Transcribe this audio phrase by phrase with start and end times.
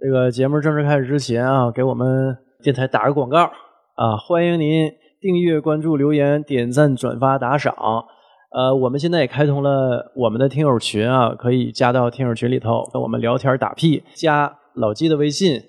[0.00, 3.50] 这个节目正式开始之前啊，给我们电台打个广告
[3.96, 4.16] 啊！
[4.16, 4.88] 欢迎您
[5.20, 7.74] 订阅、关注、留言、点赞、转发、打赏。
[8.52, 14.04] 呃，我们现在也开通了我们的听友群啊，可以加到听友群里头跟我们聊天打屁。
[14.14, 15.60] 加老纪的微信，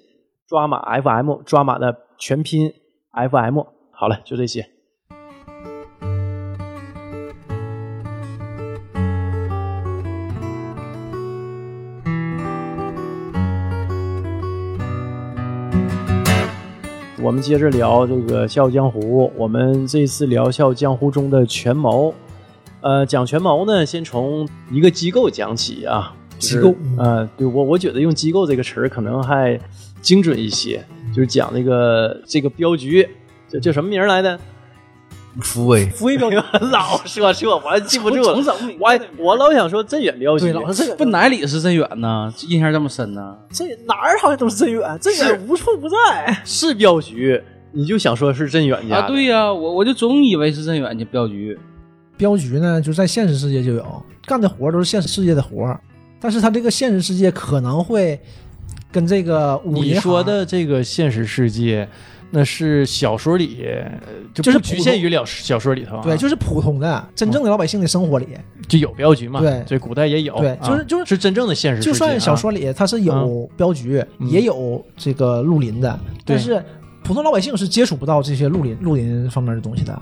[0.47, 2.71] 抓马 FM，抓马的全拼
[3.11, 3.61] FM。
[3.91, 4.63] 好了，就这些。
[17.29, 22.11] 我们接着聊这个《笑傲江湖》，我们这次聊《笑傲江湖》中的权谋。
[22.81, 26.11] 呃，讲权谋呢，先从一个机构讲起啊。
[26.39, 29.59] 机构，呃，对我我觉得用“机构”这个词儿可能还
[30.01, 30.83] 精准一些，
[31.13, 33.07] 就是讲那个这个镖局，
[33.47, 34.39] 叫叫什么名来的？
[35.41, 36.35] 福威，福威镖局，
[36.71, 38.33] 老说说，我还记不住了。
[38.79, 40.95] 我我老想说镇远镖局，对，老是这个。
[40.95, 42.33] 不哪里是镇远呢？
[42.47, 43.37] 印象这么深呢？
[43.51, 46.41] 这哪儿好像都是镇远，镇远无处不在。
[46.43, 47.41] 是镖局，
[47.71, 48.97] 你就想说是镇远家？
[48.97, 51.57] 啊，对呀，我我就总以为是镇远的镖局。
[52.17, 55.77] 镖局呢，就在现实世界就有，干的活都是现实世界的活
[56.19, 58.19] 但是他这个现实世界可能会
[58.91, 61.87] 跟这个武你说的这个现实世界，
[62.31, 63.65] 那是小说里，
[64.33, 66.03] 就就是局限于了小说里头啊。
[66.03, 68.27] 对，就是普通的真正的老百姓的生活里，
[68.67, 69.39] 就有镖局嘛。
[69.39, 70.37] 对这古代也有。
[70.37, 71.81] 对啊就是就是是真正的现实。
[71.81, 76.63] 就算小说里它是有镖局，嗯也有这个绿林的，对但是
[77.03, 79.99] 普通老百姓是接触不到这些绿林绿林方面的东西的。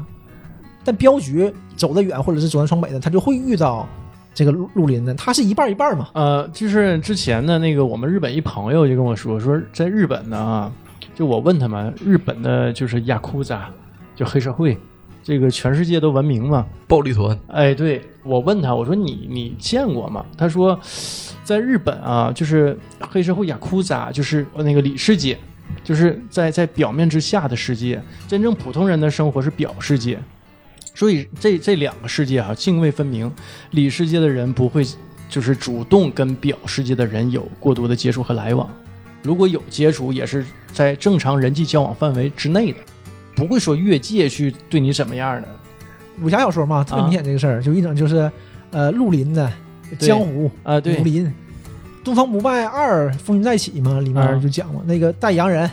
[0.83, 3.87] 但镖局走得远或者是走南闯北的，他就会遇到
[4.33, 6.09] 这个绿绿林的，他是一半一半嘛。
[6.13, 10.71] 呃，就是之前的那个我们日本一朋友就跟我说，说在日本呢啊，
[11.17, 13.71] 就我问他们，日本的就是雅库扎，
[14.15, 14.77] 就黑社会，
[15.23, 16.63] 这个全世界都闻名嘛。
[16.87, 20.23] 暴力团，哎，对我问他，我说你你见过吗？
[20.37, 20.79] 他说，
[21.43, 25.35] 在日本啊，就是黑社会雅库扎，就是那个里世界，
[25.83, 30.19] 就是在在表面之下的世界，真正普通人的生活是表世界。
[30.93, 33.31] 所以这这两个世界啊，泾渭分明。
[33.71, 34.85] 里世界的人不会
[35.27, 38.69] 就是主动跟表世界的人有过多的接触和来往，
[39.23, 42.77] 如果有接触，也是在正常人际交往范围之内的，
[43.35, 45.47] 不会说越界去对你怎么样的。
[46.21, 48.31] 武侠小说嘛，特别明显这个事儿，就一整就是
[48.71, 49.51] 呃绿林的
[49.99, 51.31] 江湖啊对武林。
[52.03, 55.69] 东方不败二风云再起嘛，里面就讲嘛，那个带洋人，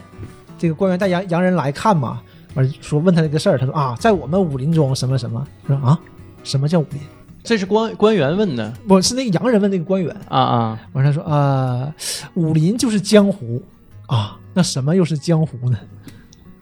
[0.58, 2.20] 这个官员带洋洋人来看嘛，
[2.54, 5.98] 完说问他这个事儿，他说啊，在我们武林中什么什么，说啊，
[6.42, 7.00] 什么叫武林？
[7.44, 11.94] 这是官官员问的不是那个洋人问那个官员，啊啊，完他说啊，
[12.34, 13.62] 武林就是江湖
[14.06, 15.78] 啊，那什么又是江湖呢？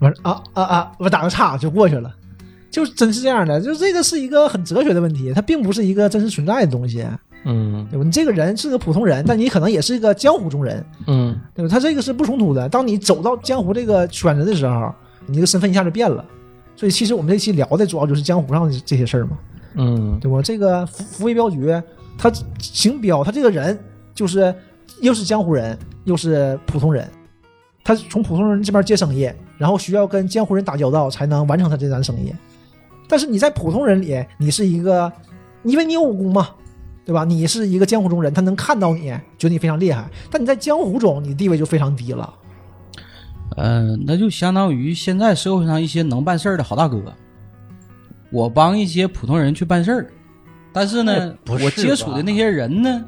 [0.00, 2.12] 完啊啊啊，我打个岔就过去了。
[2.68, 7.06] 就真是这样的，就这个是一个很哲学的问题，它并不是一个真实存在的东西，
[7.44, 8.04] 嗯对吧？
[8.04, 11.68] 你这个人是个普通人，但你可能也是一个江湖中人，嗯对吧？
[11.70, 12.68] 他这个是不冲突的。
[12.68, 14.92] 当你走到江湖这个圈子的时候，
[15.26, 16.24] 你这个身份一下就变了。
[16.74, 19.36] 所以其实我们这期聊的主要就是江湖上的这些事儿嘛，
[19.74, 20.40] 嗯对吧？
[20.42, 21.66] 这个福福威镖局，
[22.18, 23.78] 他行镖，他这个人
[24.14, 24.54] 就是
[25.00, 27.08] 又是江湖人，又是普通人，
[27.84, 32.32] 他从普通人这边接生意，然后需要跟江湖人打交道才能完成他这单生意。
[33.08, 35.12] 但是你在普通人里，你是一个，
[35.62, 36.48] 因为你有武功嘛，
[37.04, 37.24] 对吧？
[37.24, 40.08] 你是一个江湖中人，他能看到你，觉得你非常厉害。
[40.30, 42.32] 但你在江湖中，你地位就非常低了。
[43.58, 47.02] 嗯、那就相当于现在社会上一些能办事儿的好大哥，
[48.32, 50.06] 我帮一些普通人去办事儿，
[50.72, 53.04] 但是呢，哎不是我接触的那些人呢，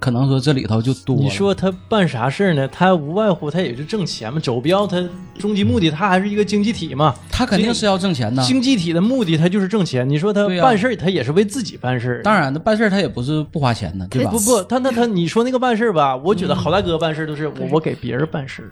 [0.00, 1.16] 可能说这里头就多。
[1.16, 2.66] 你说他办啥事儿呢？
[2.68, 5.06] 他无外乎他也是挣钱嘛，走镖他
[5.38, 7.14] 终极目的他还是一个经济体嘛。
[7.30, 10.08] 他肯定是要挣钱的，经济体的目的他就是挣钱。
[10.08, 12.22] 你说他办事儿，他也是为自己办事儿。
[12.22, 14.30] 当然，那办事儿他也不是不花钱的，对吧？
[14.30, 18.70] 不不，他那他你说那个办事儿吧，我觉得好大哥办事儿都是我我给别人办事儿。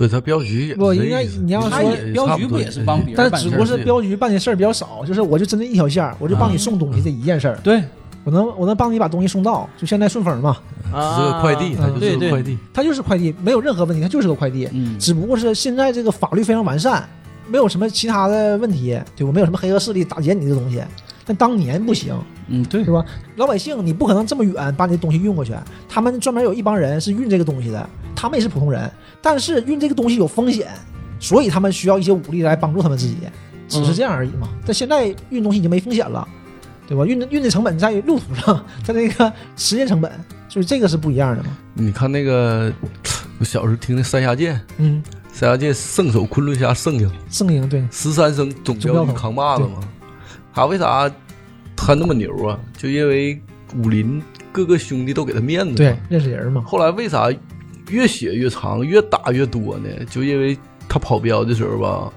[0.00, 3.38] 不是他镖局也是不应该你要他说镖局不也是帮别人但？
[3.38, 7.84] 只不过是镖局办的事儿比较少，就是我就针对一条线儿，我就帮你送东西这一件事儿，对，
[8.24, 10.56] 我能我能帮你把东西送到，就现在顺丰嘛，
[10.90, 12.58] 啊，是个快递，他就是快递。
[12.72, 17.06] 它就是快递，没有任何问题，它就是个快递，嗯，只不过是现在这个法律非常完善，
[17.46, 19.30] 没有什么其他的问题，对吧？
[19.30, 20.80] 没有什么黑恶势力打劫你这东西，
[21.26, 22.18] 但当年不行，
[22.48, 23.04] 嗯，对是，吧？
[23.36, 25.52] 老百姓你不可能这么远把你的东西运过去，
[25.90, 28.90] 他们专门有一帮人是运这个东西的，他们也是普通人，
[29.22, 30.68] 但是运这个东西有风险，
[31.18, 33.16] 所以他们需要一些武力来帮助他们自己，
[33.68, 34.48] 只是这样而已嘛。
[34.66, 36.26] 但现在运东西已经没风险了，
[36.86, 37.04] 对吧？
[37.06, 40.10] 运的运的成本在于路途上，在那个时间成本，
[40.48, 41.56] 就是这个是不一样的嘛。
[41.74, 42.72] 你看那个，
[43.38, 45.02] 我小时候听的三峡剑，嗯，
[45.32, 49.80] 三峡剑圣手昆仑侠圣英，圣婴对，十三声总镖局扛把子嘛。
[50.52, 51.08] 他为啥
[51.76, 52.58] 他那么牛啊？
[52.76, 53.40] 就因为
[53.76, 54.20] 武林
[54.50, 55.76] 各个兄弟都给他面子。
[55.76, 56.60] 对，，认识人嘛。
[56.66, 57.30] 后来为啥
[57.90, 59.88] 越写越长，越打越多呢？
[60.08, 60.56] 就因为
[60.88, 62.12] 他跑镖的时候吧，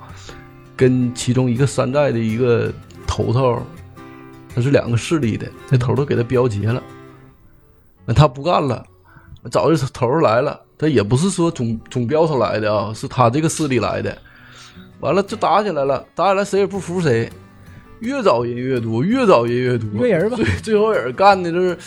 [0.75, 2.71] 跟其中一个山寨的一个
[3.05, 3.61] 头头，
[4.55, 6.81] 他是两个势力的，那头头给他标结了，
[8.05, 8.85] 那他不干了，
[9.51, 14.17] 找这头头来了，他也不是说总总镖头来的啊，是他这个势力来的，
[14.99, 17.29] 完了就打起来了，打起来谁也不服谁，
[17.99, 21.77] 越找人越多，越找人越多，越人吧最最后人干的就是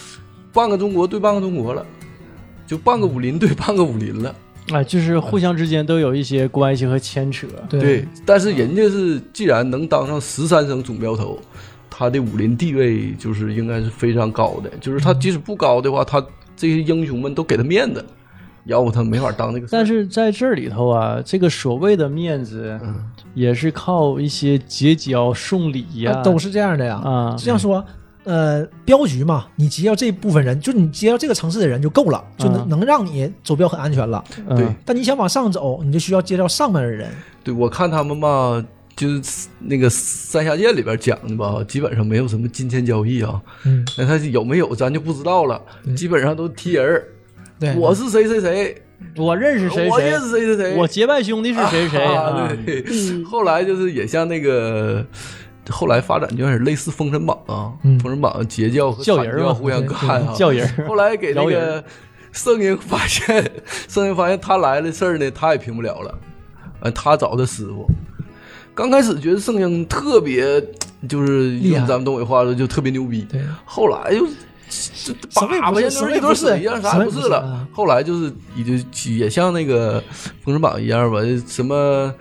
[0.53, 1.85] 半个中国对半个中国了，
[2.67, 4.35] 就半个武林对 半个武林了。
[4.73, 7.47] 啊，就是互相之间都有一些关系和牵扯。
[7.69, 11.39] 对对，但是人家是既然能当上十三省总镖头，
[11.89, 14.71] 他的武林地位就是应该是非常高的。
[14.81, 16.21] 就是他即使不高的话，他
[16.57, 18.05] 这些英雄们都给他面子，
[18.65, 19.69] 要不他没法当那个。
[19.71, 22.77] 但是在这里头啊，这个所谓的面子，
[23.35, 26.97] 也是靠一些结交、送礼呀、啊都是这样的呀。
[26.97, 27.85] 啊，这样说，
[28.27, 34.23] 呃，镖局嘛，你结交这部分人，就你接到这个城市的人就够了，就能、嗯能让你走镖很安全了。
[34.49, 37.09] 嗯对但你想往上走，你就需要接到上面的人。
[37.45, 38.63] 对我看他们吧，
[38.97, 43.41] 就是那个三峡剑里边讲的吧，基本上没有什么金钱交易啊。
[43.65, 45.63] 嗯，那他有没有咱就不知道了，
[45.97, 47.05] 基本上都踢人儿。
[47.61, 48.83] 对，我是谁谁谁，
[49.17, 52.53] 我认识谁谁我认，识谁谁谁，我结拜兄弟是谁谁啊啊？
[52.67, 55.07] 对，嗯后来就是也像那个，
[55.71, 60.33] 后来发展就有点类似《封神榜》啊，嗯封神榜》截教和叫人互相干啊。
[60.37, 61.83] 叫人后来给那个
[62.33, 63.51] 圣婴发现，
[63.89, 66.15] 圣婴发现他来的事儿呢，他也平不了了，
[66.81, 67.87] 完他找的师傅。
[68.75, 70.63] 刚开始觉得圣婴特别，
[71.09, 74.27] 就是用咱们东北话说就特别牛逼，对，后来就
[74.69, 77.67] 这什么也不是粑粑什么也不是一坨水一样，啥也也不是了。
[77.73, 79.99] 后来就是也就也像那个
[80.45, 82.13] 《封神榜》一样吧，什么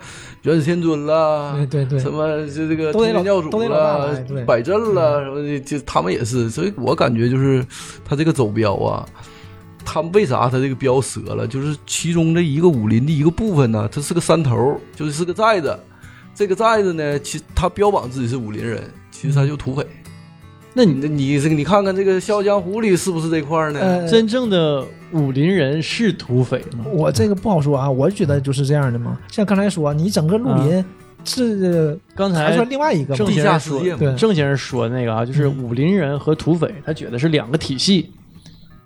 [0.52, 4.08] 元始天尊啦，对对对什么就这个天教主啦、
[4.46, 6.48] 摆阵啦什么的，就他们也是。
[6.48, 7.64] 所以我感觉就是
[8.04, 9.04] 他这个走镖啊，
[9.84, 11.46] 他们为啥他这个镖折了？
[11.46, 15.76] 就是其中的一个武林的一个部分呢，它是个山头，就是是个寨子。
[16.34, 19.86] 这个寨子呢，其他标榜自己是武林人，其实他就土匪。
[20.74, 23.80] 那你你你这个你看看这个《笑傲江湖》里是不是这块呢？
[23.80, 26.84] 呃，真正的武林人是土匪吗？
[26.92, 29.18] 我这个不好说啊，我觉得就是这样的嘛。
[29.30, 30.84] 像刚才说，你整个绿林
[31.24, 33.16] 是刚才还算另外一个嘛。
[33.16, 34.14] 郑地先生说下世界嘛对。
[34.16, 35.62] 郑先生说那个啊，就是嗯。
[35.62, 38.10] 武林人和土匪，他觉得是两个体系，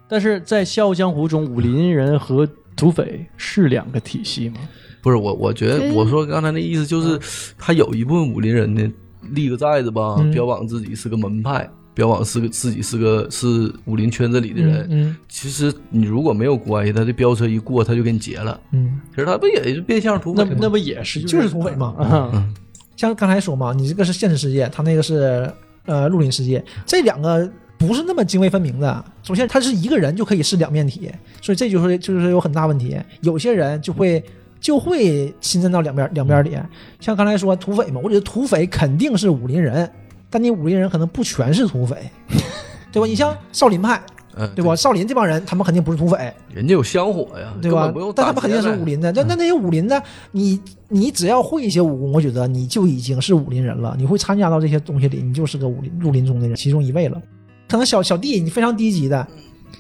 [0.09, 4.57] 但是在《笑傲江湖》中，武林人和土匪是两个体系吗？
[5.03, 8.93] 不是我，我觉得嗯我说刚才那意思就是，他有一部分武林人呢，
[9.31, 10.31] 立个寨子吧，嗯。
[10.31, 14.87] 标榜自己是个门派，标榜是个自己是个是武林圈子里的人。
[14.91, 18.61] 嗯其实你如果没有关系，他这飙车一过，他就给你劫了。
[18.73, 20.51] 嗯，其实他不也是变相土匪吗？
[20.53, 21.95] 那那不也是就是土匪嘛。
[21.99, 22.49] 啊？
[22.97, 25.51] 像刚才说嘛，你这个是现实世界，他那个是
[25.87, 29.05] 呃绿林世界，这两个不是那么泾渭分明的。
[29.23, 31.11] 首先，他是一个人就可以是两面体，
[31.41, 32.99] 所以这就是就是有很大问题。
[33.23, 34.23] 有些人就会
[34.61, 36.55] 就会侵占到两边两边里。
[37.01, 39.91] 像刚才说土匪嘛，我觉得土匪肯定是武林人，
[40.31, 42.11] 但你武林人可能不全是土匪，
[42.91, 43.07] 对吧？
[43.07, 44.01] 你像少林派，
[44.37, 44.75] 嗯，对吧？
[44.77, 48.13] 少林这帮人他们肯定不是土匪，人家有香火呀，对吧不用？
[48.15, 49.11] 但他们肯定是武林的。
[49.13, 53.95] 那那那些武林的，你你只要会一些武功，我觉得你就已经是武林人了。
[53.99, 57.21] 你会参加到这些东西里，你就是个武林入林中的人其中一位了。
[57.69, 59.27] 可能小小弟你非常低级的，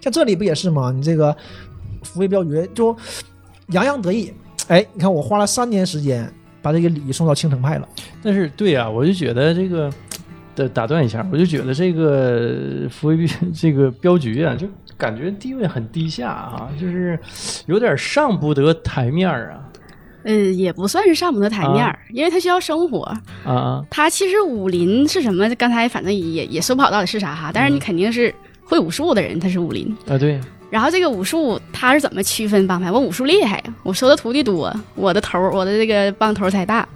[0.00, 0.92] 像这里不也是吗？
[0.94, 1.36] 你这个
[2.02, 2.96] 福威镖局就
[3.68, 4.32] 洋洋得意。
[4.68, 7.88] 哎，你看我花了三年时间把这个礼送到青城派了。
[8.22, 9.92] 但是对呀、我就觉得这个
[10.54, 14.66] 的打断一下，我就觉得这个福威这个镖局啊，就
[14.96, 17.18] 感觉地位很低下啊，就是
[17.66, 19.64] 有点上不得台面儿啊
[20.22, 23.00] 呃，也不算是上不得台面儿，因为他需要生活。
[23.42, 23.84] 啊啊！
[23.88, 25.48] 他其实武林是什么？
[25.54, 29.96] 刚才反正也也说不好到底是啥哈，但是你肯定是会武术的人，他是武林。
[30.06, 30.38] 啊，对，
[30.68, 32.92] 然后这个武术他是怎么区分帮派？
[32.92, 36.86] 我武术厉害呀，我收的徒弟多，我的头儿我的这个帮头儿才大。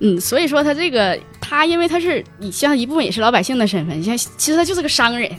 [0.00, 1.16] 嗯，所以说他这个
[1.46, 5.30] 他因为他是你像一部分也是老百姓的身份，像其实他就是个商人，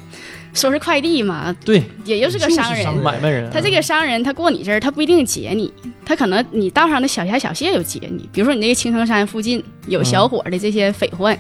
[0.54, 2.86] 收拾快递嘛，对，也就是个商人。
[2.86, 5.74] 就是买卖人啊，他这个商人，他过你这儿，他不一定劫你，
[6.06, 11.36] 他可能你道上的小侠小谢有劫你，比如说你那个青城山附近有小伙的这些匪患，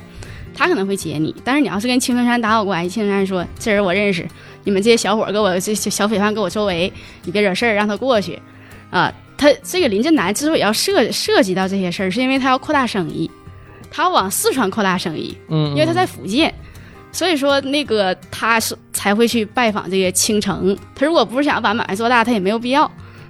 [0.55, 1.33] 他可能会劫你。
[1.43, 4.27] 但是你要是跟青城山打好关系，青城山说这人我认识，
[4.63, 6.91] 你们这些小伙给我这小小匪犯给我周围，
[7.23, 8.39] 你别惹事儿，让他过去
[8.89, 9.13] 啊。
[9.37, 13.29] 他这个林振南之所以要涉涉及到这些事儿，是因为他要扩大生意，
[13.95, 16.53] 他往四川扩大生意，嗯，因为他在福建，
[17.13, 20.77] 所以说那个他是才会去拜访这个青城。
[20.93, 22.83] 他如果不是想要把买卖做大，他也没有必要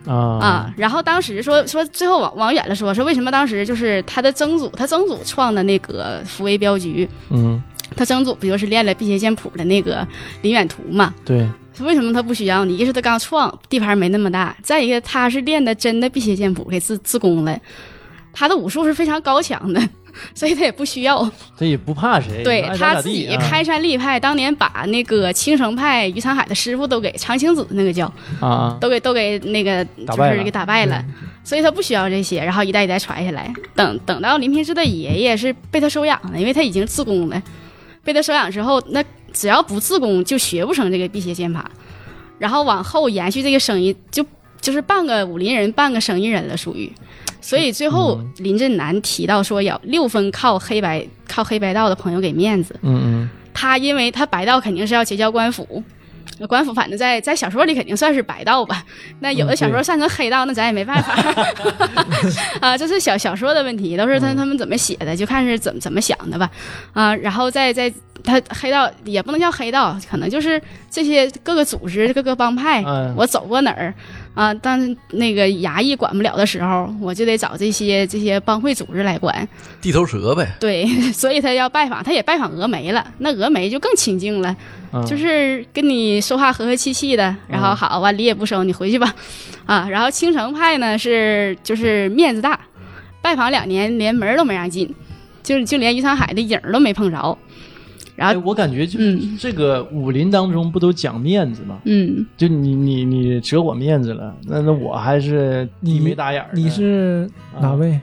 [0.08, 0.74] 啊啊。
[0.76, 7.62] 然后当时说说最后往往远了说说为什么当时就是他的曾祖，他曾祖创的那个福威镖局，嗯
[7.96, 10.06] 他曾祖不就是练了辟邪剑谱的那个
[10.42, 11.14] 林远图嘛？
[11.24, 11.48] 对，
[11.80, 12.76] 为什么他不需要你？
[12.76, 17.56] 一是他刚创，地盘没那么大；再一个，他是练的真的辟邪剑谱给自自宫了，
[18.34, 19.80] 他的武术是非常高强的，
[20.34, 21.30] 所以他也不需要。
[21.58, 31.04] 他也不怕谁，对他自己开山立派，当年把那个青城派于沧海的师傅都给长青子那个叫，啊，都给都给那个就是给打败了，
[31.44, 33.54] 所以他不需要这些，然后一代一代传下来。
[33.76, 37.42] 等等到林平之的爷爷是被他收养的，因为他已经自宫了，
[38.04, 41.70] 被他收养之后，那只要不自宫就学不成这个辟邪剑法，
[42.40, 44.26] 然后往后延续这个生意，就
[44.60, 46.92] 就是半个武林人，半个生意人了，属于。
[47.46, 55.84] 所以最后林震南提到说要六分靠黑白靠黑白道的朋友给面子，嗯他因为他白道肯定是要结交官府，
[56.40, 58.84] 那官府反正在在小说里肯定算是白道吧。
[59.20, 61.14] 那有的小说算成黑道，那咱也没办法
[62.60, 66.50] 啊，这是小小说的问题，都是他他们怎么写的，就看是怎么怎么想的吧。
[66.94, 70.60] 啊，然后再再他黑道也不能叫黑道，可能就是
[70.90, 73.94] 这些各个组织、各个帮派，嗯我走过哪儿。
[74.36, 79.48] 啊，当那个衙役管不了的时候，我就得找这些这些帮会组织来管。
[79.82, 83.06] 地头蛇呗，对， 所以他要拜访，他也拜访峨眉了。
[83.20, 84.56] 那峨眉就更亲近了，
[84.92, 89.16] 嗯，就是跟你说话和和气气的，然后好完礼也不收，你回去吧，
[89.66, 92.60] 啊，然后青城派呢是就是面子大，
[93.22, 94.94] 拜访两年连门儿都没让进，
[95.42, 97.38] 就就连于沧海的影儿都没碰着，
[98.16, 101.78] 然哎，后我感觉就是嗯这个武林当中不都讲面子吗？
[101.86, 106.50] 嗯，就你你你折我面子了，那那我还是你没打眼儿。
[106.54, 107.30] 你是
[107.62, 108.00] 哪位？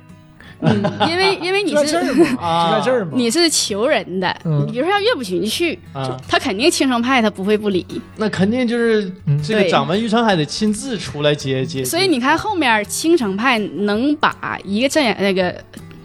[0.65, 1.97] 嗯因为因为你 是
[2.39, 3.11] 啊就在这儿嘛。
[3.15, 7.85] 你是求人的，嗯你比如说像岳不群去，啊，他肯定青城派他不会不理，
[8.17, 11.85] 那肯定就是嗯这个掌门于沧海得亲自出来接接。
[11.85, 15.53] 所以你看后面青城派能把一个镇远那个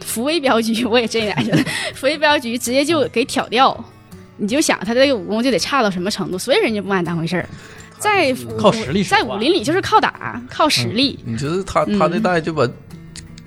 [0.03, 1.57] 福威镖局， 我也镇远去了，
[1.93, 3.85] 福威镖局直接就给挑掉，
[4.37, 7.47] 你就想他这个武功就得差到什么程度，所以人家不把你当回事儿。
[7.99, 11.17] 在靠实力在武林里就是靠打，靠实力。
[11.25, 12.69] 你就是他嗯他那代就把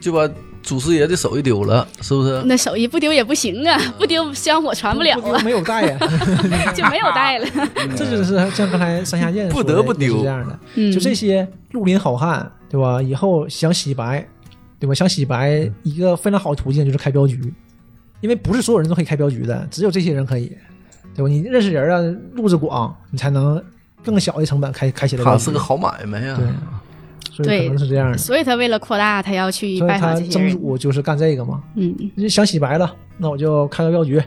[0.00, 0.28] 就把
[0.60, 2.42] 祖师爷的手艺丢了，是不是？
[2.46, 5.96] 那手艺不丢也不行啊， 不丢香火传不了丢啊，没有带呀，
[6.74, 7.46] 就没有带了。
[7.96, 10.58] 这就是像刚才三下剑说的不得不丢是这样的。
[10.74, 13.00] 嗯，就这些绿林好汉，对吧？
[13.00, 14.26] 以后想洗白，
[14.80, 14.92] 对吧？
[14.92, 17.40] 想洗白一个非常好的途径就是开镖局，
[18.20, 20.52] 因为不是所有人都可以开镖局的，只有这些人可以，
[21.20, 21.28] 对吧？
[21.28, 23.62] 你认识人啊，路子广，你才能
[24.02, 25.38] 更小的成本开开起来镖局。
[25.38, 28.16] 他是个好买卖呀、对，所以可能是这样的。
[28.16, 30.52] 所以他为了扩大，他要去拜访他曾这些人。
[30.52, 34.22] 祖就是干这个嘛，嗯，就想洗白了，那我就开个镖局，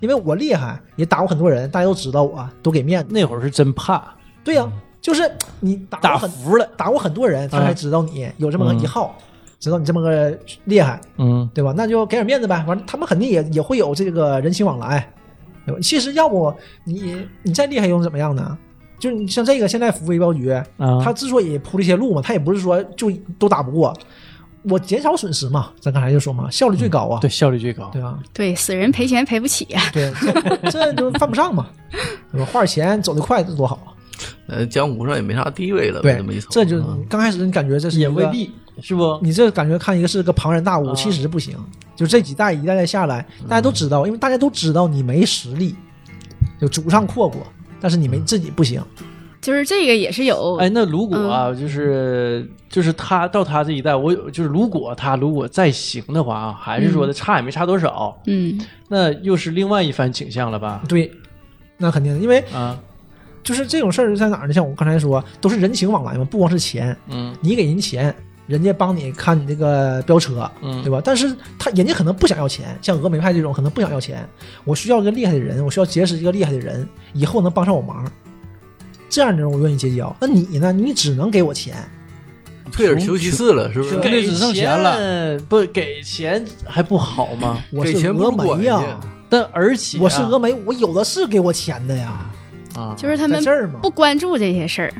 [0.00, 3.08] 因为我厉害，也打过很多人，大家都知道我，都给面子。
[3.12, 4.02] 那会儿是真怕，
[4.42, 4.68] 对呀、
[5.00, 5.30] 就是
[5.60, 6.66] 你打过打很服了。
[6.76, 9.16] 打过很多人，他才知道你有这么个一号，
[9.60, 11.72] 知道你这么个厉害，嗯，对吧？
[11.76, 12.64] 那就给点面子呗。
[12.66, 15.08] 完了，他们肯定也也会有这个人情往来，
[15.66, 15.80] 对吧？
[15.82, 16.54] 其实要不
[16.84, 18.56] 你你再厉害又能怎么样呢？
[18.98, 23.92] 就是你像这个现在福威镖局，啊，他之所以铺这些路嘛，他也不是说就都打不过，
[24.62, 25.72] 我减少损失嘛。
[25.80, 27.90] 咱刚才就说嘛，效率最高啊，对效率最高。
[27.92, 29.82] 对啊，对，死人赔钱赔不起啊。
[29.92, 30.12] 对，
[30.70, 31.66] 这这就犯不上嘛，
[32.30, 32.46] 对吧？
[32.52, 33.90] 花点钱走得快，这多好啊！
[34.46, 39.18] 呃，江湖上也没啥地位了，对这么一，这就嗯刚开始你感觉这是也未必是不？
[39.22, 41.56] 你这感觉看一个是个庞然大物，啊其实不行。
[41.94, 45.74] 就这几代一代代下来，大家都知道，因为大家都知道你没实力，
[46.60, 47.42] 就祖上阔过，
[47.80, 48.82] 但是你没自己不行。
[49.40, 58.56] 就是这个也是有，哎，那如果啊，就是就是他到他这一代，我有就是如果他如果再行的话啊，还是说的差也没差多少，嗯，
[58.88, 60.80] 那又是另外一番景象了吧？
[60.88, 61.10] 对，
[61.76, 62.78] 那肯定的，因为啊，
[63.42, 64.52] 就是这种事儿在哪儿呢？
[64.52, 68.14] 像我刚才说，都是人情往来嘛，不光是钱，嗯你给人钱，
[68.46, 71.00] 人家帮你看你这个飙车，嗯对吧？
[71.04, 74.28] 但是他人家可能不想要钱，像峨眉派这种可能不想要钱，
[74.64, 78.04] 我需要一个厉害的人，我需要结识一个厉害的人，以后能帮上我忙，
[79.08, 80.14] 这样的人我愿意结交。
[80.20, 80.72] 那你呢？
[80.72, 81.76] 你只能给我钱，
[82.72, 83.96] 退而求其次了，是不是？
[84.00, 87.62] 跟那只剩钱了，不给钱还不好吗？
[87.70, 88.82] 我是峨眉呀、
[89.28, 92.30] 但而且、啊、我是峨眉，我有的是给我钱的呀，
[92.74, 93.42] 啊，就是他们。
[93.80, 94.92] 不关注这些事儿。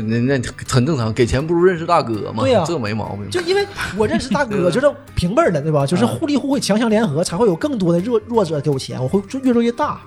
[0.00, 3.28] 那那很正常，给钱不如认识大哥嘛，对呀这没毛病。
[3.30, 5.84] 就因为我认识大哥， 就是平辈儿的，对吧？
[5.84, 10.00] 就是互利互惠、强强联合，才会有更多的弱弱者给我钱，我会就越做越大。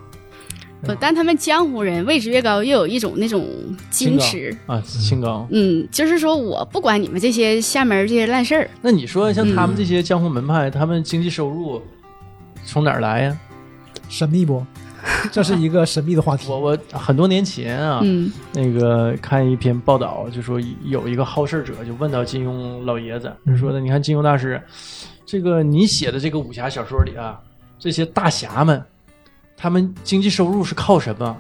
[0.82, 3.48] 不，但他们江湖人位置越高，越有一种那种
[3.92, 4.56] 矜持。
[4.66, 5.48] 啊，清高。
[5.52, 11.82] 嗯，就是说我不管你们这些下面这些烂事儿，那你说像他们嗯这些江湖门派，他们经济收入
[12.66, 13.38] 从哪儿来呀？
[14.10, 14.64] 神秘不？
[15.32, 16.50] 这是一个神秘的话题。
[16.50, 24.62] 我我很多年前啊，嗯那个看一篇报道，就说有一个好事者就问到金庸老爷子，就说的，你看金庸大师，
[25.26, 27.40] 这个你写的这个武侠小说里啊，
[27.78, 28.84] 这些大侠们
[29.56, 31.38] 他们经济收入是靠什么？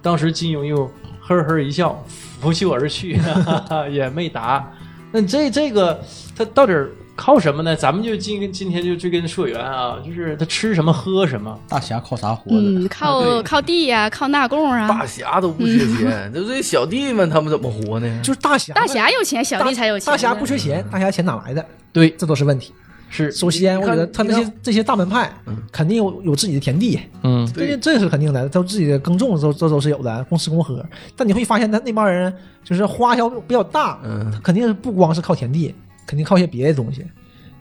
[0.00, 0.90] 当时金庸又
[1.20, 4.68] 呵呵一笑，拂袖而去，哈 哈也没答。
[5.12, 6.02] 那这这个
[6.34, 6.72] 他到底
[7.14, 7.76] 靠什么呢？
[7.76, 11.58] 咱们就今今天就追根溯源啊，就是他吃什么喝什么。
[11.68, 12.62] 大侠靠啥活的？
[12.62, 14.88] 嗯，靠、啊靠地呀、靠纳贡啊。
[14.88, 18.20] 大侠都不缺钱，就 这些小弟们他们怎么活呢？
[18.22, 20.06] 就是大侠，大侠有钱，小弟才有钱。
[20.06, 21.64] 大侠不缺钱，大侠钱哪来的？
[21.92, 22.72] 对，这都是问题。
[23.14, 25.30] 是首先，我觉得他那些这些大门派
[25.70, 30.82] 肯定有有自己的田地，嗯，这这是肯定的，都自己的耕种都这都是有的，公吃公喝。
[31.14, 32.32] 但你会发现，他那帮人
[32.64, 35.74] 就是花销比较大，嗯，他肯定是不光是靠田地，
[36.06, 37.04] 肯定靠一些别的东西。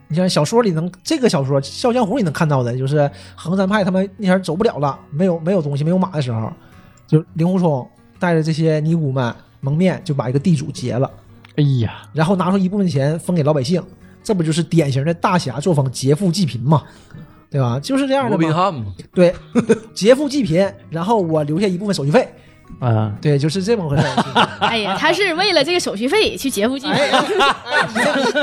[0.07, 6.51] 你像小说里能这个小说《笑傲江湖》里能看到的，就是衡山派他们那前走不了了，没有没有东西，没有马的时候，
[7.07, 7.87] 就令狐冲
[8.19, 11.09] 带着这些尼姑们蒙面就把一个地主劫了，
[11.55, 13.81] 哎呀，然后拿出一部分钱分给老百姓，
[14.21, 16.83] 这不就是典型的大侠作风，劫富济贫嘛，
[17.49, 17.79] 对吧？
[17.79, 18.53] 就是这样的罗宾。
[18.53, 19.33] 汉嘛，对，
[19.95, 22.27] 劫富济贫，然后我留下一部分手续费，
[22.79, 24.49] 啊，对，就是这么回事儿。
[24.61, 26.95] 哎呀，他是为了这个手续费去劫富济贫。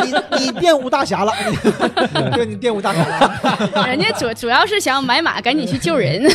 [0.03, 1.33] 你你你玷污大侠了，
[2.35, 3.87] 对，你玷污大侠了。
[3.87, 6.31] 人家主主要是想买马，赶紧去救人。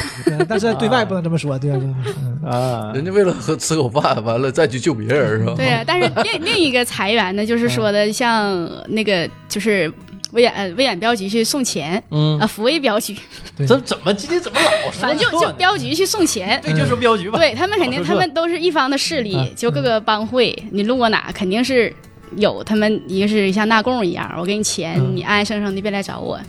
[0.47, 1.79] 但是对外不能这么说，对吧？
[1.81, 5.53] 嗯啊，人家为了喝吃口饭，完了再去救别人是吧？
[5.55, 9.91] 对啊，但是另另一个裁员呢，就是说的像那个就是
[10.33, 13.15] 威远呃威远镖局去送钱嗯啊，，抚慰镖局，
[13.55, 16.59] 对怎怎么今天怎么老说反正就就镖局去送钱。
[16.61, 17.39] 对，就说镖局吧。
[17.39, 21.93] 对他们肯定，他们都是一方的势力啊，就各个帮会，你路过哪肯定是
[22.35, 26.39] 有他们，一个是像纳贡一样，我给你钱，嗯你安安生生的别来找我。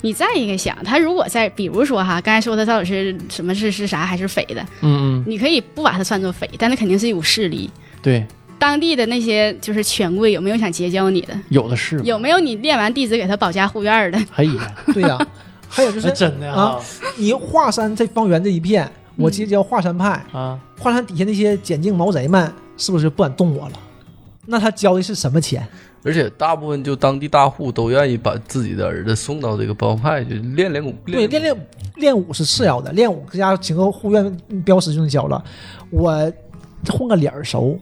[0.00, 7.70] 你再一个想，他如果在，比如说哈，刚才说他到底是什么是是啥还是匪的，嗯嗯，你可以不把他算作匪，但他肯定是一股势力。
[8.02, 8.26] 对，
[8.64, 11.38] 当地的那些就是权贵有没有想结交你的？
[11.50, 12.00] 有的是。
[12.02, 14.18] 有没有你练完弟子给他保家护院的？
[14.36, 15.18] 哎呀，对呀、
[15.68, 16.80] 还有就是还真的啊，
[17.18, 23.72] 你华山这方圆这一片，我结交华山派，啊，华山底下那些捡净毛贼们，是不是不敢动我了？
[24.46, 25.62] 那他交的是什么钱？
[26.02, 30.94] 而且大部分就当地大户都愿意把自己的儿子送到这个帮派去练练武。
[31.04, 35.44] 对，练练练武是次要的，练武搁家请个护院镖师就能交了。
[35.90, 36.32] 我
[36.88, 37.78] 混个脸熟，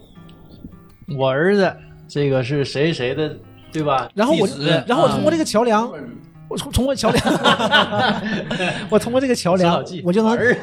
[1.17, 1.75] 我儿子
[2.09, 3.37] 这个是谁谁的，
[3.73, 4.09] 对吧？
[4.15, 4.49] 然后我
[4.87, 5.91] 然后我通过这个个桥梁，
[6.49, 7.25] 我通通过桥梁，
[8.91, 10.57] 我通过这个桥梁，我就能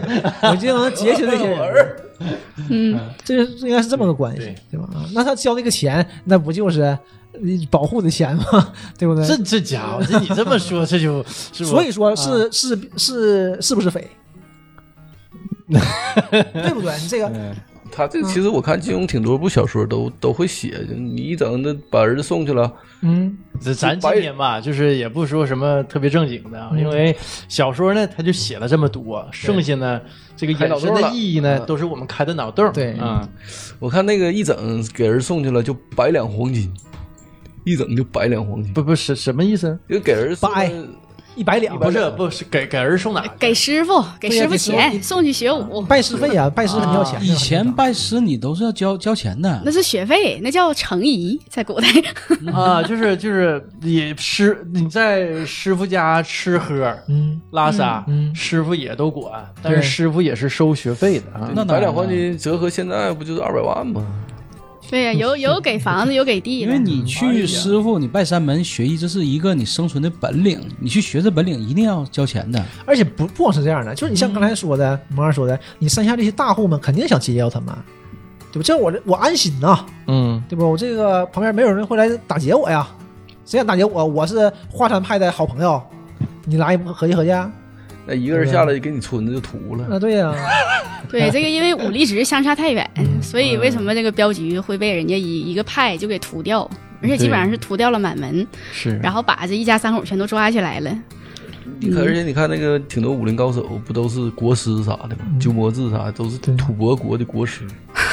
[0.51, 1.95] 我就能结识这些人。
[2.69, 4.87] 嗯，这个应该是这么个关系对，对吧？
[4.93, 6.99] 啊那他交那个钱，那不就是呃
[7.71, 8.43] 保护的钱吗？
[8.99, 9.25] 对不对？
[9.25, 14.05] 这这家伙，这你这么说，这就是所以说啊是是是是不是匪？
[15.69, 16.93] 对不对？
[17.01, 17.31] 你这个
[17.91, 22.71] 他这其实我看金庸挺多部小说都都会写，你一整那把儿子送去了，
[23.01, 27.15] 嗯，这咱今天吧，就是也不说什么特别正经的啊，因为
[27.47, 30.01] 小说呢，他就写了这么多，剩下呢，
[30.37, 32.71] 这个衍生的意义呢，嗯都是我们开的脑洞。
[32.73, 33.27] 对啊，
[33.79, 36.71] 我看那个一整给儿子送去了就百两黄金，
[37.63, 39.77] 一整就百两黄金，不不是什么意思？
[39.89, 40.49] 就给儿子送
[41.35, 43.23] 一百两，不是不是给给儿子送哪？
[43.39, 47.19] 给师傅给师傅钱，送去学武，拜师费啊， 拜师肯定要钱。
[47.23, 51.87] 以前拜师你都是要交交钱的那，是学费，那叫程仪，在古代。
[52.51, 61.49] 啊，就是就是你师你在师傅家吃喝嗯，拉撒，师傅也都管，但是师傅也是收学费的啊。
[61.55, 64.05] 那百两黄金折合现在不就是二百万吗？
[64.89, 66.71] 对呀、 有有给房子，有给地的。
[66.71, 72.63] 因为你去师傅，你拜山门学艺，这是一个你生存的本领，你去学这本领一定要交钱的。
[72.85, 77.73] 而且不不光是这样的，就是你像刚才说的，萌二说的，你山下这些大户们肯定想结交他们，
[78.51, 78.63] 对吧？
[78.65, 80.65] 这样我我安心呐，嗯，对吧？
[80.65, 82.87] 我这个旁边没有人会来打劫我呀，
[83.45, 84.03] 谁敢打劫我？
[84.03, 85.81] 我是华山派的好朋友，
[86.45, 87.51] 你来合计合计啊？
[88.09, 89.95] 那一个人下来给你村子就屠了。
[89.95, 90.33] 啊，对呀、
[91.07, 92.89] 对这个，因为武力值相差太远，
[93.21, 96.69] 所以为什么这个镖局会被人家一一个派就给屠掉？
[97.01, 98.97] 而且基本上是屠掉了满门，是。
[99.01, 100.91] 然后把这一家三口全都抓起来了。
[101.79, 105.25] 你看，而且你看那个挺多武林高手，不都是国师啥的吗？
[105.39, 107.61] 鸠摩智啥都是对吐蕃国的国师，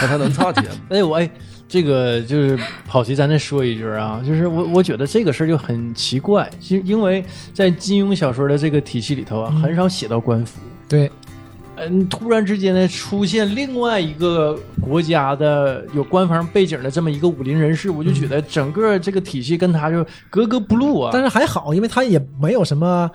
[0.00, 0.70] 那他能差钱吗？
[0.90, 1.28] 哎，我哎，
[1.68, 10.60] 这个就是跑题，咱再说一句啊， 就是我我觉得这个事儿就很奇怪，其实因为在金庸小说的这个体系里头啊，很少写到官府。
[10.88, 11.10] 对，
[11.74, 21.10] 嗯，突然之间呢，出现另外一个国家的有官方背景的这么一个武林人士，我就觉得整个这个体系跟他就格格不入啊。
[21.12, 23.10] 但是还好，因为他也没有什么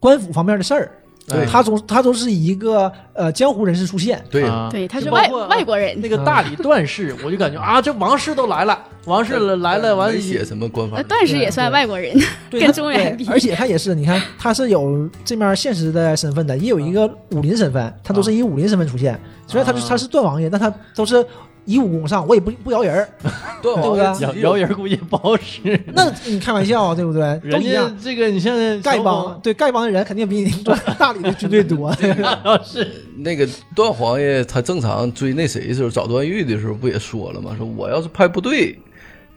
[0.00, 0.90] 官府方面的事儿，
[1.28, 1.46] 对。
[1.46, 4.44] 他总他都是以一个呃江湖人士出现，对。
[4.44, 4.68] 啊。
[4.70, 6.00] 对，他是外包括外国人。
[6.00, 12.16] 那，个大理段氏，我就感觉啊，这王氏都来了，王氏来了，完了没写什么官方呃，段氏也算外国人，
[12.50, 19.18] 对 跟他中原比对而且他也是，你看他是有这面现实的身份的，也有一个武林身份，他都是以武林身份出现。
[19.46, 21.24] 虽然他是他是段王爷，但他都是
[21.64, 23.08] 以武功上，我也不不摇人儿。
[23.62, 25.80] 对对不对摇摇人估计不好使。
[25.94, 27.20] 那你开玩笑对不对？
[27.42, 27.98] 都人家一样。
[28.02, 30.50] 这个你像丐帮对丐帮的人肯定比你
[30.98, 31.90] 大理的军队多。
[32.64, 37.54] 是那个段皇爷他正常追那谁的时候，找段誉的时候不也说了吗？
[37.56, 38.78] 说我要是派部队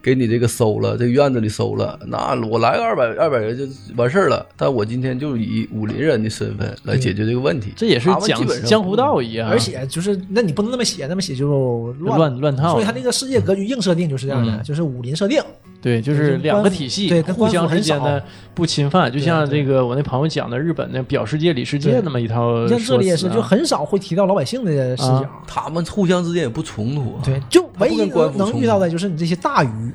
[0.07, 3.65] 给你这个收了，这个院子里收了，那我来个二百二百人就
[3.97, 4.45] 完事儿了。
[4.55, 12.17] 但我今天就以武林人的身份来解决这个问题，这也是讲他们基本上江湖道义啊，而且就是，那你不能那么写，那么写就乱。
[12.17, 15.43] 乱乱套所以他那个世界格局硬设定就是这样的，嗯就是武林设定。
[15.79, 18.21] 对，就是两个体系对互相之间的
[18.53, 25.21] 不侵犯，就像这个我那朋友讲的日本的表世界里世界那么一套你像这里也是，就很少会提到老百姓的视角。
[25.21, 27.21] 啊他们互相之间也不冲突啊。
[27.23, 29.91] 对，就唯一能遇到的就是你这些大鱼，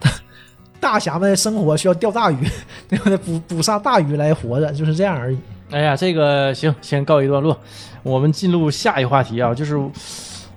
[0.78, 2.36] 大侠们生活需要钓大鱼，
[2.88, 3.16] 对不对？
[3.16, 5.38] 捕捕杀大鱼来活着，就是这样而已。
[5.70, 7.58] 哎呀，这个行，先告一段落，
[8.02, 9.74] 我们进入下一话题啊，就是，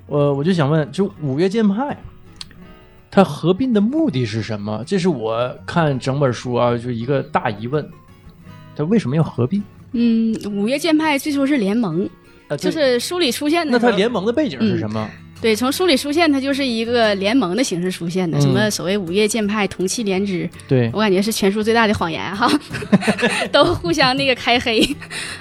[0.08, 1.97] 呃，我就想问，就五岳剑派，
[3.11, 4.83] 它合并的目的是什么？
[4.85, 7.87] 这是我看整本书啊，就一个大疑问，
[8.75, 9.63] 它为什么要合并？
[9.93, 12.07] 嗯，五岳剑派最初是联盟，
[12.47, 13.71] 啊，就是书里出现的。
[13.71, 15.09] 那它联盟的背景是什么？
[15.41, 22.52] 对，从书里出现，它就是一个联盟的形式出现的，嗯什么所谓五岳剑派同气连枝，对，我感觉是全书最大的谎言哈
[23.49, 24.86] 都互相那个开黑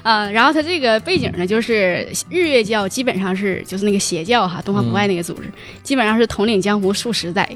[0.03, 0.31] 啊。
[0.31, 5.51] 然后它这个背景呢，就是日月教基本上是就是那个邪教哈，东方不败那个组织，
[5.83, 7.49] 基本上是统领江湖数十载，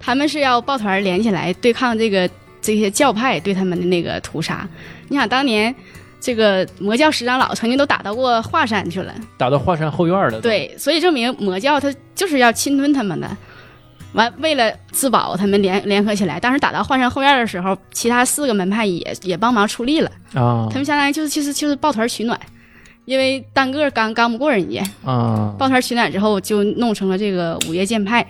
[0.00, 2.28] 他们是要抱团连起来对抗这个
[2.60, 4.68] 这些教派对他们的那个屠杀。
[5.08, 5.74] 你想当年。
[6.20, 13.28] 这个魔教十长老曾经都打到过华山去了，打到华山后院了。，对，所以证明魔教他就是要侵吞他们的。
[14.14, 16.40] 完，为了自保，他们联联合起来。
[16.40, 20.10] 当时打到华山后院的时候，其他四个门派也也帮忙出力了。
[20.34, 22.40] 啊他们相当于就是其实就是抱团取暖，
[23.04, 28.26] 因为单个刚刚不过人家，啊，抱团取暖之后就弄成了这个五岳剑派。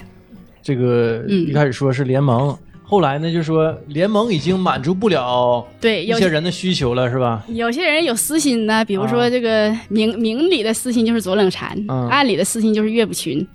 [0.62, 2.58] 这个嗯一开始说是联盟，
[2.90, 7.44] 后来呢就说联盟已经满足不了对，有一些人的需求了，是吧？
[7.48, 13.46] 有些人有私心呢，比如说啊这个明明里的私心就是左冷禅，嗯暗里的私心就是岳不群，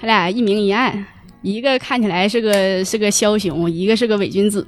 [0.00, 1.06] 他俩一明一暗，
[1.42, 4.66] 一个看起来是个是个枭雄，一个是个伪君子，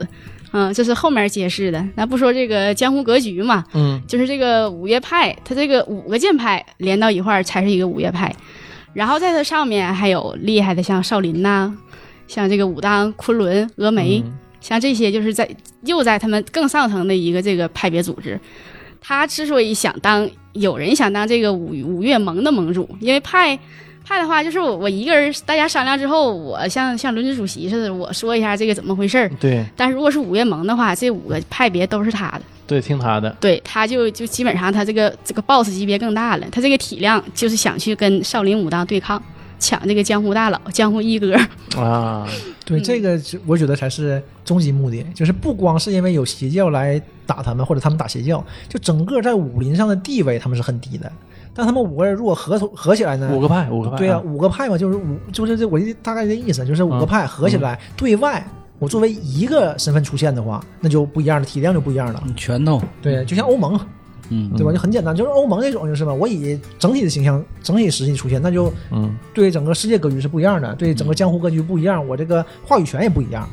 [0.52, 1.84] 嗯，这是后面揭示的。
[1.96, 8.32] 那不说这个江湖格局嘛，嗯就是这个五岳派，他这个五个剑派连到一块儿才是一个五岳派，
[8.92, 11.74] 然后在它上面还有厉害的像少林呐、
[12.34, 15.48] 像这个武当、昆仑、峨眉，嗯像这些就是在
[15.84, 18.40] 又在他们更上层的一个这个派别组织。
[19.00, 23.56] 他之所以想当，有人想当这个五五岳盟的盟主，因为派
[24.04, 29.30] 派的话，就是我我一个人，大家商量之后，我像像轮值主席似的，我说一下这个怎么回事儿。
[29.38, 32.40] 对但是如果是五岳盟的话，这五个派别都是他的。
[32.66, 39.22] 对，听他的，对，他就就基本上他这个这个 boss 级别更大了，他这个体量就是想去跟少林武当对抗，
[39.58, 41.34] 抢这个江湖大佬、江湖一哥。
[41.76, 42.26] 啊，
[42.64, 51.10] 对，嗯这个我觉得才是终极目的，就是不光是因为有邪教来打他们，或者他们打邪教，就整个在武林上的地位他们是很低的。
[51.56, 53.30] 但他们五个人如果合合起来呢？
[53.32, 58.44] 五个派，五个派，对啊，，五个派嘛，就是五，就是这我的大概这意思，就是五个派合起来、对外，
[58.80, 62.20] 我作为一个身份出现的话，那就不一样了，体量就不一样了。
[62.26, 63.78] 嗯拳头，对，就像欧盟，
[64.34, 64.72] 嗯，对吧？
[64.72, 73.48] 就很简单，就是欧盟那种就是嘛，我以整体的形象、整体实力出现，那就嗯，对整个世界格局是不一样的，对整个江湖格局不一样，我这个话语权也不一样，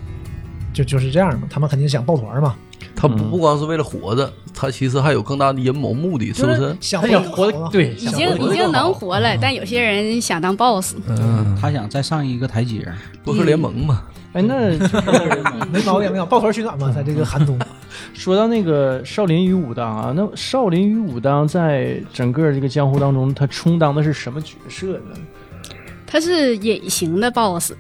[0.74, 1.48] 就就是这样嘛。
[1.50, 2.56] 他们肯定想抱团嘛，
[3.02, 6.78] 他不嗯不光是为了活着，他其实还有更大的阴谋目的，是不是是？
[6.80, 10.96] 想他想活对已经已经能活了，但有些人想当 boss。
[11.08, 12.96] 嗯，他想再上一个台阶儿。
[13.24, 14.04] 不是联盟嘛？
[14.34, 14.70] 哎，那
[15.72, 17.60] 没毛病， 没有抱团取暖嘛，在这个寒冬。
[18.14, 25.18] 说到那个少林与武当啊，那少林与武当在整个这个江湖当中，他充当的是什么角色呢？
[26.06, 27.74] 他是隐形的 boss，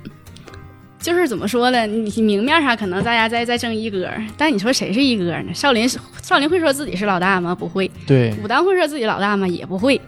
[1.02, 1.86] 就是怎么说呢？
[1.88, 5.54] 你明面上可能大家在在争一哥，但你说谁是一哥呢？
[5.54, 5.90] 少林
[6.22, 7.56] 少林会说自己是老大吗？
[7.56, 7.90] 不会。
[8.06, 9.48] 对，武当会说自己老大吗？
[9.48, 10.00] 也不会。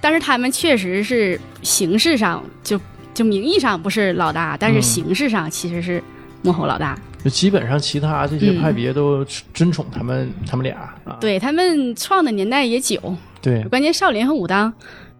[0.00, 2.78] 但是他们确实是形式上就
[3.14, 6.02] 就名义上不是老大，但是嗯形式上其实是
[6.42, 6.98] 幕后老大。
[7.24, 11.16] 就基本上其他这些嗯派别都尊崇他们他们俩啊。
[11.20, 13.00] 对他们创的年代也久，
[13.40, 14.72] 对，关键少林和武当，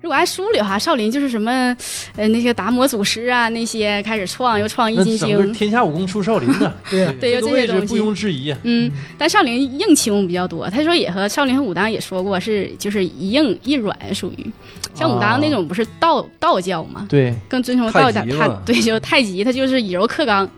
[0.06, 1.76] 如果按书里的话，少林就是什么，
[2.14, 7.80] 呃，那些达摩祖师啊，那些开始创，又创易筋那整个经，天下武功出少林的， 对 对有这些东西。
[7.80, 8.54] 位置不庸置疑。
[8.62, 8.88] 嗯，
[9.18, 10.70] 但少林硬气功比较多。
[10.70, 14.46] 他说也和少林和武当也说过是就是一硬一软，属于。
[14.94, 20.48] 像武当那种不是道、道教嘛，对，更尊崇道教太极，嘛他对就太极，他就是以柔克刚，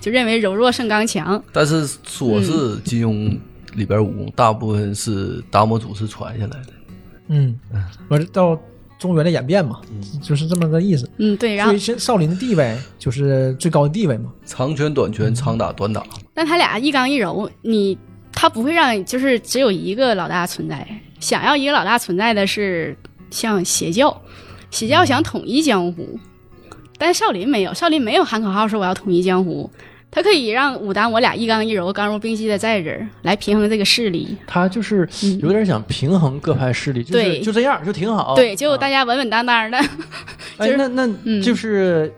[0.00, 1.42] 就认为柔弱胜刚强。
[1.52, 3.36] 但是说是金庸
[3.74, 6.68] 里边武功大部分是达摩祖师传下来的，
[7.26, 7.58] 嗯，
[8.08, 8.56] 完了到
[9.02, 9.80] 中原的演变嘛，
[10.22, 11.10] 就是这么个意思。
[11.16, 14.32] 嗯，对，然后所以现少林的地位就是最高的地位嘛。
[14.46, 16.06] 长拳短拳，长打短打。
[16.32, 17.98] 但他俩一刚一柔，你
[18.30, 20.86] 他不会让就是只有一个老大存在。
[21.18, 22.96] 想要一个老大存在的是
[23.28, 24.22] 像邪教，
[24.70, 26.18] 邪教想统一江湖，
[26.96, 29.68] 但少林没有，少林没有喊口号说我要统一江湖。
[30.14, 34.36] 他可以让武当我俩一刚一柔、刚柔并济的在这儿来平衡这个势力。
[34.46, 38.34] 他就是嗯有点想平衡各派势力，就是就这样就挺好。
[38.34, 39.78] 对，就大家，稳稳当当的。
[40.60, 42.12] 就是，哎那那嗯就是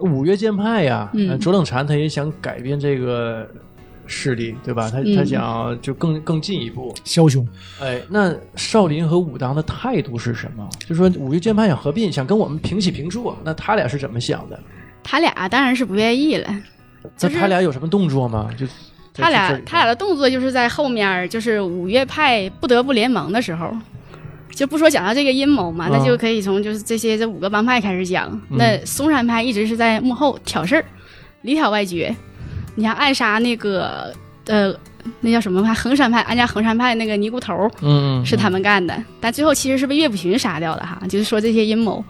[0.00, 3.48] 五岳剑派呀，嗯呃卓冷禅他也想改变这个
[4.06, 4.90] 势力，对吧？
[4.90, 6.94] 他嗯他想就更更进一步。
[7.02, 7.48] 枭雄，
[7.80, 10.68] 哎，那少林和武当的态度是什么？
[10.86, 14.60] 就说五岳剑派想合并，想跟我们平起平坐，那他俩是怎么想的？
[15.02, 16.54] 他俩当然是不愿意了。
[17.16, 18.50] 就是那他俩有什么动作吗？
[18.56, 18.66] 就
[19.14, 23.70] 他俩他俩的动作就是在后面，就是五岳派不得不联盟的时候，
[24.50, 28.40] 就不说讲到这个阴谋嘛，啊那就可以从就是这些这五个帮派开始讲。
[28.50, 30.84] 那嵩山派一直是在幕后挑事儿，
[31.42, 32.14] 里挑外撅。
[32.76, 34.14] 你像暗杀那个
[34.46, 34.72] 呃，
[35.20, 35.74] 那叫什么派？
[35.74, 41.02] 衡山派，安家衡山派那个尼姑头嗯，嗯是他们干的，但最后其实是被岳不群杀掉的哈。
[41.08, 42.04] 就是说这些阴谋，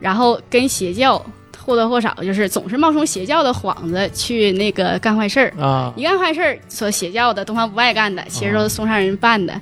[0.00, 1.24] 然后跟邪教
[1.62, 5.52] 或多或少就是总是冒充邪教的幌子去那个干坏事儿。
[5.60, 9.60] 啊，一干坏事儿，说邪教的、东方不败干的，其实都是嵩山人办的，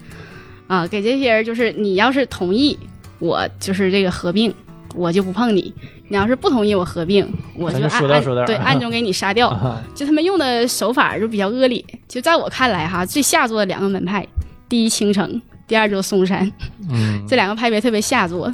[0.67, 2.79] 啊，给这些人就是你要是同意
[3.19, 4.55] 我就是这个合并，
[4.95, 5.73] 我就不碰你；
[6.09, 9.49] 你要是不同意我合并，我就暗对暗中给你杀掉。
[9.49, 14.27] 啊就他们用的手法就比较恶劣，就在我看来哈，最下作的两个门派，
[14.69, 16.51] 第一青城，第二就是嵩山，
[16.91, 18.53] 嗯，这两个派别特别下作。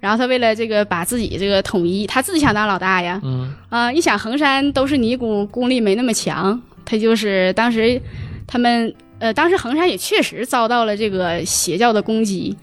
[0.00, 8.00] 然后他为了这个把自己这个统一，他自己想当老大呀，嗯啊、一想衡山都是尼姑，功力没那么强，他就是当时
[8.46, 12.56] 他们呃，当时衡山也确实遭到了这个邪教的攻击。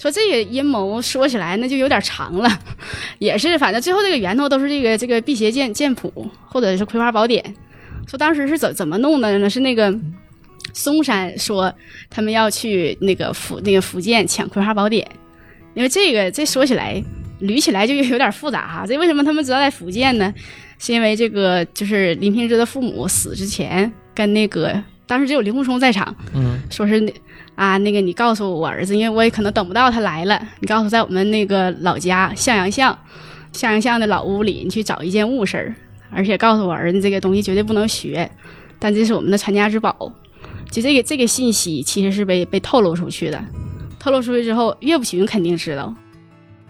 [0.00, 2.48] 说这个阴谋说起来那就有点长了，
[3.18, 7.44] 也是反正最后这个源头都是这个这个辟邪剑剑谱或者是葵花宝典。
[8.06, 9.50] 说当时是怎怎么弄的呢？
[9.50, 9.92] 是那个
[10.72, 11.74] 嵩山说
[12.08, 15.04] 他们要去那个福那个福建抢葵花宝典，
[15.78, 17.00] 因为这个这说起来
[17.40, 18.84] 捋起来就有点复杂哈。
[18.84, 20.34] 这为什么他们知道在福建呢？
[20.76, 27.14] 是因为这个就是林平之的父母死之前跟那个当时只有林鸿冲在场，嗯说是那
[27.54, 32.98] 啊那个你告诉我儿子，因为我也可能等不到他来了，你告诉在我们那个老家向阳巷，
[33.52, 35.74] 向阳巷的老屋里，你去找一件物事儿，
[36.10, 38.28] 而且告诉我儿子这个东西绝对不能学，
[38.80, 40.12] 但这是我们的传家之宝。
[40.70, 43.42] 就这个这个信息其实是被被透露出去的，
[44.08, 45.94] 透露出去之后，岳不群肯定知道，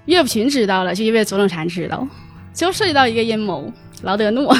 [0.06, 2.04] 岳不群知道了，就因为左冷禅知道，
[2.52, 3.72] 就涉及到一个阴谋，
[4.02, 4.52] 劳德诺。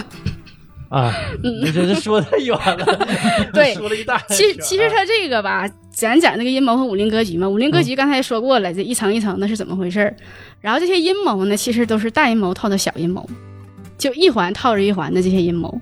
[0.88, 1.12] 啊，
[1.42, 2.86] 你这是说太远了，
[3.40, 10.14] 嗯对说了一大其实其实他这个吧，咱讲那个阴谋和武林格局嘛，武林格局刚才说过了，这一层一层的是怎么回事儿？
[10.60, 13.28] 然后这些阴谋呢，其实都是大阴谋套的小阴谋，
[13.98, 15.80] 就一环套着一环的这些阴谋。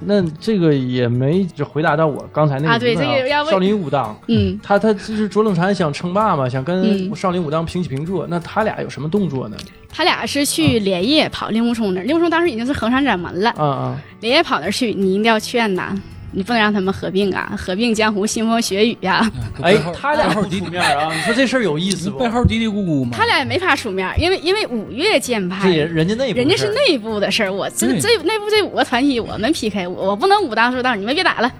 [0.00, 7.14] 那这个也没就回答到我刚才那个啊对疑问这个要问少林武当，嗯，他他就是卓冷禅想称霸嘛，想跟嗯。
[7.14, 9.56] 少林武当平起平坐，那他俩有什么动作呢？
[9.88, 15.94] 他俩是去连夜跑令狐冲那儿，令狐冲当时已经是衡山掌门了，啊啊，连夜跑那儿去，你一定要劝呐。
[16.32, 17.52] 你不能让他们合并啊！
[17.58, 19.28] 合并江湖，腥风血雨呀、
[19.62, 21.12] 哎他俩不背后嘀出面啊？
[21.14, 22.18] 你说这事儿有意思不？
[22.18, 23.10] 背后嘀嘀咕咕吗。
[23.12, 31.50] 他俩也没法出面，因为因为五岳剑派这人家内部人家是内部的事儿，我这这内部这五个团体我们 PK，我我不能武当说道，你们别打了，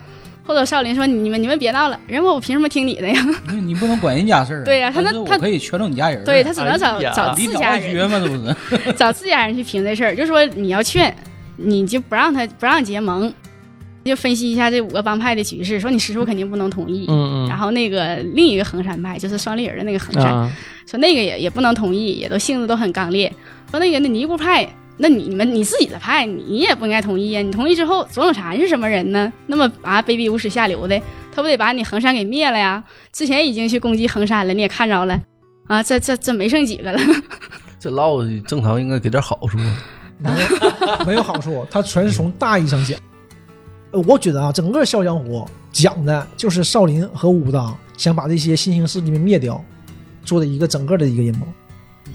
[0.46, 3.26] 或者少林说你们你们别闹了，人我我凭什么听你的呀？
[3.62, 4.64] 你不能管人家事儿啊。
[4.64, 6.24] 对呀他那他可以劝动你家人儿。
[6.24, 8.36] 对他只能找、哎找自家人，嘛，这不
[8.86, 8.92] 是？
[8.94, 11.14] 找自家人去评这事儿，就说你要劝，
[11.56, 13.32] 你就不让他不让结盟，
[14.04, 17.04] 就分析一下这五个帮派的局势，说你师叔肯定不能同意。
[17.08, 20.50] 嗯嗯，然后那个另一个衡山派就是双立人的那个衡山，啊，
[20.86, 23.30] 说那个也也不能同意，也都性子都很刚烈。
[23.70, 27.42] 说那个那尼姑派，那你你们你自己的派，你也不应该同意呀。
[27.42, 29.32] 你同意之后，左冷禅是什么人呢？
[29.46, 31.00] 那么啊，卑鄙无耻下流的，
[31.34, 32.82] 他不得把你衡山给灭了呀？
[33.12, 35.20] 之前已经去攻击衡山了，你也看着了
[35.68, 37.00] 啊，这这这没剩几个了。
[37.78, 39.76] 这唠正常应该给点好处啊。
[41.06, 42.98] 没有好处，他全是从大义上讲。
[43.92, 45.38] 呃我觉得啊，整个《笑傲江湖》
[45.72, 49.62] 讲的就是少林和武当想把这些新兴势力们灭掉，
[50.24, 51.46] 做的一个整个的一个阴谋。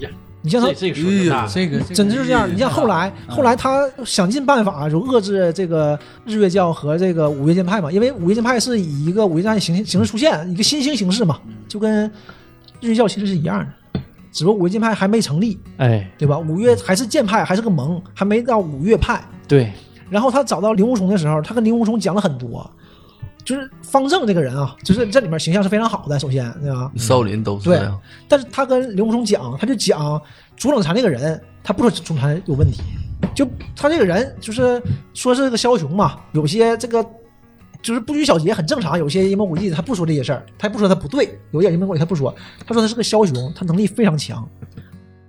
[0.00, 0.10] 呀
[0.42, 2.48] 你像他这这个说的大，这个真的就是这样。
[2.48, 12.08] 你像后来，嗯后来他想尽办法就遏制这个日月教和这个五岳剑派嘛，因为五岳剑派是以一个五岳剑派形形式出现，一个新兴形式嘛，就跟
[12.80, 16.38] 日月教其实是一样的，只不过五岳剑派还没成立，哎，对吧？
[16.38, 19.20] 五岳还是剑派，还是个盟，还没到五岳派。
[19.48, 19.72] 对，
[20.08, 22.68] 然后他找到令狐冲的时候，他跟令狐冲讲了很多，
[23.44, 26.90] 就是方正这个人啊，就是这里面形象是非常好的，首先对吧？
[26.96, 30.20] 少林都是这样，但是他跟令狐冲讲，他就讲
[30.56, 32.82] 左冷禅这个人，他不说左冷禅有问题，
[33.34, 34.82] 就他这个人就是
[35.14, 37.04] 说是个枭雄嘛，有些这个
[37.82, 42.34] 就是不拘小节很正常，有些阴谋诡计他不说这些事儿，他也不说他不对，有些阴谋诡计他不说，
[42.66, 44.48] 他说他是个枭雄，他能力非常强。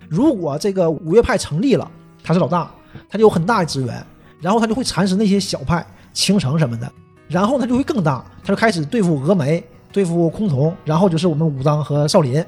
[0.10, 1.90] 如果这个五岳派成立了，
[2.24, 2.72] 他是老大，
[3.10, 4.06] 他就有很大的资源，
[4.40, 6.92] 然后他就会蚕食那些小派、青城什么的，
[7.28, 12.44] 然后他就会更大，他就开始对付峨眉、对付崆峒，然后就是我们武当和少林。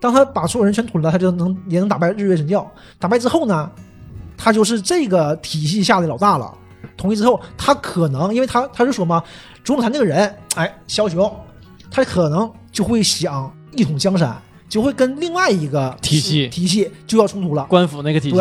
[0.00, 2.68] 当他把所有人全吞了，他就能也能打败日月神教。
[2.98, 3.70] 打败之后呢，
[4.36, 6.52] 他就是这个体系下的老大了。
[6.96, 9.22] 统一之后，他可能因为他他就说嘛，
[9.62, 11.32] 左冷禅这个人，哎，枭雄，
[11.90, 14.36] 他可能就会想一统江山，
[14.72, 17.66] 就会跟另外一个体系体系就要冲突了。
[17.68, 18.36] 官府那个体系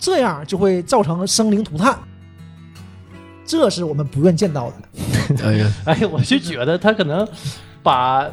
[0.00, 1.94] 这样就会造成生灵涂炭，
[3.44, 5.44] 这是我们不愿见到的。
[5.44, 7.28] 哎呀， 哎，我就觉得他可能
[7.82, 8.26] 把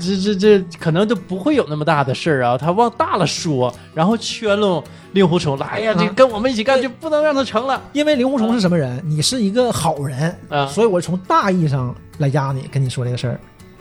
[0.00, 5.66] 这这这可能就不会有那么大的事儿啊，他往大了说，然后圈拢令狐冲来。
[5.68, 9.00] 哎呀，这啊跟我们一起干就不能让他成了因为令狐冲是什么人？
[9.04, 10.66] 你是一个好人，啊！
[10.66, 13.40] 所以我从大义上来压你，跟你说这个事儿。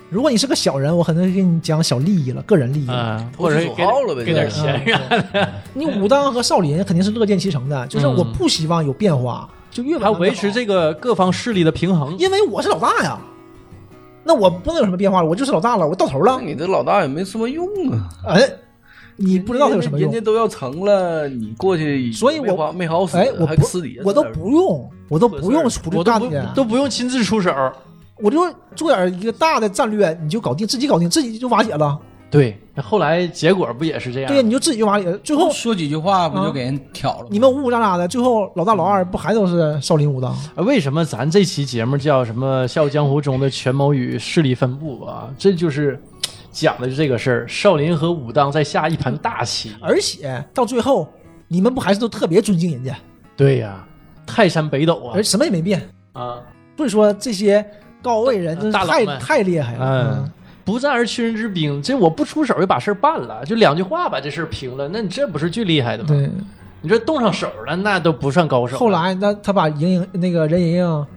[0.10, 2.94] 如果你是个小人，我可能会跟你讲小利益了，个人利益了。
[2.94, 12.18] 啊，或者投其给所好了呗给点钱啥的， 你武当和少林肯定是乐见其成的，就是嗯我不希望有变化，就越还维持这个各方势力的平衡。
[12.18, 13.20] 因为我是老大呀，
[14.24, 16.46] 那我不能有什么变化了，我就是老大了，我到头了那。
[16.48, 18.10] 你这老大也没什么用啊。
[18.30, 18.42] 哎，
[19.16, 20.26] 你不知道他有什么用人家？
[20.26, 27.54] 都要成了，你过去所以我没好没好使，哎，我还不私底下我都不用，我都不用出去我都不干去，都不用亲自出手。
[28.22, 28.40] 我就
[28.76, 32.00] 做点一个大的战略，你就搞定，自己搞定，自己就瓦解了。
[32.32, 34.28] 对，后来结果不也是这样？
[34.28, 35.18] 对呀，你就自己就瓦解了。
[35.20, 37.28] 最后说几句话不啊就给人挑了吗？
[37.32, 40.32] 你们呜呜喳喳的，最后老大老二不还都是少林武当？
[40.32, 45.28] 啊为什么咱这期节目叫什么《笑傲江湖》中的权谋与势力分布啊？
[45.40, 46.00] 这就是
[46.52, 47.48] 讲的就这个事儿。
[47.48, 49.72] 少林和武当在下一盘大棋。
[49.82, 51.12] 而且到最后，
[51.48, 52.96] 你们不还是都特别尊敬人家，
[53.36, 53.84] 对呀，
[54.28, 55.82] 泰山北斗啊而什么也没变。
[56.14, 56.38] 啊，
[56.78, 57.66] 所以说这些
[58.02, 59.80] 高位人真是太大佬们太厉害了。
[59.82, 60.32] 嗯，
[60.64, 66.10] 不战而屈人之兵，这我不出手就把事儿办了，就两句话把这事儿平了，那你这不是最厉害的吗？
[66.10, 66.30] 对。
[66.82, 68.78] 你这动上手了，那都不算高手。
[68.78, 71.08] 后来那他把莹莹那个任盈盈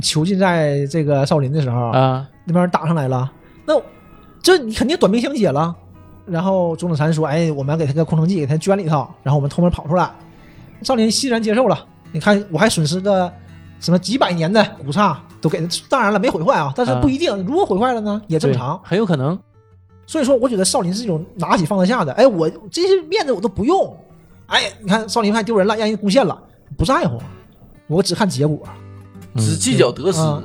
[0.00, 3.30] 囚禁在这个少林的时候，啊，那帮人打上来了，
[3.64, 3.80] 那
[4.42, 5.72] 这你肯定短兵相接了。
[6.26, 10.10] 然后钟子禅说：“哎，我们给他个空城计，给他圈里头，然后我们偷摸跑出来。”
[10.82, 11.86] 少林欣然接受了。
[12.10, 13.32] 你看，我还损失个
[13.82, 18.80] 什么几百年的古刹都给他，当然了，没毁坏啊，但是不一定，如果毁坏了呢，也正常。
[18.82, 19.38] 很有可能。
[20.06, 22.12] 所以说，我觉得少林是一种拿起放得下的。
[22.14, 23.94] 哎，我这些面子我都不用。
[24.46, 26.40] 哎，你看少林派丢人了，让人攻陷了，
[26.78, 27.20] 不在乎，
[27.88, 28.58] 我只看结果。
[29.36, 30.20] 只计较得失。
[30.20, 30.42] 嗯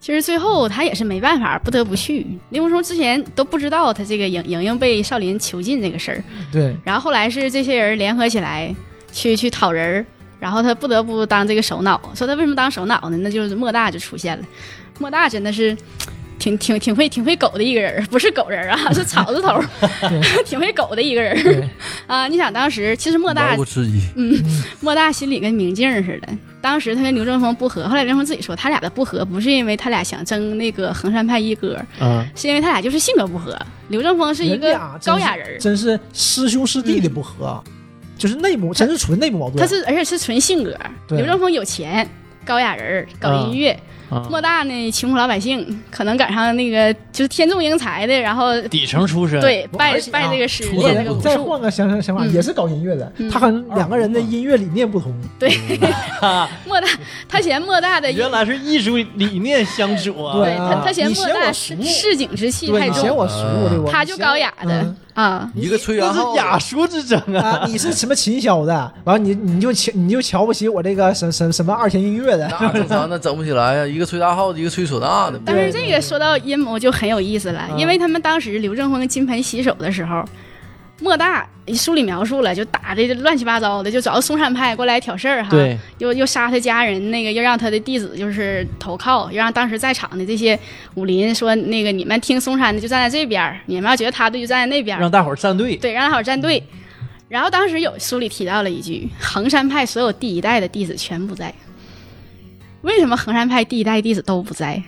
[0.00, 2.26] 其实最后他也是没办法，不得不去。
[2.50, 8.76] 令狐冲之前都不知道他这个莹莹莹被少林囚禁这个事儿，对，然后后来是这些人联合起来
[9.10, 10.06] 去去讨人儿，
[10.44, 11.98] 然后他不得不当这个首脑。
[12.14, 13.16] 说他为什么当首脑呢？
[13.22, 14.44] 那就是莫大就出现了。
[14.98, 15.74] 莫大真的是
[16.38, 19.58] 挺挺挺会挺会狗的一个人，不是狗人啊，是草字头，
[20.44, 21.34] 挺会狗的一个人
[22.06, 22.28] 啊。
[22.28, 24.02] 你想当时其实莫大毛不吃鸡，
[24.82, 26.28] 莫大心里跟明镜似的。
[26.60, 33.58] 当时他跟刘正风不和，后来刘正风自己说，他俩的不和不是因为他俩想争那个衡山派一哥，嗯，是因为他俩就是性格不合。
[33.88, 37.62] 刘正风是一个高雅人儿，真是师兄师弟的不和，
[38.16, 39.58] 就是内部，真是纯内部矛盾。
[39.58, 40.76] 他是而且是纯性格。
[41.08, 42.08] 对刘正风有钱，
[42.44, 43.72] 高雅人儿，搞音乐；
[44.10, 51.20] 啊莫大呢，穷苦老百姓，可能赶上那个就是天纵英才的，然后底层出身。，对拜拜这个师，除练这个武术。
[51.22, 55.12] 再换个想想想法，嗯也是搞音乐的，嗯他和两个人的音乐理念不同。
[55.38, 55.50] 对，
[56.66, 56.86] 莫大
[57.28, 60.36] 他嫌莫大的 原来是艺术理念相左啊。
[60.38, 65.50] 对啊他他嫌莫大市市井之气太重，你嫌我俗，他就高雅的嗯啊。
[65.54, 67.62] 一个吹这是，雅俗之争啊！
[67.62, 68.92] 啊，你是什么秦箫的？
[69.04, 72.46] 完了你你就瞧你就瞧不起我这个什什什么二泉音乐的？
[72.60, 73.86] 那正常，那整不起来呀。
[73.94, 80.24] 一个吹大号的，一个吹唢呐的，但是这个说到阴谋就很有意思了，嗯因为他们当时刘正风金盆洗手的时候，
[81.00, 85.50] 莫大书里描述了，就打的乱七八糟的，就找嵩山派过来挑事儿哈，
[85.98, 90.58] 又又杀他家人，那个又让他的弟子就是投靠，又让当时在场的这些
[90.94, 95.76] 武林说那个你们听嵩山的就站在这边，你们要觉得他对就站在那边，让大伙儿站队。
[95.76, 96.62] 对，让大伙儿站队。
[97.28, 101.52] 然后当时有书里提到了一句，衡山派所有第一代的弟子全不在。
[102.82, 104.80] 为什么衡山派第一代弟子都不在？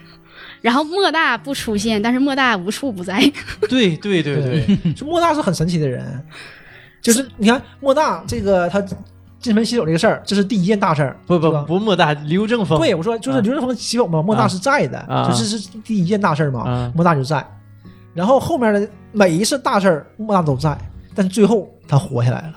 [0.67, 3.21] 然后莫大不出现，但是莫大无处不在。
[3.71, 6.21] 对对对对，就莫大是很神奇的人，
[7.01, 8.85] 就是你看莫大这个他
[9.39, 15.29] 金盆洗手这个事儿，这是第一件大事儿，不不不莫大，刘正风，对，我说就是刘正风洗手嘛，莫大是在的，啊。
[15.29, 16.93] 就是是第一件大事儿嘛，啊。
[16.97, 17.47] 莫大就在。
[18.13, 20.77] 然后后面的每一次大事儿，莫大都在，
[21.15, 22.55] 但是最后他活下来了。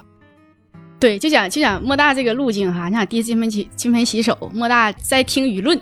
[0.99, 5.79] 对，就讲就讲莫大这个路径哈，你想第一次金盆洗金盆洗手，莫大在听舆论，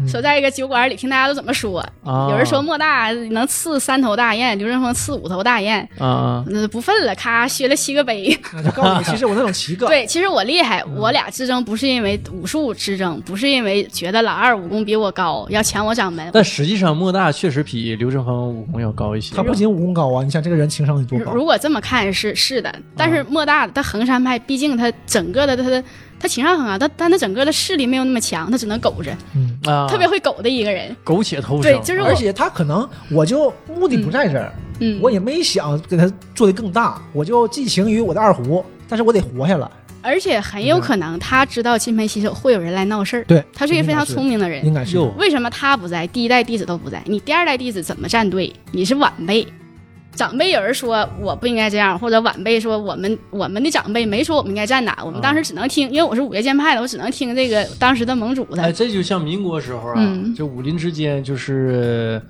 [0.00, 8.38] 嗯说在一个酒馆里听大家都怎么说，啊，有人说莫大能刺三头大雁，刘振峰刺五头大雁，啊啊，那不忿了，咔削了七个杯。
[8.52, 16.30] 那就告诉你， 其实我那种七个，对，其实我厉害，嗯我俩之争不是因为武术之争，不是因为觉得老二武功比我高要抢我掌门。
[16.32, 19.34] 但实际上莫大确实比刘正峰武功要高一些。
[19.36, 21.32] 他不仅武功高啊，你想这个人情商有多高？
[21.32, 25.82] 如果这么看是是的，但是莫大他衡山派，毕竟他整个的他的
[26.20, 30.94] 他情商很高，他但他整个的势力没有那么强，他只能苟着，嗯，啊，特别会苟的一个人。
[31.02, 39.66] 苟且偷生，对就是而且他可能我就目的不在这儿，嗯，我也没想给他做的更大，我就寄情于我的二胡，但是我得活下来。
[40.02, 44.64] 而且很有可能他知道金盆洗手会有人来闹事儿，对他是一个非常聪明的人。
[44.64, 46.06] 应该是为什么他不在？
[46.06, 48.50] 第一代弟子都不在，你第二代弟子怎么站队？
[48.72, 49.46] 你是晚辈，
[50.14, 58.62] 长辈有人说我不应该这样，或者晚辈说我们我们的长辈没说我们应该站哪，我们当时只能听，因为我是五岳剑派的，我只能听这个当时的盟主的。
[58.62, 62.20] 哎，这就像民国时候啊，嗯就武林之间就是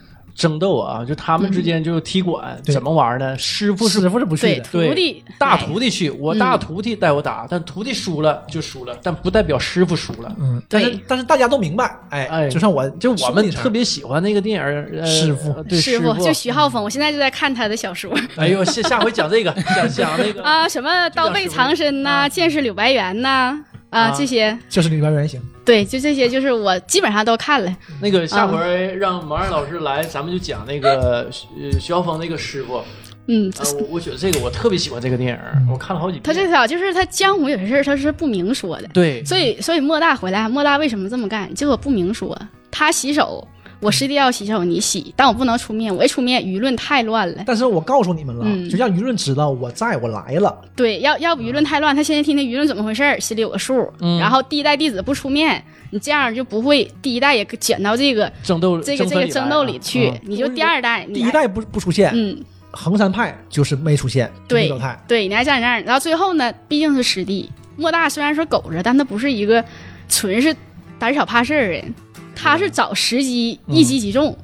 [0.40, 2.72] 争斗啊，就他们之间就踢馆，对。
[2.72, 3.36] 怎么玩呢？
[3.36, 10.34] 师傅是师傅是不去的，对徒弟大哎徒弟去，我大徒弟带我打，但徒弟输了就输了，但不代表师傅输了。
[10.40, 12.48] 嗯，但是但是大家都明白，哎，哎。
[12.48, 15.52] 就像我就我们特别别喜欢那个电影师傅。
[15.52, 16.24] 呃对师傅傅。
[16.24, 18.10] 就徐浩峰，我现在就在看他的小说。
[18.36, 20.42] 哎呦，下下回讲这个，讲讲那个。
[20.48, 23.58] 啊，什么刀背藏身呐、啊剑士柳白猿呐
[23.90, 27.76] 啊啊这些，就是里边原型，对，就这些，就是我基本上都看了。
[28.00, 32.82] 那个下回让王二老师来，咱们就讲那个呃徐浩峰那个师傅。
[33.26, 36.22] 嗯，啊，我我觉得这个我特别喜欢这个电影，我看了好几遍。
[36.24, 41.52] 他这条就是他江湖有些事儿他是不明说的，对所以所以莫大回来，莫大为什么这么干？
[41.54, 42.36] 结果不明说，
[42.70, 43.46] 他洗手，
[43.80, 47.42] 我师弟要洗手，你洗，但我不能出面，我一出面舆论太乱了。
[47.46, 53.90] 但是我告诉你们了，嗯就让舆论知道我在我来了，对，要要不舆论太乱，他现在听听舆论怎么回事儿，心里有个数。
[54.00, 62.38] 嗯然后第一代弟子不出面，你这样就不会第一代也卷到这个争斗这个这个争斗里去，嗯你就第二代，第一代不不出现，嗯。
[62.72, 64.72] 衡山派就是没出现，对，
[65.08, 69.64] 对，你还站这样，然后最后呢，毕竟是师弟，莫大虽然说苟着，但他不是一个
[70.08, 70.54] 纯是
[70.96, 71.94] 胆小怕事儿的人，
[72.40, 74.36] 他是找时机一击即中。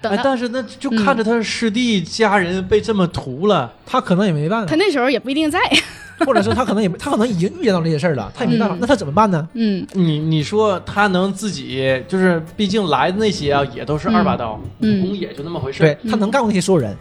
[0.00, 5.58] 等哎，但是那就看着他师弟家人被这么屠了，他可能也没办法，他那时候也不一定在，
[6.24, 8.78] 或者是他可能也他可能已经预见到这些事儿了，他也没办法，嗯。
[8.80, 9.48] 那他怎么办呢？
[9.54, 9.84] 嗯。
[9.94, 15.02] 你你说他能自己就是，毕竟来的那些啊，也都是二把刀，嗯。
[15.02, 15.98] 武功也就那么回事对儿。
[16.08, 16.96] 他能干过那些所有人，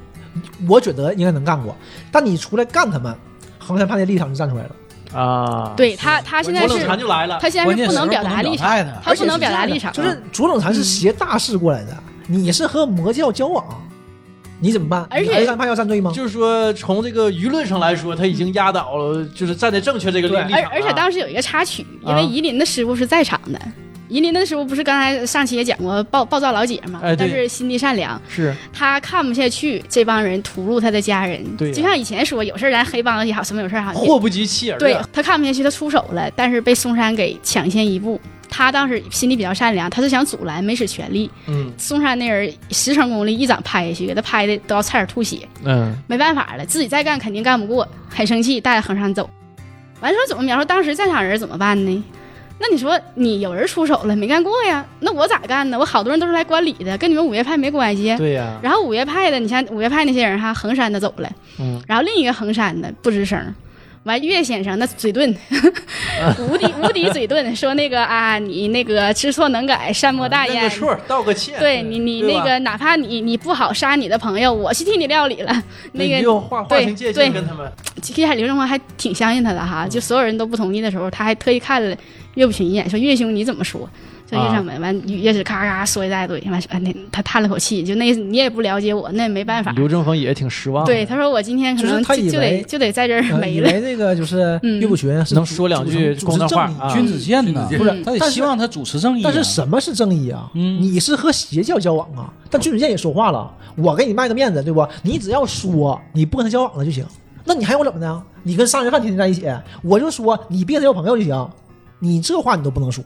[0.68, 1.76] 我觉得应该能干过，
[2.12, 3.16] 但你出来干他们，
[3.60, 4.72] 衡山派的立场就站出来了。
[5.14, 11.98] 啊，对他他现在左冷是禅就来了，他现在关键是不能表达立场，他不能表达立场，就是左冷禅是携大势过来的，
[12.28, 13.66] 你是和魔教交往，
[14.60, 15.08] 你怎么办？
[15.10, 16.12] 而且衡山派要站队吗？
[16.14, 23.60] 就是说从这个舆论上来说，他已经压倒了，就是站在正确这个立对立场而而且当时有一个插曲，因为啊夷陵的师傅是在场的。
[24.10, 34.80] 夷陵那时候不是刚才上期也讲过暴暴躁老姐嘛，哎但是心地善良，是他看不下去这帮人屠戮他的家人，对呀就像以前说有事儿咱黑帮也好，什么有事儿好，祸不及妻儿啊。
[34.80, 38.20] 对他看不下去，他出手了，但是被嵩山给抢先一步。
[38.50, 41.30] 他当时心里比较善良，他是想阻拦，没使全力。
[41.48, 49.30] 嗯嵩山那人十成功力一掌拍下去，给他拍的都要差点吐血，嗯没办法了，自己再干肯定干不过，很生气，带着衡山走。
[50.00, 52.04] 完说怎么描述当时在场人怎么办呢？
[52.60, 54.86] 那你说你有人出手了没干过呀？
[55.02, 55.78] 那我咋干呢？
[55.78, 58.16] 我好多人都是来观礼的，跟你们五岳派没关系。
[58.18, 61.30] 对呀，然后五岳派的，你像五岳派那些人哈，衡山的走了，
[61.60, 63.40] 嗯然后另一个衡山的不吱声。
[64.04, 65.36] 完，岳先生那嘴遁，
[66.40, 70.78] 无敌无敌嘴遁，说那个啊，你那个知错能改，善莫大焉认个。
[70.78, 71.60] 错，道个歉。
[71.60, 75.52] 对你，你那个哪怕你你不好杀你的朋友，我去替你料理了。
[75.92, 76.22] 那个
[76.70, 77.70] 对对限跟他们。
[78.16, 81.98] 一开始刘正华还挺相信他的哈，就所有人都不同意的时候，他还特意看了
[82.38, 83.90] 岳不群一眼，说岳兄你怎么说？
[84.30, 89.72] 就岳掌门完，岳是咔咔说一大堆，完说那他叹了口气，就那你也不了解我，那也没办法。
[89.72, 90.92] 刘正风也挺失望的。
[90.92, 93.70] 对，他说我今天可能就得就得在这儿呃没了。
[93.70, 97.68] 以为这个就是 嗯岳不群能说两句主公道话啊君子剑呢？
[97.78, 99.32] 不是他得希望他主持正义啊。
[99.32, 100.52] 但是什么是正义啊？
[100.56, 104.86] 嗯你是和邪教交往啊，但君子剑也说话了，我给你卖个面子，对不？
[105.04, 107.06] 你只要说你不跟他交往了就行。
[107.46, 108.22] 那你还要我怎么的？
[108.44, 109.46] 你跟杀人犯天天在一起，
[109.82, 111.50] 我就说你别交朋友就行，
[112.00, 113.04] 你这话你都不能说，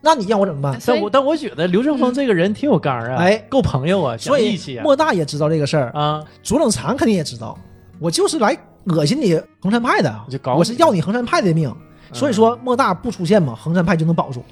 [0.00, 0.78] 那你让我怎么办？
[0.86, 7.58] 但我但我觉得刘正风这个人挺有肝儿啊，哎够朋友啊，所以讲义气啊莫大也知道这个事儿，啊，左冷禅肯定也知道，
[7.98, 11.72] 我就是来恶心你衡山派的啊就搞，我是要你衡山派的命。
[12.12, 14.42] 所以说莫大不出现嘛，衡山派就能保住。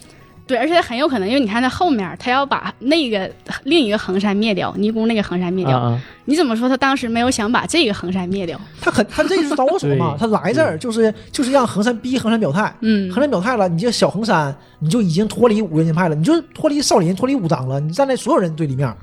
[0.49, 3.31] 对，而且很有可能，因为你看他后面，他要把那个
[3.65, 5.79] 另一个衡山灭掉，尼姑那个衡山灭掉。
[5.79, 8.61] 啊你怎么说他当时没有想把这个衡山灭掉？
[8.83, 18.95] 他很他这就是导火索嘛，他来这儿就是就是让衡山逼衡山表态，嗯衡山表态了，你这小衡山你就已经脱离五岳剑派了，你就脱离少林，脱离武当了，你站在所有人对立面，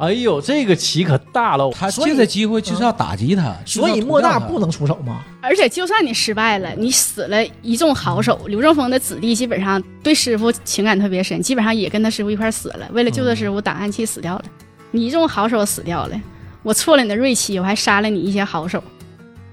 [0.00, 5.20] 哎呦，这个棋可大了，他所以借这机会就是要打击他，所以莫大不能出手吗。
[5.42, 14.44] 而且就算你失败了，你死了一众好手，刘正风的子弟基本上对师傅情感特别深，基本上也跟他师傅一块儿死了，为了救他师傅挡暗器死掉了。
[14.90, 16.18] 你一众好手死掉了，
[16.62, 18.82] 我挫了你的锐气，我还杀了你一些好手，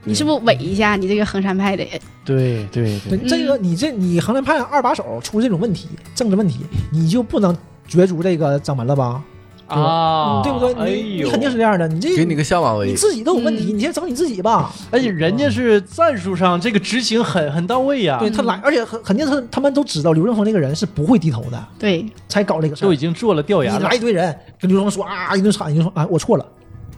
[0.06, 2.00] 你是不是伪一下你这个衡山派的人？
[2.24, 7.54] 对对对，这个你这你衡山派二把手出这种问题，政治问题，你就不能
[7.86, 9.22] 角逐这个掌门了吧？
[9.68, 10.74] 啊，对不对？
[10.76, 14.72] 哎你肯定是这样的，你这给你个下马威你，自己都有问题，嗯你先整你自己吧。
[14.92, 22.98] 而且人家是战术上这个执行很很到位呀，对他来，而且很肯定是他们都知道刘正峰这个人是不会低头的，对，才搞这个事儿都已。
[22.98, 26.46] 经做了调研了来，一堆人跟刘正风说啊，一顿喊，一顿说啊，我错了，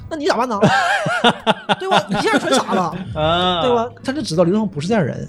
[0.10, 0.58] 那你咋办呢？
[1.78, 2.02] 对吧？
[2.10, 3.70] 你现在全傻了，啊，对？
[3.76, 3.90] 吧？
[4.02, 5.28] 他就知道刘正风不是这样人。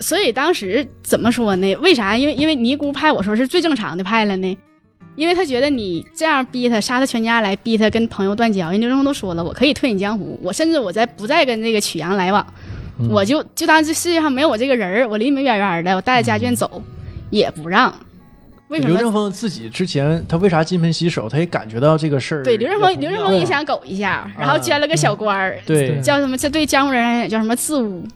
[0.00, 1.76] 所以当时怎么说呢？
[1.76, 2.16] 为啥？
[2.16, 4.58] 因为因为尼姑派我说是最正常的派了呢？
[5.18, 12.46] 因为他觉得你这样逼他杀他全家来逼他跟朋友断交，人刘正风都说了，我可以退你江湖，我甚至我再不再跟这个曲阳来往，
[13.00, 16.80] 嗯我就就当这世界上没有我这个人儿，我离你们远远的，我带着家眷走，
[17.30, 17.92] 也不让。
[18.68, 18.90] 为什么？
[18.90, 21.28] 刘正风自己之前他为啥金盆洗手？
[21.28, 22.44] 他也感觉到这个事儿。
[22.44, 26.36] 对刘正风，刘正风也想苟一下，然后捐了个小官儿，对叫什么？
[26.36, 28.06] 这对江湖人来讲叫什么自污？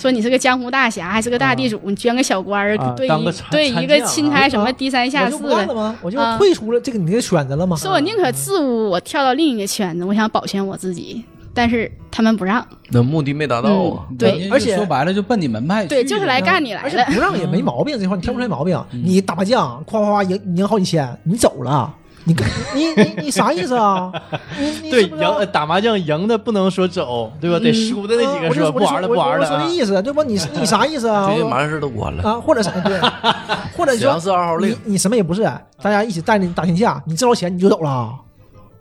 [0.00, 5.94] 说你是个江湖大侠，还是个大地主，你捐个小官儿，啊对一当个对一个钦差什么低三下四的？
[6.00, 7.76] 我就啊退出了这个你的圈子了吗？
[7.76, 11.22] 说我宁可自污，我跳到另一个圈子，我想保全我自己，
[11.52, 14.06] 但是他们不让，那目的没达到啊。
[14.08, 17.04] 嗯对而且说白了就奔你门派去对，就是来干你来而且。
[17.12, 18.82] 不让也没毛病，这话你挑不出来毛病。
[18.90, 21.94] 你打麻将，夸夸夸赢赢好几千，你走了，
[22.24, 22.36] 你
[22.74, 24.12] 你你你啥意思啊？
[24.58, 27.58] 你你对是不是赢呃打麻将赢的不能说走，对吧？
[27.58, 29.74] 得嗯输的那几个我就说不玩了，不玩了啊我说这。
[29.74, 30.22] 意思，对吧？
[30.24, 31.26] 你你啥意思啊？
[31.26, 33.00] 最近马上事都关了，啊，或者是对，
[33.76, 35.42] 或者说你令，你什么也不是，
[35.82, 38.12] 大家一起带你打天下，你挣着钱你就走了，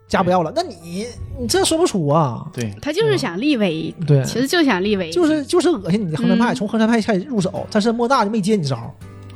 [0.07, 1.05] 家不要了，那你
[1.39, 2.45] 你这说不出啊？
[2.53, 8.77] 对，他就是想立威，对，其实就想立威，就是就是恶心你的衡山派，嗯从衡山派开始入手，但是莫大就没接你招，